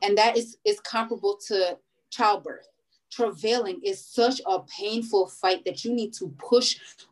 And 0.02 0.18
that 0.18 0.36
is 0.36 0.56
is 0.64 0.80
comparable 0.80 1.36
to 1.48 1.78
childbirth. 2.10 2.68
Travailing 3.18 3.78
is 3.90 3.98
such 4.04 4.40
a 4.54 4.56
painful 4.80 5.28
fight 5.28 5.64
that 5.64 5.84
you 5.84 5.90
need 6.00 6.12
to 6.14 6.24
push 6.50 6.68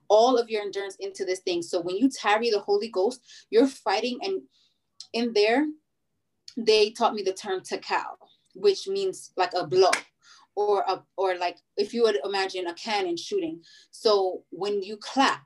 all 0.08 0.36
of 0.36 0.50
your 0.50 0.62
endurance 0.62 0.96
into 1.06 1.24
this 1.24 1.40
thing. 1.46 1.62
So 1.62 1.80
when 1.80 1.96
you 1.96 2.08
tarry 2.10 2.50
the 2.50 2.60
Holy 2.68 2.88
Ghost, 2.98 3.18
you're 3.52 3.68
fighting. 3.88 4.18
And 4.24 4.42
in 5.12 5.32
there, 5.32 5.66
they 6.56 6.90
taught 6.90 7.14
me 7.14 7.22
the 7.22 7.32
term 7.32 7.60
takal, 7.60 8.12
which 8.54 8.88
means 8.88 9.32
like 9.36 9.54
a 9.54 9.64
blow 9.66 9.90
or 10.56 10.80
a, 10.88 11.02
or 11.16 11.36
like 11.36 11.58
if 11.76 11.92
you 11.94 12.02
would 12.02 12.18
imagine 12.24 12.66
a 12.66 12.74
cannon 12.74 13.16
shooting. 13.16 13.60
So 13.90 14.42
when 14.50 14.82
you 14.82 14.96
clap, 14.96 15.44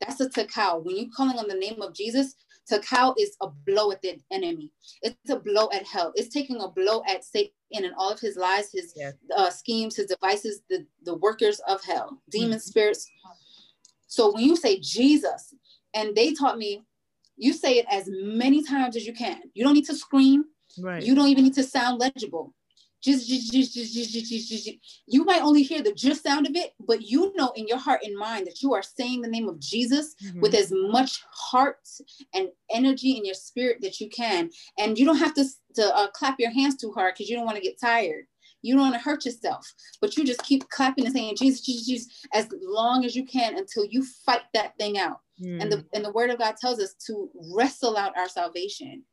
that's 0.00 0.20
a 0.20 0.28
takao. 0.28 0.82
When 0.84 0.96
you're 0.96 1.10
calling 1.14 1.38
on 1.38 1.46
the 1.48 1.54
name 1.54 1.80
of 1.82 1.94
Jesus, 1.94 2.34
takao 2.70 3.14
is 3.18 3.36
a 3.42 3.48
blow 3.48 3.92
at 3.92 4.02
the 4.02 4.18
enemy. 4.32 4.70
It's 5.02 5.30
a 5.30 5.36
blow 5.38 5.68
at 5.72 5.86
hell. 5.86 6.12
It's 6.16 6.32
taking 6.34 6.60
a 6.60 6.68
blow 6.68 7.02
at 7.08 7.24
Satan 7.24 7.52
and 7.72 7.92
all 7.96 8.10
of 8.10 8.18
his 8.20 8.36
lies, 8.36 8.70
his 8.72 8.92
Yes. 8.96 9.14
uh, 9.36 9.50
schemes, 9.50 9.96
his 9.96 10.06
devices, 10.06 10.62
the, 10.70 10.86
the 11.04 11.14
workers 11.16 11.60
of 11.68 11.82
hell, 11.84 12.20
demon 12.30 12.58
Mhm. 12.58 12.62
spirits. 12.62 13.06
So 14.08 14.32
when 14.32 14.44
you 14.44 14.56
say 14.56 14.78
Jesus, 14.80 15.54
and 15.94 16.14
they 16.14 16.32
taught 16.32 16.58
me, 16.58 16.84
you 17.36 17.52
say 17.52 17.78
it 17.78 17.86
as 17.90 18.08
many 18.08 18.62
times 18.62 18.96
as 18.96 19.06
you 19.06 19.12
can. 19.12 19.42
You 19.54 19.64
don't 19.64 19.74
need 19.74 19.86
to 19.86 19.94
scream. 19.94 20.44
Right. 20.80 21.02
You 21.02 21.14
don't 21.14 21.28
even 21.28 21.44
need 21.44 21.54
to 21.54 21.62
sound 21.62 22.00
legible. 22.00 22.54
Just, 23.06 23.28
just, 23.28 23.52
just, 23.52 23.72
just, 23.72 23.94
just, 23.94 24.12
just, 24.12 24.28
just, 24.28 24.48
just, 24.48 24.64
just. 24.64 24.78
You 25.06 25.24
might 25.24 25.40
only 25.40 25.62
hear 25.62 25.80
the 25.80 25.92
just 25.92 26.24
sound 26.24 26.44
of 26.48 26.56
it, 26.56 26.72
but 26.80 27.02
you 27.02 27.32
know 27.36 27.52
in 27.54 27.68
your 27.68 27.78
heart 27.78 28.00
and 28.02 28.18
mind 28.18 28.48
that 28.48 28.62
you 28.62 28.74
are 28.74 28.82
saying 28.82 29.20
the 29.22 29.28
name 29.28 29.48
of 29.48 29.60
Jesus 29.60 30.16
Mhm. 30.24 30.40
with 30.40 30.54
as 30.56 30.72
much 30.72 31.22
heart 31.30 31.78
and 32.34 32.48
energy 32.68 33.12
in 33.16 33.24
your 33.24 33.36
spirit 33.36 33.80
that 33.82 34.00
you 34.00 34.08
can. 34.08 34.50
And 34.76 34.98
you 34.98 35.06
don't 35.06 35.18
have 35.18 35.34
to, 35.34 35.44
to 35.76 35.96
uh, 35.96 36.08
clap 36.10 36.40
your 36.40 36.50
hands 36.50 36.76
too 36.76 36.90
hard 36.92 37.14
because 37.14 37.30
you 37.30 37.36
don't 37.36 37.44
want 37.44 37.56
to 37.58 37.62
get 37.62 37.80
tired. 37.80 38.26
You 38.62 38.74
don't 38.74 38.82
want 38.90 38.94
to 38.94 39.00
hurt 39.00 39.24
yourself, 39.24 39.72
but 40.00 40.16
you 40.16 40.24
just 40.24 40.42
keep 40.42 40.68
clapping 40.70 41.04
and 41.06 41.14
saying 41.14 41.36
Jesus, 41.36 41.60
Jesus, 41.60 41.86
Jesus 41.86 42.08
as 42.34 42.48
long 42.60 43.04
as 43.04 43.14
you 43.14 43.24
can 43.24 43.56
until 43.56 43.84
you 43.84 44.04
fight 44.24 44.42
that 44.54 44.76
thing 44.78 44.98
out. 44.98 45.20
Mm. 45.40 45.62
And 45.62 45.70
the 45.72 45.86
and 45.92 46.04
the 46.04 46.10
word 46.10 46.30
of 46.30 46.38
God 46.40 46.56
tells 46.56 46.80
us 46.80 46.94
to 47.06 47.30
wrestle 47.54 47.96
out 47.96 48.18
our 48.18 48.28
salvation. 48.28 49.04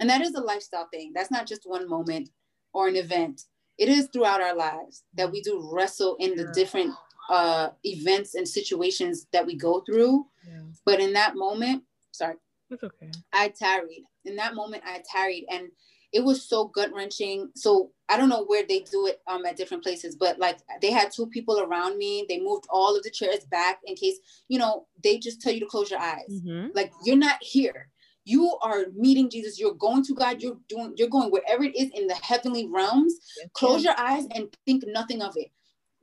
And 0.00 0.08
that 0.08 0.22
is 0.22 0.34
a 0.34 0.40
lifestyle 0.40 0.88
thing. 0.90 1.12
That's 1.14 1.30
not 1.30 1.46
just 1.46 1.62
one 1.66 1.86
moment 1.86 2.30
or 2.72 2.88
an 2.88 2.96
event. 2.96 3.42
It 3.78 3.88
is 3.88 4.08
throughout 4.12 4.40
our 4.40 4.54
lives 4.54 5.04
that 5.14 5.30
we 5.32 5.40
do 5.42 5.70
wrestle 5.72 6.16
in 6.20 6.36
the 6.36 6.44
different 6.54 6.92
uh 7.30 7.70
events 7.84 8.34
and 8.34 8.46
situations 8.46 9.26
that 9.32 9.46
we 9.46 9.56
go 9.56 9.80
through. 9.86 10.26
Yeah. 10.46 10.60
But 10.84 11.00
in 11.00 11.12
that 11.14 11.36
moment, 11.36 11.84
sorry, 12.12 12.34
It's 12.70 12.82
okay. 12.82 13.10
I 13.32 13.48
tarried. 13.48 14.04
In 14.24 14.36
that 14.36 14.54
moment, 14.54 14.82
I 14.86 15.02
tarried, 15.10 15.44
and 15.50 15.68
it 16.12 16.22
was 16.24 16.46
so 16.48 16.66
gut 16.66 16.92
wrenching. 16.92 17.50
So 17.54 17.92
I 18.08 18.16
don't 18.16 18.28
know 18.28 18.44
where 18.44 18.64
they 18.66 18.80
do 18.80 19.06
it 19.06 19.20
um, 19.26 19.46
at 19.46 19.56
different 19.56 19.82
places, 19.82 20.16
but 20.16 20.38
like 20.38 20.58
they 20.82 20.90
had 20.90 21.10
two 21.12 21.26
people 21.28 21.60
around 21.60 21.96
me. 21.96 22.26
They 22.28 22.40
moved 22.40 22.66
all 22.70 22.96
of 22.96 23.02
the 23.04 23.10
chairs 23.10 23.44
back 23.50 23.78
in 23.84 23.94
case 23.94 24.18
you 24.48 24.58
know 24.58 24.86
they 25.02 25.18
just 25.18 25.40
tell 25.40 25.52
you 25.54 25.60
to 25.60 25.66
close 25.66 25.90
your 25.90 26.00
eyes. 26.00 26.28
Mhm. 26.30 26.74
Like 26.74 26.92
you're 27.04 27.16
not 27.28 27.38
here. 27.40 27.88
You 28.24 28.56
are 28.62 28.86
meeting 28.94 29.30
Jesus. 29.30 29.58
You're 29.58 29.74
going 29.74 30.04
to 30.04 30.14
God. 30.14 30.40
You're 30.42 30.58
doing. 30.68 30.94
You're 30.96 31.08
going 31.08 31.30
wherever 31.30 31.64
it 31.64 31.76
is 31.76 31.90
in 31.94 32.06
the 32.06 32.14
heavenly 32.14 32.68
realms. 32.68 33.14
Yes, 33.38 33.48
Close 33.54 33.84
your 33.84 33.98
eyes 33.98 34.26
and 34.34 34.48
think 34.66 34.84
nothing 34.86 35.22
of 35.22 35.36
it. 35.36 35.48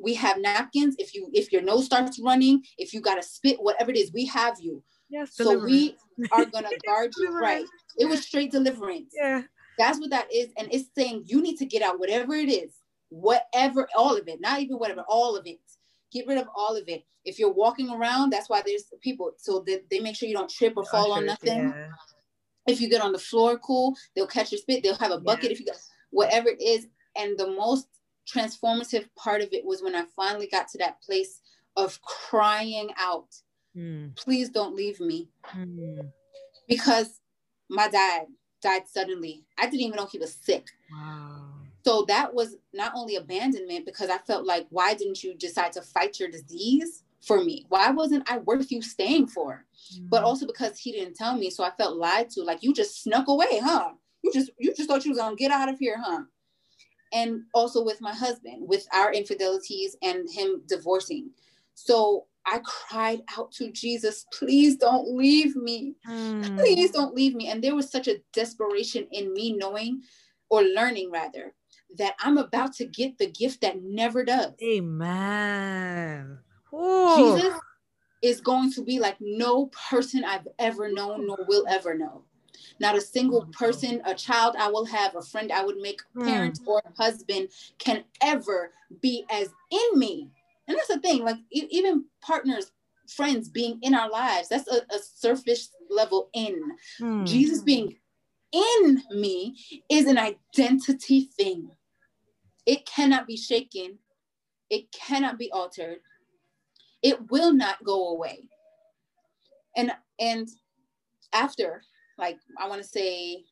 We 0.01 0.13
have 0.15 0.39
napkins. 0.39 0.95
If 0.99 1.13
you 1.15 1.29
if 1.33 1.51
your 1.51 1.61
nose 1.61 1.85
starts 1.85 2.19
running, 2.19 2.63
if 2.77 2.93
you 2.93 3.01
got 3.01 3.15
to 3.15 3.23
spit, 3.23 3.57
whatever 3.59 3.91
it 3.91 3.97
is, 3.97 4.11
we 4.13 4.25
have 4.25 4.57
you. 4.59 4.83
Yes. 5.09 5.35
So 5.35 5.45
deliverance. 5.45 5.71
we 6.21 6.27
are 6.31 6.45
gonna 6.53 6.69
guard 6.85 7.11
you 7.17 7.37
right. 7.37 7.65
It 7.97 8.05
was 8.05 8.21
straight 8.21 8.51
deliverance. 8.51 9.13
Yeah. 9.17 9.43
That's 9.77 9.99
what 9.99 10.09
that 10.09 10.27
is. 10.33 10.49
And 10.57 10.67
it's 10.71 10.89
saying 10.95 11.23
you 11.25 11.41
need 11.41 11.57
to 11.57 11.65
get 11.65 11.81
out 11.81 11.99
whatever 11.99 12.35
it 12.35 12.49
is, 12.49 12.73
whatever, 13.09 13.87
all 13.95 14.17
of 14.17 14.27
it, 14.27 14.41
not 14.41 14.59
even 14.59 14.77
whatever, 14.77 15.05
all 15.07 15.37
of 15.37 15.47
it. 15.47 15.59
Get 16.11 16.27
rid 16.27 16.37
of 16.37 16.47
all 16.55 16.75
of 16.75 16.87
it. 16.87 17.05
If 17.25 17.37
you're 17.37 17.53
walking 17.53 17.89
around, 17.89 18.31
that's 18.31 18.49
why 18.49 18.61
there's 18.65 18.85
people 19.01 19.31
so 19.37 19.59
that 19.67 19.89
they 19.89 19.99
make 19.99 20.15
sure 20.15 20.27
you 20.29 20.35
don't 20.35 20.49
trip 20.49 20.73
or 20.77 20.85
fall 20.85 21.11
on 21.11 21.25
nothing. 21.25 21.69
Yeah. 21.69 21.87
If 22.67 22.81
you 22.81 22.89
get 22.89 23.01
on 23.01 23.11
the 23.11 23.19
floor, 23.19 23.57
cool. 23.59 23.95
They'll 24.15 24.27
catch 24.27 24.51
your 24.51 24.59
spit. 24.59 24.83
They'll 24.83 24.95
have 24.95 25.11
a 25.11 25.19
bucket 25.19 25.45
Yeah. 25.45 25.51
if 25.51 25.59
you 25.59 25.65
got 25.65 25.77
whatever 26.11 26.49
it 26.49 26.61
is. 26.61 26.87
And 27.15 27.37
the 27.37 27.47
most 27.47 27.87
transformative 28.31 29.09
part 29.15 29.41
of 29.41 29.49
it 29.51 29.65
was 29.65 29.81
when 29.81 29.95
I 29.95 30.05
finally 30.15 30.47
got 30.47 30.67
to 30.69 30.77
that 30.79 31.01
place 31.01 31.41
of 31.75 32.01
crying 32.01 32.89
out, 32.97 33.27
Mm. 33.75 34.15
please 34.15 34.49
don't 34.49 34.75
leave 34.75 34.99
me. 34.99 35.29
Mm. 35.49 36.11
Because 36.67 37.19
my 37.69 37.87
dad 37.87 38.27
died 38.61 38.87
suddenly. 38.87 39.45
I 39.57 39.65
didn't 39.65 39.81
even 39.81 39.95
know 39.95 40.07
he 40.07 40.17
was 40.19 40.33
sick. 40.33 40.65
Wow. 40.91 41.48
So 41.89 42.05
that 42.07 42.35
was 42.35 42.55
not 42.71 42.91
only 42.95 43.15
abandonment 43.15 43.83
because 43.83 44.11
I 44.11 44.19
felt 44.19 44.45
like, 44.45 44.67
why 44.69 44.93
didn't 44.93 45.23
you 45.23 45.33
decide 45.33 45.71
to 45.71 45.81
fight 45.81 46.19
your 46.19 46.29
disease 46.29 47.03
for 47.25 47.43
me? 47.43 47.65
Why 47.69 47.89
wasn't 47.89 48.29
I 48.29 48.37
worth 48.37 48.71
you 48.71 48.83
staying 48.83 49.25
for? 49.25 49.65
But 50.07 50.21
Mm. 50.21 50.25
also 50.25 50.45
because 50.45 50.77
he 50.77 50.91
didn't 50.91 51.15
tell 51.15 51.35
me, 51.35 51.49
so 51.49 51.63
I 51.63 51.71
felt 51.71 51.97
lied 51.97 52.29
to. 52.31 52.43
Like 52.43 52.61
you 52.61 52.75
just 52.75 53.01
snuck 53.01 53.27
away, 53.27 53.57
huh? 53.57 53.93
You 54.21 54.31
just 54.31 54.51
you 54.59 54.71
just 54.75 54.87
thought 54.87 55.03
you 55.03 55.09
was 55.09 55.17
gonna 55.17 55.35
get 55.35 55.49
out 55.49 55.67
of 55.67 55.79
here, 55.79 55.97
huh? 55.99 56.25
And 57.11 57.45
also 57.55 57.83
with 57.83 58.01
my 58.01 58.13
husband, 58.13 58.67
with 58.67 58.85
our 58.93 59.11
infidelities 59.11 59.95
and 60.03 60.29
him 60.29 60.61
divorcing. 60.67 61.31
So 61.73 62.27
I 62.45 62.59
cried 62.63 63.23
out 63.35 63.51
to 63.53 63.71
Jesus, 63.71 64.27
please 64.31 64.75
don't 64.77 65.07
leave 65.17 65.55
me 65.55 65.95
Mm. 66.07 66.55
please 66.55 66.91
don't 66.91 67.15
leave 67.15 67.33
me. 67.33 67.47
And 67.47 67.63
there 67.63 67.75
was 67.75 67.89
such 67.89 68.07
a 68.07 68.21
desperation 68.31 69.07
in 69.11 69.33
me 69.33 69.53
knowing 69.53 70.03
or 70.49 70.61
learning 70.63 71.09
rather 71.11 71.55
that 71.97 72.15
I'm 72.19 72.37
about 72.37 72.73
to 72.75 72.85
get 72.85 73.17
the 73.17 73.29
gift 73.29 73.61
that 73.61 73.81
never 73.81 74.23
does. 74.23 74.53
Amen. 74.61 76.39
Ooh. 76.73 77.15
Jesus 77.15 77.53
is 78.21 78.41
going 78.41 78.71
to 78.73 78.83
be 78.83 78.99
like 78.99 79.17
no 79.19 79.67
person 79.89 80.23
I've 80.23 80.47
ever 80.59 80.91
known 80.91 81.27
nor 81.27 81.37
will 81.47 81.65
ever 81.67 81.97
know. 81.97 82.23
Not 82.79 82.97
a 82.97 83.01
single 83.01 83.45
person, 83.51 84.01
a 84.05 84.13
child 84.13 84.55
I 84.57 84.69
will 84.69 84.85
have, 84.85 85.15
a 85.15 85.21
friend 85.21 85.51
I 85.51 85.63
would 85.63 85.77
make, 85.77 86.01
parent 86.19 86.59
or 86.65 86.81
husband 86.97 87.49
can 87.77 88.03
ever 88.21 88.71
be 89.01 89.25
as 89.29 89.49
in 89.71 89.99
me. 89.99 90.29
And 90.67 90.77
that's 90.77 90.87
the 90.87 90.99
thing, 90.99 91.23
like 91.23 91.37
e- 91.51 91.67
even 91.71 92.05
partners, 92.21 92.71
friends 93.07 93.49
being 93.49 93.79
in 93.81 93.93
our 93.93 94.09
lives, 94.09 94.49
that's 94.49 94.67
a, 94.67 94.81
a 94.93 94.99
surface 94.99 95.71
level 95.89 96.29
in. 96.33 96.61
Mm. 97.01 97.25
Jesus 97.25 97.61
being 97.61 97.97
in 98.51 99.03
me 99.11 99.55
is 99.89 100.05
an 100.05 100.17
identity 100.17 101.29
thing. 101.37 101.71
It 102.69 102.85
cannot 102.85 103.25
be 103.25 103.35
shaken. 103.35 103.97
It 104.69 104.91
cannot 104.91 105.39
be 105.39 105.51
altered. 105.51 105.97
It 107.01 107.31
will 107.31 107.51
not 107.51 107.83
go 107.83 108.09
away. 108.09 108.47
And 109.75 109.91
and 110.19 110.47
after, 111.33 111.81
like 112.19 112.37
I 112.59 112.67
want 112.67 112.83
to 112.83 112.87
say, 112.87 113.43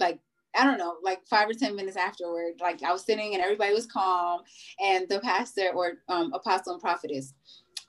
like 0.00 0.18
I 0.56 0.64
don't 0.64 0.78
know, 0.78 0.96
like 1.02 1.26
five 1.28 1.50
or 1.50 1.52
ten 1.52 1.76
minutes 1.76 1.98
afterward, 1.98 2.54
like 2.58 2.82
I 2.82 2.90
was 2.90 3.04
sitting 3.04 3.34
and 3.34 3.42
everybody 3.42 3.74
was 3.74 3.84
calm, 3.84 4.40
and 4.80 5.06
the 5.10 5.20
pastor 5.20 5.70
or 5.74 5.98
um, 6.08 6.32
apostle 6.32 6.72
and 6.72 6.80
prophetess, 6.80 7.34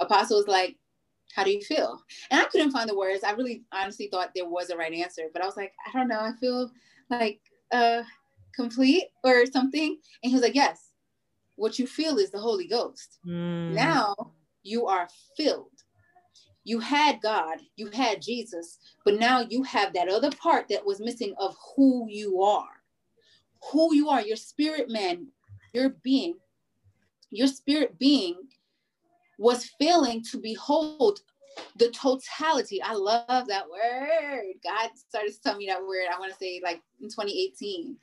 apostle 0.02 0.39
was 0.39 0.50
like, 0.50 0.76
"How 1.34 1.46
do 1.46 1.52
you 1.52 1.62
feel?" 1.62 2.02
And 2.32 2.41
I 2.41 2.46
couldn't 2.52 2.72
find 2.72 2.89
the 2.89 2.98
words. 2.98 3.24
I 3.24 3.32
really 3.32 3.64
honestly 3.72 4.10
thought 4.12 4.32
there 4.36 4.50
was 4.50 4.72
a 4.72 4.76
right 4.76 4.91
answer, 4.91 5.30
but 5.32 5.41
I 5.41 5.46
was 5.46 5.56
like, 5.56 5.72
I 5.88 5.98
don't 5.98 6.10
know. 6.10 6.20
I 6.20 6.34
feel 6.34 6.70
like 7.10 7.39
uh 7.72 8.04
complete 8.56 9.06
or 9.24 9.45
something. 9.45 9.97
And 10.24 10.30
he 10.30 10.34
was 10.34 10.41
like, 10.41 10.56
Yes, 10.56 10.89
what 11.56 11.80
you 11.80 11.88
feel 11.88 12.18
is 12.18 12.32
the 12.32 12.39
Holy 12.39 12.68
Ghost. 12.68 13.20
Mm. 13.28 13.76
Now 13.76 14.16
you 14.64 14.88
are 14.88 15.08
filled. 15.38 15.70
You 16.66 16.80
had 16.80 17.22
God, 17.22 17.58
you 17.76 17.89
had 17.91 18.22
Jesus, 18.22 18.80
but 19.04 19.20
now 19.20 19.41
you 19.41 19.64
have 19.64 19.93
that 19.93 20.08
other 20.08 20.32
part 20.32 20.70
that 20.70 20.86
was 20.86 21.01
missing 21.01 21.34
of 21.38 21.56
who 21.76 22.08
you 22.10 22.41
are. 22.41 22.82
Who 23.72 23.93
you 23.93 24.10
are, 24.10 24.22
your 24.22 24.38
spirit 24.38 24.89
man, 24.89 25.28
your 25.74 25.89
being, 26.04 26.36
your 27.32 27.47
spirit 27.47 27.99
being 27.99 28.36
was 29.38 29.72
failing 29.80 30.24
to 30.32 30.38
behold 30.38 31.20
the 31.78 31.89
totality. 31.89 32.82
I 32.82 32.93
love 32.93 33.47
that 33.47 33.66
word. 33.70 34.54
God 34.64 34.89
started 34.95 35.34
to 35.34 35.41
tell 35.41 35.58
me 35.58 35.68
that 35.68 35.82
word. 35.82 36.06
I 36.14 36.20
want 36.20 36.32
to 36.32 36.38
say 36.39 36.62
like 36.64 36.82
in 37.01 37.10
2018. 37.10 37.95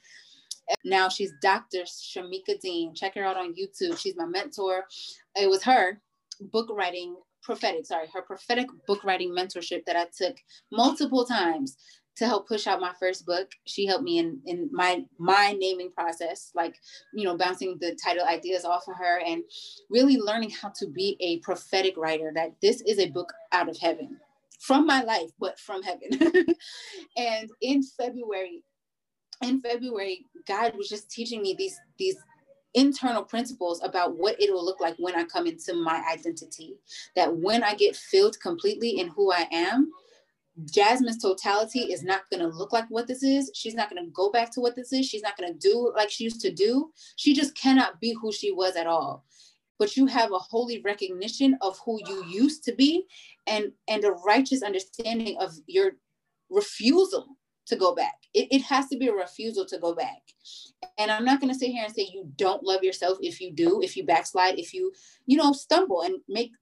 Now 0.85 1.09
she's 1.09 1.33
Dr. 1.43 1.83
Shamika 1.83 2.61
Dean. 2.61 2.95
Check 2.95 3.15
her 3.15 3.25
out 3.25 3.37
on 3.37 3.55
YouTube. 3.55 3.99
She's 3.99 4.17
my 4.17 4.27
mentor. 4.27 4.85
It 5.37 5.49
was 5.49 5.63
her 5.65 6.01
book 6.41 6.69
writing 6.71 7.17
prophetic, 7.43 7.87
sorry, 7.87 8.07
her 8.13 8.23
prophetic 8.23 8.67
book 8.87 9.05
writing 9.05 9.31
mentorship 9.31 9.85
that 9.87 9.97
I 9.97 10.07
took 10.17 10.37
multiple 10.71 11.25
times 11.25 11.77
to 12.17 12.27
help 12.27 12.47
push 12.47 12.67
out 12.67 12.81
my 12.81 12.93
first 13.01 13.25
book. 13.25 13.51
She 13.67 13.87
helped 13.87 14.05
me 14.05 14.19
in 14.19 14.41
in 14.47 14.69
my 14.73 15.05
my 15.19 15.57
naming 15.59 15.91
process, 15.91 16.51
like 16.55 16.77
you 17.15 17.25
know, 17.25 17.37
bouncing 17.37 17.79
the 17.81 17.97
title 18.03 18.27
ideas 18.27 18.65
off 18.65 18.85
of 18.89 18.97
her 18.97 19.21
and 19.27 19.43
really 19.89 20.19
learning 20.19 20.51
how 20.51 20.71
to 20.81 20.87
be 20.87 21.17
a 21.21 21.39
prophetic 21.39 21.97
writer. 21.97 22.31
That 22.35 22.55
this 22.61 22.83
is 22.83 22.99
a 22.99 23.11
book 23.11 23.33
out 23.53 23.69
of 23.69 23.79
heaven 23.79 24.19
from 24.59 24.87
my 24.87 25.03
life, 25.03 25.31
but 25.39 25.59
from 25.59 25.83
heaven. 25.83 26.11
and 27.17 27.51
in 27.63 27.83
February, 27.83 28.63
in 29.43 29.61
February, 29.61 30.27
God 30.47 30.77
was 30.77 30.89
just 30.89 31.11
teaching 31.11 31.43
me 31.43 31.55
these 31.57 31.79
these 31.99 32.17
internal 32.75 33.25
principles 33.25 33.83
about 33.83 34.17
what 34.17 34.41
it 34.41 34.53
will 34.53 34.65
look 34.65 34.81
like 34.81 34.95
when 34.99 35.17
I 35.17 35.25
come 35.25 35.47
into 35.47 35.75
my 35.75 36.05
identity. 36.11 36.77
That 37.17 37.37
when 37.37 37.63
I 37.63 37.75
get 37.75 37.97
filled 37.97 38.39
completely 38.41 39.01
in 39.01 39.09
who 39.09 39.33
I 39.33 39.47
am, 39.51 39.91
Jasmine's 40.67 41.23
totality 41.23 41.81
is 41.93 42.03
not 42.03 42.23
going 42.31 42.41
to 42.41 42.57
look 42.57 42.73
like 42.73 42.85
what 42.89 43.07
this 43.07 43.23
is. 43.23 43.51
She's 43.55 43.75
not 43.75 43.91
going 43.91 44.05
to 44.05 44.11
go 44.11 44.31
back 44.31 44.51
to 44.53 44.61
what 44.61 44.77
this 44.77 44.93
is. 44.93 45.07
She's 45.07 45.23
not 45.23 45.37
going 45.37 45.53
to 45.53 45.59
do 45.59 45.93
like 45.97 46.11
she 46.11 46.25
used 46.25 46.41
to 46.43 46.53
do. 46.53 46.91
She 47.17 47.35
just 47.35 47.55
cannot 47.55 48.01
be 48.01 48.15
who 48.21 48.33
she 48.33 48.53
was 48.53 48.77
at 48.77 48.87
all. 48.87 49.25
But 49.79 49.97
you 49.97 50.07
have 50.07 50.33
a 50.33 50.39
holy 50.39 50.83
recognition 50.83 51.57
of 51.63 51.79
who 51.85 51.99
you 52.07 52.25
used 52.27 52.65
to 52.65 52.75
be 52.75 53.07
and 53.47 53.73
and 53.89 54.05
a 54.05 54.13
righteous 54.13 54.63
understanding 54.63 55.39
of 55.41 55.55
your 55.67 55.93
refusal 56.51 57.37
to 57.67 57.77
go 57.77 57.95
back. 57.95 58.20
It, 58.33 58.49
it 58.51 58.63
has 58.63 58.89
to 58.89 58.97
be 58.97 59.09
a 59.09 59.13
refusal 59.13 59.65
to 59.67 59.79
go 59.79 59.95
back. 59.95 60.23
And 60.99 61.11
I'm 61.11 61.25
not 61.25 61.41
going 61.41 61.53
to 61.53 61.59
sit 61.59 61.71
here 61.71 61.85
and 61.85 61.95
say 61.95 62.09
you 62.13 62.31
don't 62.37 62.63
love 62.63 62.85
yourself 62.85 63.19
if 63.21 63.41
you 63.41 63.53
do, 63.53 63.83
if 63.83 63.97
you 63.97 64.05
backslide, 64.05 64.59
if 64.59 64.73
you, 64.73 64.93
you 65.27 65.37
know, 65.37 65.53
stumble 65.53 66.03
and 66.03 66.21
make 66.29 66.53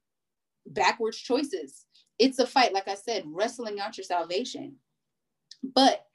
backwards 0.65 1.17
choices 1.17 1.85
it's 2.19 2.37
a 2.37 2.45
fight, 2.45 2.73
like 2.73 2.87
I 2.87 2.95
said, 2.95 3.23
wrestling 3.25 3.79
out 3.79 3.97
your 3.97 4.03
salvation. 4.03 4.75
But 5.63 6.05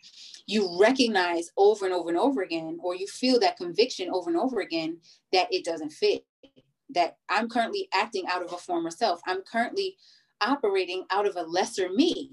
you 0.46 0.78
recognize 0.78 1.50
over 1.56 1.86
and 1.86 1.94
over 1.94 2.10
and 2.10 2.18
over 2.18 2.42
again, 2.42 2.78
or 2.82 2.94
you 2.94 3.06
feel 3.06 3.40
that 3.40 3.56
conviction 3.56 4.10
over 4.10 4.30
and 4.30 4.38
over 4.38 4.60
again 4.60 4.98
that 5.32 5.48
it 5.50 5.64
doesn't 5.64 5.92
fit, 5.92 6.24
that 6.90 7.16
I'm 7.28 7.48
currently 7.48 7.88
acting 7.92 8.24
out 8.28 8.44
of 8.44 8.52
a 8.52 8.58
former 8.58 8.90
self. 8.90 9.20
I'm 9.26 9.42
currently 9.42 9.96
operating 10.40 11.04
out 11.10 11.26
of 11.26 11.36
a 11.36 11.42
lesser 11.42 11.88
me. 11.88 12.32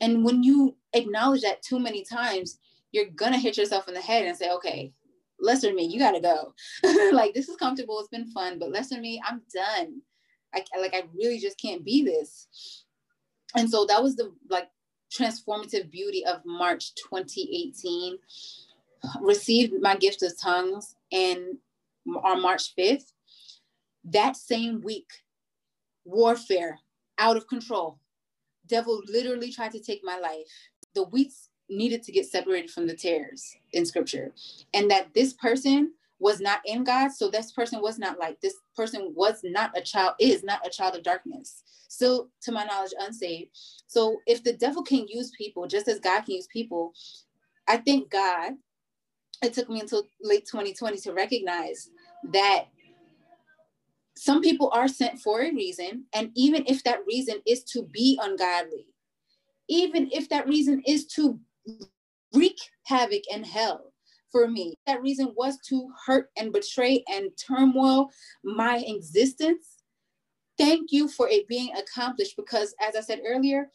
And 0.00 0.24
when 0.24 0.42
you 0.42 0.76
acknowledge 0.92 1.42
that 1.42 1.62
too 1.62 1.78
many 1.78 2.04
times, 2.04 2.58
you're 2.92 3.10
gonna 3.10 3.38
hit 3.38 3.56
yourself 3.56 3.88
in 3.88 3.94
the 3.94 4.00
head 4.00 4.24
and 4.24 4.36
say, 4.36 4.50
okay, 4.50 4.92
lesser 5.40 5.72
me, 5.72 5.84
you 5.84 5.98
gotta 5.98 6.20
go. 6.20 6.54
like 7.12 7.34
this 7.34 7.48
is 7.48 7.56
comfortable, 7.56 7.98
it's 8.00 8.08
been 8.08 8.30
fun, 8.30 8.58
but 8.58 8.70
lesser 8.70 9.00
me, 9.00 9.20
I'm 9.26 9.42
done. 9.54 10.00
I 10.54 10.64
like 10.80 10.94
I 10.94 11.04
really 11.14 11.38
just 11.38 11.60
can't 11.60 11.84
be 11.84 12.04
this. 12.04 12.84
And 13.56 13.70
so 13.70 13.84
that 13.86 14.02
was 14.02 14.16
the 14.16 14.32
like 14.50 14.68
transformative 15.12 15.90
beauty 15.90 16.24
of 16.24 16.40
March 16.44 16.94
2018. 16.94 18.18
Received 19.20 19.74
my 19.80 19.96
gift 19.96 20.22
of 20.22 20.32
tongues 20.40 20.96
and 21.12 21.58
on 22.24 22.42
March 22.42 22.74
5th. 22.76 23.12
That 24.04 24.36
same 24.36 24.80
week, 24.80 25.08
warfare 26.04 26.78
out 27.18 27.36
of 27.36 27.48
control. 27.48 27.98
Devil 28.68 29.02
literally 29.06 29.52
tried 29.52 29.72
to 29.72 29.80
take 29.80 30.00
my 30.04 30.18
life. 30.18 30.46
The 30.94 31.04
wheats 31.04 31.48
needed 31.68 32.02
to 32.04 32.12
get 32.12 32.26
separated 32.26 32.70
from 32.70 32.86
the 32.86 32.94
tares 32.94 33.56
in 33.72 33.86
scripture. 33.86 34.32
And 34.74 34.90
that 34.90 35.12
this 35.14 35.32
person 35.34 35.92
was 36.18 36.40
not 36.40 36.60
in 36.64 36.84
God. 36.84 37.12
So 37.12 37.28
this 37.28 37.52
person 37.52 37.82
was 37.82 37.98
not 37.98 38.18
like 38.18 38.40
this 38.40 38.54
person 38.74 39.12
was 39.14 39.40
not 39.44 39.76
a 39.76 39.80
child, 39.80 40.14
is 40.18 40.42
not 40.44 40.66
a 40.66 40.70
child 40.70 40.96
of 40.96 41.02
darkness. 41.02 41.62
Still, 41.88 42.28
to 42.42 42.52
my 42.52 42.64
knowledge, 42.64 42.94
unsaved. 42.98 43.50
So 43.86 44.18
if 44.26 44.42
the 44.42 44.52
devil 44.54 44.82
can 44.82 45.06
use 45.08 45.30
people 45.36 45.66
just 45.66 45.88
as 45.88 46.00
God 46.00 46.22
can 46.22 46.36
use 46.36 46.48
people, 46.48 46.92
I 47.68 47.78
think 47.78 48.10
God 48.10 48.52
it 49.42 49.52
took 49.52 49.68
me 49.68 49.80
until 49.80 50.04
late 50.20 50.46
2020 50.46 50.98
to 50.98 51.12
recognize 51.12 51.90
that 52.32 52.66
some 54.16 54.40
people 54.40 54.70
are 54.72 54.88
sent 54.88 55.20
for 55.20 55.42
a 55.42 55.54
reason. 55.54 56.04
And 56.14 56.30
even 56.34 56.64
if 56.66 56.82
that 56.84 57.00
reason 57.06 57.40
is 57.46 57.64
to 57.64 57.82
be 57.82 58.18
ungodly, 58.22 58.86
even 59.68 60.08
if 60.12 60.28
that 60.30 60.48
reason 60.48 60.82
is 60.86 61.06
to 61.08 61.38
wreak 62.34 62.58
havoc 62.84 63.22
and 63.32 63.44
hell, 63.44 63.92
for 64.36 64.48
me. 64.48 64.74
That 64.86 65.00
reason 65.00 65.32
was 65.34 65.58
to 65.68 65.88
hurt 66.04 66.30
and 66.36 66.52
betray 66.52 67.02
and 67.08 67.30
turmoil 67.38 68.10
my 68.44 68.84
existence. 68.86 69.76
Thank 70.58 70.92
you 70.92 71.08
for 71.08 71.26
it 71.28 71.48
being 71.48 71.72
accomplished 71.74 72.36
because, 72.36 72.74
as 72.86 72.96
I 72.96 73.00
said 73.00 73.20
earlier, 73.26 73.70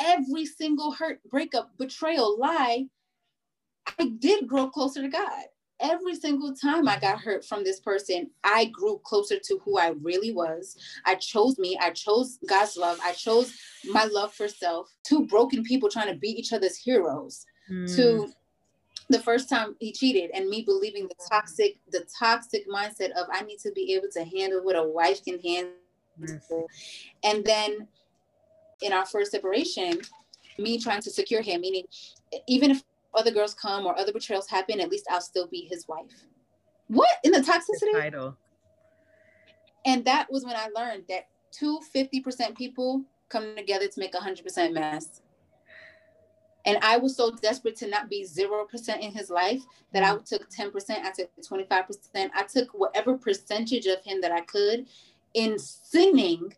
every 0.00 0.44
single 0.44 0.90
hurt, 0.90 1.20
breakup, 1.30 1.70
betrayal, 1.78 2.36
lie, 2.38 2.86
I 3.98 4.12
did 4.18 4.48
grow 4.48 4.70
closer 4.70 5.02
to 5.02 5.08
God. 5.08 5.44
Every 5.82 6.14
single 6.14 6.54
time 6.54 6.88
I 6.88 6.98
got 6.98 7.20
hurt 7.20 7.44
from 7.44 7.64
this 7.64 7.80
person, 7.80 8.30
I 8.44 8.66
grew 8.66 9.00
closer 9.04 9.38
to 9.38 9.60
who 9.64 9.78
I 9.78 9.94
really 10.00 10.32
was. 10.32 10.76
I 11.04 11.16
chose 11.16 11.58
me. 11.58 11.76
I 11.80 11.90
chose 11.90 12.38
God's 12.48 12.76
love. 12.76 12.98
I 13.02 13.12
chose 13.12 13.52
my 13.90 14.04
love 14.04 14.32
for 14.32 14.48
self. 14.48 14.88
Two 15.04 15.26
broken 15.26 15.64
people 15.64 15.88
trying 15.88 16.12
to 16.12 16.18
be 16.18 16.28
each 16.28 16.52
other's 16.52 16.76
heroes. 16.76 17.44
Mm. 17.70 17.96
To 17.96 18.32
the 19.08 19.20
first 19.20 19.48
time 19.48 19.76
he 19.78 19.92
cheated 19.92 20.30
and 20.32 20.48
me 20.48 20.62
believing 20.62 21.06
the 21.08 21.14
toxic 21.30 21.78
the 21.90 22.04
toxic 22.18 22.68
mindset 22.68 23.10
of 23.10 23.26
i 23.32 23.42
need 23.42 23.58
to 23.58 23.70
be 23.72 23.94
able 23.94 24.08
to 24.10 24.24
handle 24.24 24.64
what 24.64 24.76
a 24.76 24.82
wife 24.82 25.22
can 25.24 25.38
handle 25.40 26.66
and 27.24 27.44
then 27.44 27.86
in 28.80 28.92
our 28.92 29.04
first 29.04 29.30
separation 29.30 30.00
me 30.58 30.78
trying 30.78 31.02
to 31.02 31.10
secure 31.10 31.42
him 31.42 31.60
meaning 31.60 31.84
even 32.46 32.70
if 32.70 32.82
other 33.14 33.30
girls 33.30 33.54
come 33.54 33.86
or 33.86 33.98
other 33.98 34.12
betrayals 34.12 34.48
happen 34.48 34.80
at 34.80 34.90
least 34.90 35.06
i'll 35.10 35.20
still 35.20 35.46
be 35.46 35.68
his 35.70 35.86
wife. 35.88 36.26
What? 36.88 37.16
In 37.24 37.32
the 37.32 37.40
toxicity 37.40 37.92
title. 37.92 38.36
And 39.84 40.04
that 40.04 40.30
was 40.30 40.44
when 40.44 40.56
i 40.56 40.68
learned 40.74 41.04
that 41.08 41.28
two 41.52 41.80
50% 41.94 42.56
people 42.56 43.02
come 43.28 43.56
together 43.56 43.88
to 43.88 44.00
make 44.00 44.14
a 44.14 44.18
100% 44.18 44.72
mess. 44.72 45.22
And 46.64 46.78
I 46.82 46.96
was 46.96 47.16
so 47.16 47.30
desperate 47.30 47.76
to 47.76 47.88
not 47.88 48.08
be 48.08 48.24
0% 48.24 49.00
in 49.00 49.10
his 49.10 49.30
life 49.30 49.62
that 49.92 50.04
I 50.04 50.14
mm. 50.14 50.24
took 50.24 50.48
10%, 50.48 50.72
I 50.90 51.10
took 51.10 51.30
25%, 51.40 52.30
I 52.34 52.42
took 52.44 52.70
whatever 52.72 53.16
percentage 53.18 53.86
of 53.86 54.02
him 54.04 54.20
that 54.20 54.32
I 54.32 54.42
could 54.42 54.86
in 55.34 55.58
sinning 55.58 56.54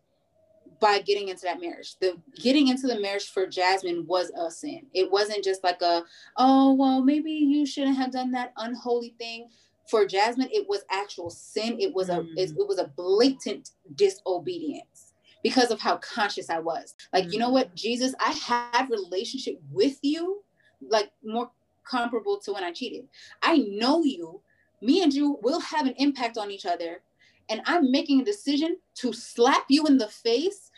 by 0.79 0.99
getting 0.99 1.29
into 1.29 1.43
that 1.43 1.61
marriage. 1.61 1.95
The 1.99 2.17
getting 2.35 2.67
into 2.67 2.87
the 2.87 2.99
marriage 2.99 3.29
for 3.29 3.47
Jasmine 3.47 4.05
was 4.07 4.31
a 4.31 4.49
sin. 4.51 4.85
It 4.93 5.11
wasn't 5.11 5.43
just 5.43 5.63
like 5.63 5.81
a, 5.81 6.03
oh, 6.37 6.73
well, 6.73 7.03
maybe 7.03 7.31
you 7.31 7.65
shouldn't 7.65 7.97
have 7.97 8.11
done 8.11 8.31
that 8.31 8.53
unholy 8.57 9.15
thing. 9.17 9.49
For 9.89 10.05
Jasmine, 10.05 10.49
it 10.51 10.67
was 10.67 10.83
actual 10.89 11.29
sin. 11.29 11.77
It 11.79 11.93
was 11.93 12.09
a 12.09 12.17
mm. 12.17 12.33
it, 12.37 12.51
it 12.51 12.67
was 12.67 12.79
a 12.79 12.91
blatant 12.95 13.71
disobedience 13.95 15.13
because 15.43 15.69
of 15.69 15.79
how 15.79 15.97
conscious 15.97 16.49
I 16.49 16.57
was. 16.57 16.95
Like, 17.13 17.25
mm-hmm. 17.25 17.33
you 17.33 17.39
know 17.39 17.51
what, 17.51 17.71
mm. 17.71 17.75
Jesus, 17.75 18.15
I 18.19 18.31
have 18.31 18.89
relationship 18.89 19.61
with 19.71 19.99
you, 20.01 20.43
like 20.81 21.11
more 21.23 21.51
comparable 21.87 22.39
to 22.39 22.53
when 22.53 22.63
I 22.63 22.71
cheated. 22.71 23.07
I 23.43 23.57
know 23.57 24.03
you. 24.03 24.41
Me 24.81 25.03
and 25.03 25.13
you 25.13 25.39
will 25.41 25.59
have 25.59 25.85
an 25.85 25.93
impact 25.97 26.37
on 26.37 26.51
each 26.51 26.65
other. 26.65 27.01
And 27.49 27.61
I'm 27.65 27.91
making 27.91 28.21
a 28.21 28.25
decision 28.25 28.77
to 28.95 29.13
slap 29.13 29.65
you 29.69 29.85
in 29.85 29.97
the 29.97 30.07
face, 30.07 30.71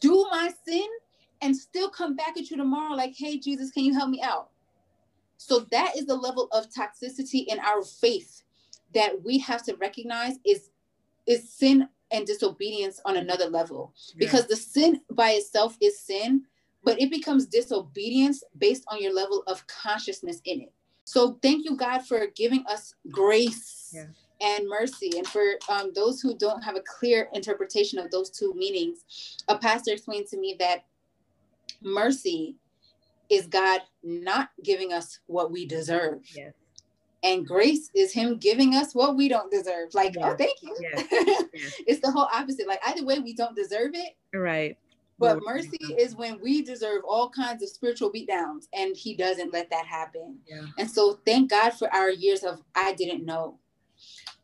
do 0.00 0.26
my 0.30 0.50
sin, 0.66 0.86
and 1.42 1.56
still 1.56 1.90
come 1.90 2.16
back 2.16 2.36
at 2.36 2.50
you 2.50 2.56
tomorrow, 2.56 2.94
like, 2.94 3.14
hey, 3.16 3.38
Jesus, 3.38 3.70
can 3.70 3.84
you 3.84 3.94
help 3.94 4.10
me 4.10 4.22
out? 4.22 4.50
So 5.36 5.60
that 5.70 5.96
is 5.96 6.06
the 6.06 6.16
level 6.16 6.48
of 6.52 6.66
toxicity 6.70 7.46
in 7.46 7.58
our 7.60 7.82
faith 7.82 8.42
that 8.94 9.22
we 9.24 9.38
have 9.38 9.64
to 9.64 9.76
recognize 9.76 10.34
is 10.44 10.70
is 11.26 11.52
sin 11.52 11.88
and 12.10 12.26
disobedience 12.26 13.00
on 13.04 13.16
another 13.16 13.46
level 13.46 13.94
yeah. 14.14 14.14
because 14.18 14.46
the 14.46 14.56
sin 14.56 15.00
by 15.12 15.30
itself 15.30 15.76
is 15.80 16.00
sin 16.00 16.42
but 16.82 17.00
it 17.00 17.10
becomes 17.10 17.46
disobedience 17.46 18.42
based 18.58 18.84
on 18.88 19.00
your 19.02 19.14
level 19.14 19.42
of 19.46 19.64
consciousness 19.66 20.40
in 20.44 20.62
it 20.62 20.72
so 21.04 21.38
thank 21.42 21.64
you 21.64 21.76
god 21.76 22.00
for 22.00 22.26
giving 22.34 22.64
us 22.66 22.94
grace 23.10 23.92
yeah. 23.94 24.06
And 24.40 24.68
mercy. 24.68 25.12
And 25.16 25.26
for 25.26 25.44
um, 25.68 25.92
those 25.94 26.20
who 26.20 26.36
don't 26.36 26.62
have 26.62 26.76
a 26.76 26.82
clear 26.98 27.28
interpretation 27.32 27.98
of 27.98 28.10
those 28.10 28.30
two 28.30 28.54
meanings 28.54 29.04
a 29.48 29.58
pastor 29.58 29.92
explained 29.92 30.26
to 30.28 30.38
me 30.38 30.56
that 30.58 30.84
mercy 31.82 32.56
is 33.28 33.46
god 33.46 33.80
not 34.02 34.50
giving 34.62 34.92
us 34.92 35.20
what 35.26 35.50
we 35.50 35.66
deserve. 35.66 36.20
Yes. 36.34 36.52
And 37.22 37.46
grace 37.46 37.90
is 37.94 38.12
him 38.12 38.38
giving 38.38 38.74
us 38.74 38.94
what 38.94 39.14
we 39.14 39.28
don't 39.28 39.50
deserve. 39.50 39.94
Like 39.94 40.16
oh 40.20 40.34
thank 40.36 40.62
you. 40.62 40.74
It's 41.86 42.00
the 42.00 42.10
whole 42.10 42.28
opposite. 42.32 42.66
Like 42.66 42.80
either 42.86 43.04
way 43.04 43.18
we 43.18 43.34
don't 43.34 43.54
deserve 43.54 43.90
it. 43.94 44.16
Right. 44.36 44.76
But 45.18 45.40
mercy 45.44 45.78
is 45.98 46.16
when 46.16 46.40
we 46.40 46.62
deserve 46.62 47.02
all 47.06 47.28
kinds 47.28 47.62
of 47.62 47.68
spiritual 47.68 48.10
beatdowns 48.10 48.68
and 48.72 48.96
he 48.96 49.14
doesn't 49.14 49.52
let 49.52 49.68
that 49.68 49.84
happen. 49.84 50.38
Yeah. 50.48 50.62
and 50.78 50.90
so 50.90 51.20
thank 51.26 51.50
god 51.50 51.70
for 51.70 51.92
our 51.94 52.10
years 52.10 52.42
of 52.42 52.62
i 52.74 52.94
didn't 52.94 53.26
know 53.26 53.58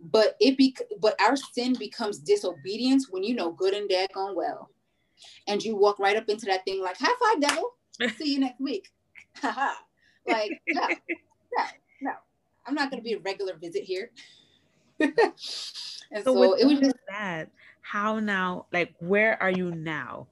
but 0.01 0.37
it 0.41 0.59
be 0.59 0.77
but 1.01 1.21
our 1.21 1.37
sin 1.37 1.75
becomes 1.79 2.19
disobedience 2.19 3.09
when 3.11 3.23
you 3.23 3.35
know 3.35 3.53
good 3.53 3.75
and 3.75 3.89
dead 3.89 4.11
gone 4.13 4.37
well 4.37 4.71
and 5.49 5.63
you 5.63 5.77
walk 5.77 5.99
right 5.99 6.17
up 6.17 6.29
into 6.29 6.47
that 6.47 6.65
thing 6.65 6.83
like 6.83 6.97
high 6.99 7.15
five 7.21 7.41
devil 7.41 7.77
See 8.19 8.35
you 8.35 8.41
next 8.41 8.61
week. 8.61 8.89
Haha. 9.37 9.75
like, 10.27 10.61
no, 10.69 10.89
no, 10.89 11.65
no. 12.03 12.13
I'm 12.67 12.75
not 12.75 12.91
gonna 12.91 13.03
be 13.03 13.15
a 13.15 13.19
regular 13.19 13.55
visit 13.57 13.85
here. 13.85 14.11
and 15.01 15.13
So, 16.25 16.35
so, 16.35 16.53
it 16.55 16.65
was 16.65 16.81
just 16.81 16.97
that, 17.09 17.51
how 17.83 18.19
now, 18.19 18.67
like, 18.73 18.95
where 18.99 19.41
are 19.43 19.51
you 19.51 19.71
now? 19.71 20.27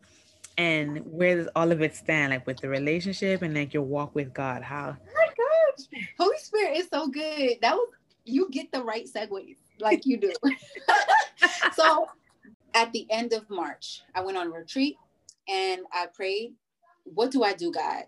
And 0.57 1.05
where 1.07 1.37
does 1.37 1.49
all 1.57 1.72
of 1.72 1.83
it 1.83 1.97
stand, 1.97 2.31
like 2.31 2.47
with 2.47 2.59
the 2.59 2.68
relationship 2.68 3.43
and 3.43 3.55
like 3.55 3.75
your 3.75 3.83
walk 3.83 4.14
with 4.14 4.33
God? 4.33 4.62
How? 4.62 4.97
oh 5.01 5.12
my 5.14 5.27
gosh. 5.27 6.05
Holy 6.18 6.39
Spirit 6.39 6.77
is 6.77 6.89
so 6.93 7.09
good. 7.09 7.57
That 7.61 7.75
was 7.75 7.89
you 8.25 8.49
get 8.51 8.72
the 8.72 8.83
right 8.83 9.07
segues 9.07 9.57
like 9.81 10.07
you 10.07 10.18
do. 10.18 10.33
so 11.75 12.07
at 12.75 12.93
the 12.93 13.07
end 13.11 13.33
of 13.33 13.49
March, 13.51 14.03
I 14.14 14.22
went 14.22 14.37
on 14.37 14.49
a 14.49 14.51
retreat 14.51 14.97
and 15.49 15.83
I 15.93 16.07
prayed, 16.07 16.55
what 17.05 17.31
do 17.31 17.43
I 17.43 17.55
do, 17.55 17.70
God? 17.70 18.05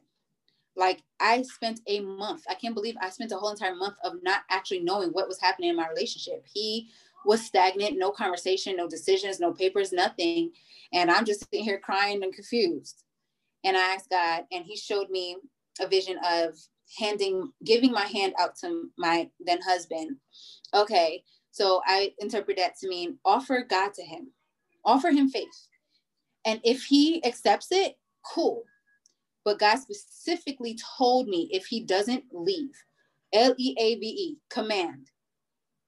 Like 0.77 1.03
I 1.21 1.43
spent 1.43 1.81
a 1.87 2.01
month. 2.01 2.45
I 2.49 2.55
can't 2.55 2.75
believe 2.75 2.97
I 3.01 3.11
spent 3.11 3.33
a 3.33 3.37
whole 3.37 3.51
entire 3.51 3.75
month 3.75 3.97
of 4.05 4.23
not 4.23 4.43
actually 4.51 4.81
knowing 4.81 5.11
what 5.11 5.29
was 5.29 5.41
happening 5.41 5.71
in 5.71 5.77
my 5.77 5.89
relationship. 5.89 6.45
He 6.53 6.89
was 7.25 7.45
stagnant, 7.45 7.99
no 7.99 8.11
conversation, 8.11 8.77
no 8.77 8.89
decisions, 8.89 9.41
no 9.41 9.53
papers, 9.53 9.93
nothing. 9.93 10.53
And 10.93 11.11
I'm 11.11 11.25
just 11.25 11.41
sitting 11.41 11.65
here 11.65 11.79
crying 11.79 12.23
and 12.23 12.33
confused. 12.33 13.03
And 13.65 13.77
I 13.77 13.95
asked 13.95 14.11
God, 14.11 14.45
and 14.53 14.65
He 14.65 14.77
showed 14.77 15.11
me 15.11 15.37
a 15.81 15.89
vision 15.89 16.19
of 16.25 16.59
handing, 16.99 17.53
giving 17.65 17.93
my 17.93 18.05
hand 18.05 18.35
out 18.39 18.57
to 18.57 18.91
my 18.99 19.29
then 19.41 19.61
husband. 19.63 20.17
Okay, 20.75 21.23
so 21.51 21.81
I 21.87 22.13
interpret 22.19 22.57
that 22.59 22.77
to 22.79 22.89
mean 22.89 23.19
offer 23.25 23.65
God 23.69 23.95
to 23.95 24.03
him, 24.03 24.29
offer 24.85 25.11
him 25.11 25.29
faith. 25.29 25.69
And 26.45 26.61
if 26.63 26.85
he 26.85 27.25
accepts 27.25 27.69
it, 27.73 27.99
cool. 28.25 28.65
But 29.45 29.59
God 29.59 29.79
specifically 29.79 30.79
told 30.99 31.29
me 31.29 31.49
if 31.53 31.67
he 31.67 31.83
doesn't 31.83 32.25
leave, 32.33 32.75
L 33.33 33.55
E 33.57 33.75
A 33.79 33.95
V 33.97 34.07
E, 34.07 34.39
command. 34.49 35.11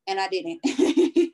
And 0.07 0.19
I 0.19 0.29
didn't. 0.29 0.61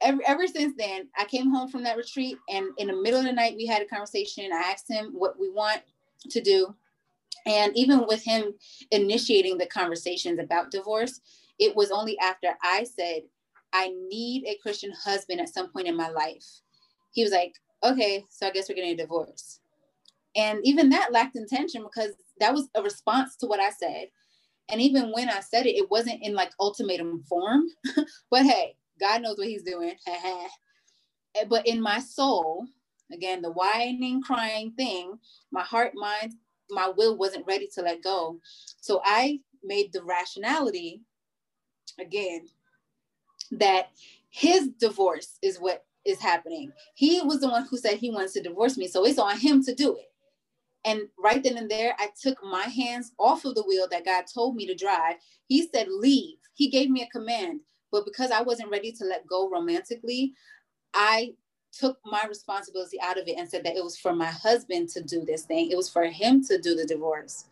ever, 0.00 0.20
ever 0.26 0.46
since 0.46 0.74
then, 0.78 1.08
I 1.18 1.24
came 1.24 1.50
home 1.50 1.68
from 1.68 1.82
that 1.84 1.96
retreat, 1.96 2.38
and 2.48 2.68
in 2.78 2.86
the 2.88 2.96
middle 2.96 3.18
of 3.18 3.26
the 3.26 3.32
night, 3.32 3.56
we 3.56 3.66
had 3.66 3.82
a 3.82 3.86
conversation. 3.86 4.52
I 4.52 4.70
asked 4.70 4.90
him 4.90 5.10
what 5.12 5.38
we 5.38 5.50
want 5.50 5.82
to 6.30 6.40
do. 6.40 6.74
And 7.46 7.76
even 7.76 8.06
with 8.06 8.24
him 8.24 8.54
initiating 8.90 9.58
the 9.58 9.66
conversations 9.66 10.40
about 10.40 10.70
divorce, 10.70 11.20
it 11.58 11.74
was 11.76 11.90
only 11.90 12.18
after 12.18 12.48
I 12.62 12.84
said, 12.84 13.22
I 13.72 13.92
need 14.08 14.44
a 14.46 14.58
Christian 14.62 14.92
husband 15.04 15.40
at 15.40 15.52
some 15.52 15.70
point 15.70 15.86
in 15.86 15.96
my 15.96 16.08
life. 16.08 16.44
He 17.12 17.22
was 17.22 17.32
like, 17.32 17.54
okay, 17.84 18.24
so 18.30 18.46
I 18.46 18.50
guess 18.50 18.68
we're 18.68 18.74
getting 18.74 18.92
a 18.92 18.96
divorce. 18.96 19.60
And 20.34 20.60
even 20.64 20.90
that 20.90 21.12
lacked 21.12 21.36
intention 21.36 21.82
because 21.82 22.12
that 22.40 22.52
was 22.52 22.68
a 22.74 22.82
response 22.82 23.36
to 23.36 23.46
what 23.46 23.60
I 23.60 23.70
said. 23.70 24.08
And 24.68 24.80
even 24.80 25.12
when 25.12 25.28
I 25.28 25.40
said 25.40 25.66
it, 25.66 25.76
it 25.76 25.90
wasn't 25.90 26.22
in 26.22 26.34
like 26.34 26.50
ultimatum 26.60 27.22
form. 27.28 27.66
but 28.30 28.44
hey, 28.44 28.76
God 29.00 29.22
knows 29.22 29.38
what 29.38 29.46
he's 29.46 29.62
doing. 29.62 29.94
but 31.48 31.66
in 31.66 31.80
my 31.80 32.00
soul, 32.00 32.66
again, 33.12 33.40
the 33.40 33.52
whining, 33.52 34.22
crying 34.22 34.72
thing, 34.76 35.18
my 35.52 35.62
heart, 35.62 35.92
mind, 35.94 36.34
my 36.70 36.92
will 36.96 37.16
wasn't 37.16 37.46
ready 37.46 37.68
to 37.74 37.82
let 37.82 38.02
go. 38.02 38.40
So 38.80 39.00
I 39.04 39.40
made 39.62 39.92
the 39.92 40.02
rationality 40.02 41.02
again 41.98 42.46
that 43.52 43.90
his 44.30 44.68
divorce 44.68 45.38
is 45.42 45.58
what 45.58 45.84
is 46.04 46.20
happening. 46.20 46.72
He 46.94 47.20
was 47.22 47.40
the 47.40 47.48
one 47.48 47.66
who 47.66 47.76
said 47.76 47.98
he 47.98 48.10
wants 48.10 48.32
to 48.34 48.42
divorce 48.42 48.76
me. 48.76 48.86
So 48.86 49.04
it's 49.04 49.18
on 49.18 49.38
him 49.38 49.62
to 49.64 49.74
do 49.74 49.96
it. 49.96 50.12
And 50.84 51.08
right 51.18 51.42
then 51.42 51.56
and 51.56 51.70
there, 51.70 51.96
I 51.98 52.08
took 52.20 52.38
my 52.44 52.62
hands 52.62 53.12
off 53.18 53.44
of 53.44 53.56
the 53.56 53.64
wheel 53.64 53.88
that 53.90 54.04
God 54.04 54.24
told 54.32 54.54
me 54.54 54.66
to 54.66 54.74
drive. 54.74 55.16
He 55.46 55.66
said, 55.66 55.88
leave. 55.90 56.36
He 56.54 56.70
gave 56.70 56.90
me 56.90 57.02
a 57.02 57.18
command. 57.18 57.60
But 57.90 58.04
because 58.04 58.30
I 58.30 58.42
wasn't 58.42 58.70
ready 58.70 58.92
to 58.92 59.04
let 59.04 59.26
go 59.26 59.50
romantically, 59.50 60.34
I 60.94 61.34
took 61.78 61.98
my 62.04 62.24
responsibility 62.28 63.00
out 63.00 63.18
of 63.18 63.28
it 63.28 63.36
and 63.38 63.48
said 63.48 63.64
that 63.64 63.76
it 63.76 63.84
was 63.84 63.96
for 63.96 64.14
my 64.14 64.26
husband 64.26 64.88
to 64.90 65.02
do 65.02 65.24
this 65.24 65.44
thing. 65.44 65.70
It 65.70 65.76
was 65.76 65.88
for 65.88 66.04
him 66.04 66.44
to 66.46 66.58
do 66.58 66.74
the 66.74 66.86
divorce. 66.86 67.44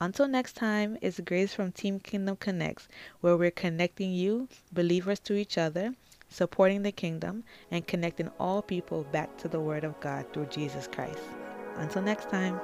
Until 0.00 0.26
next 0.26 0.54
time, 0.54 0.98
it's 1.00 1.20
Grace 1.20 1.54
from 1.54 1.70
Team 1.70 2.00
Kingdom 2.00 2.34
Connects, 2.34 2.88
where 3.20 3.36
we're 3.36 3.52
connecting 3.52 4.12
you, 4.12 4.48
believers, 4.72 5.20
to 5.20 5.34
each 5.34 5.56
other, 5.56 5.94
supporting 6.28 6.82
the 6.82 6.90
kingdom, 6.90 7.44
and 7.70 7.86
connecting 7.86 8.28
all 8.40 8.62
people 8.62 9.04
back 9.12 9.36
to 9.38 9.46
the 9.46 9.60
Word 9.60 9.84
of 9.84 10.00
God 10.00 10.26
through 10.32 10.46
Jesus 10.46 10.88
Christ. 10.88 11.20
Until 11.76 12.02
next 12.02 12.30
time. 12.30 12.60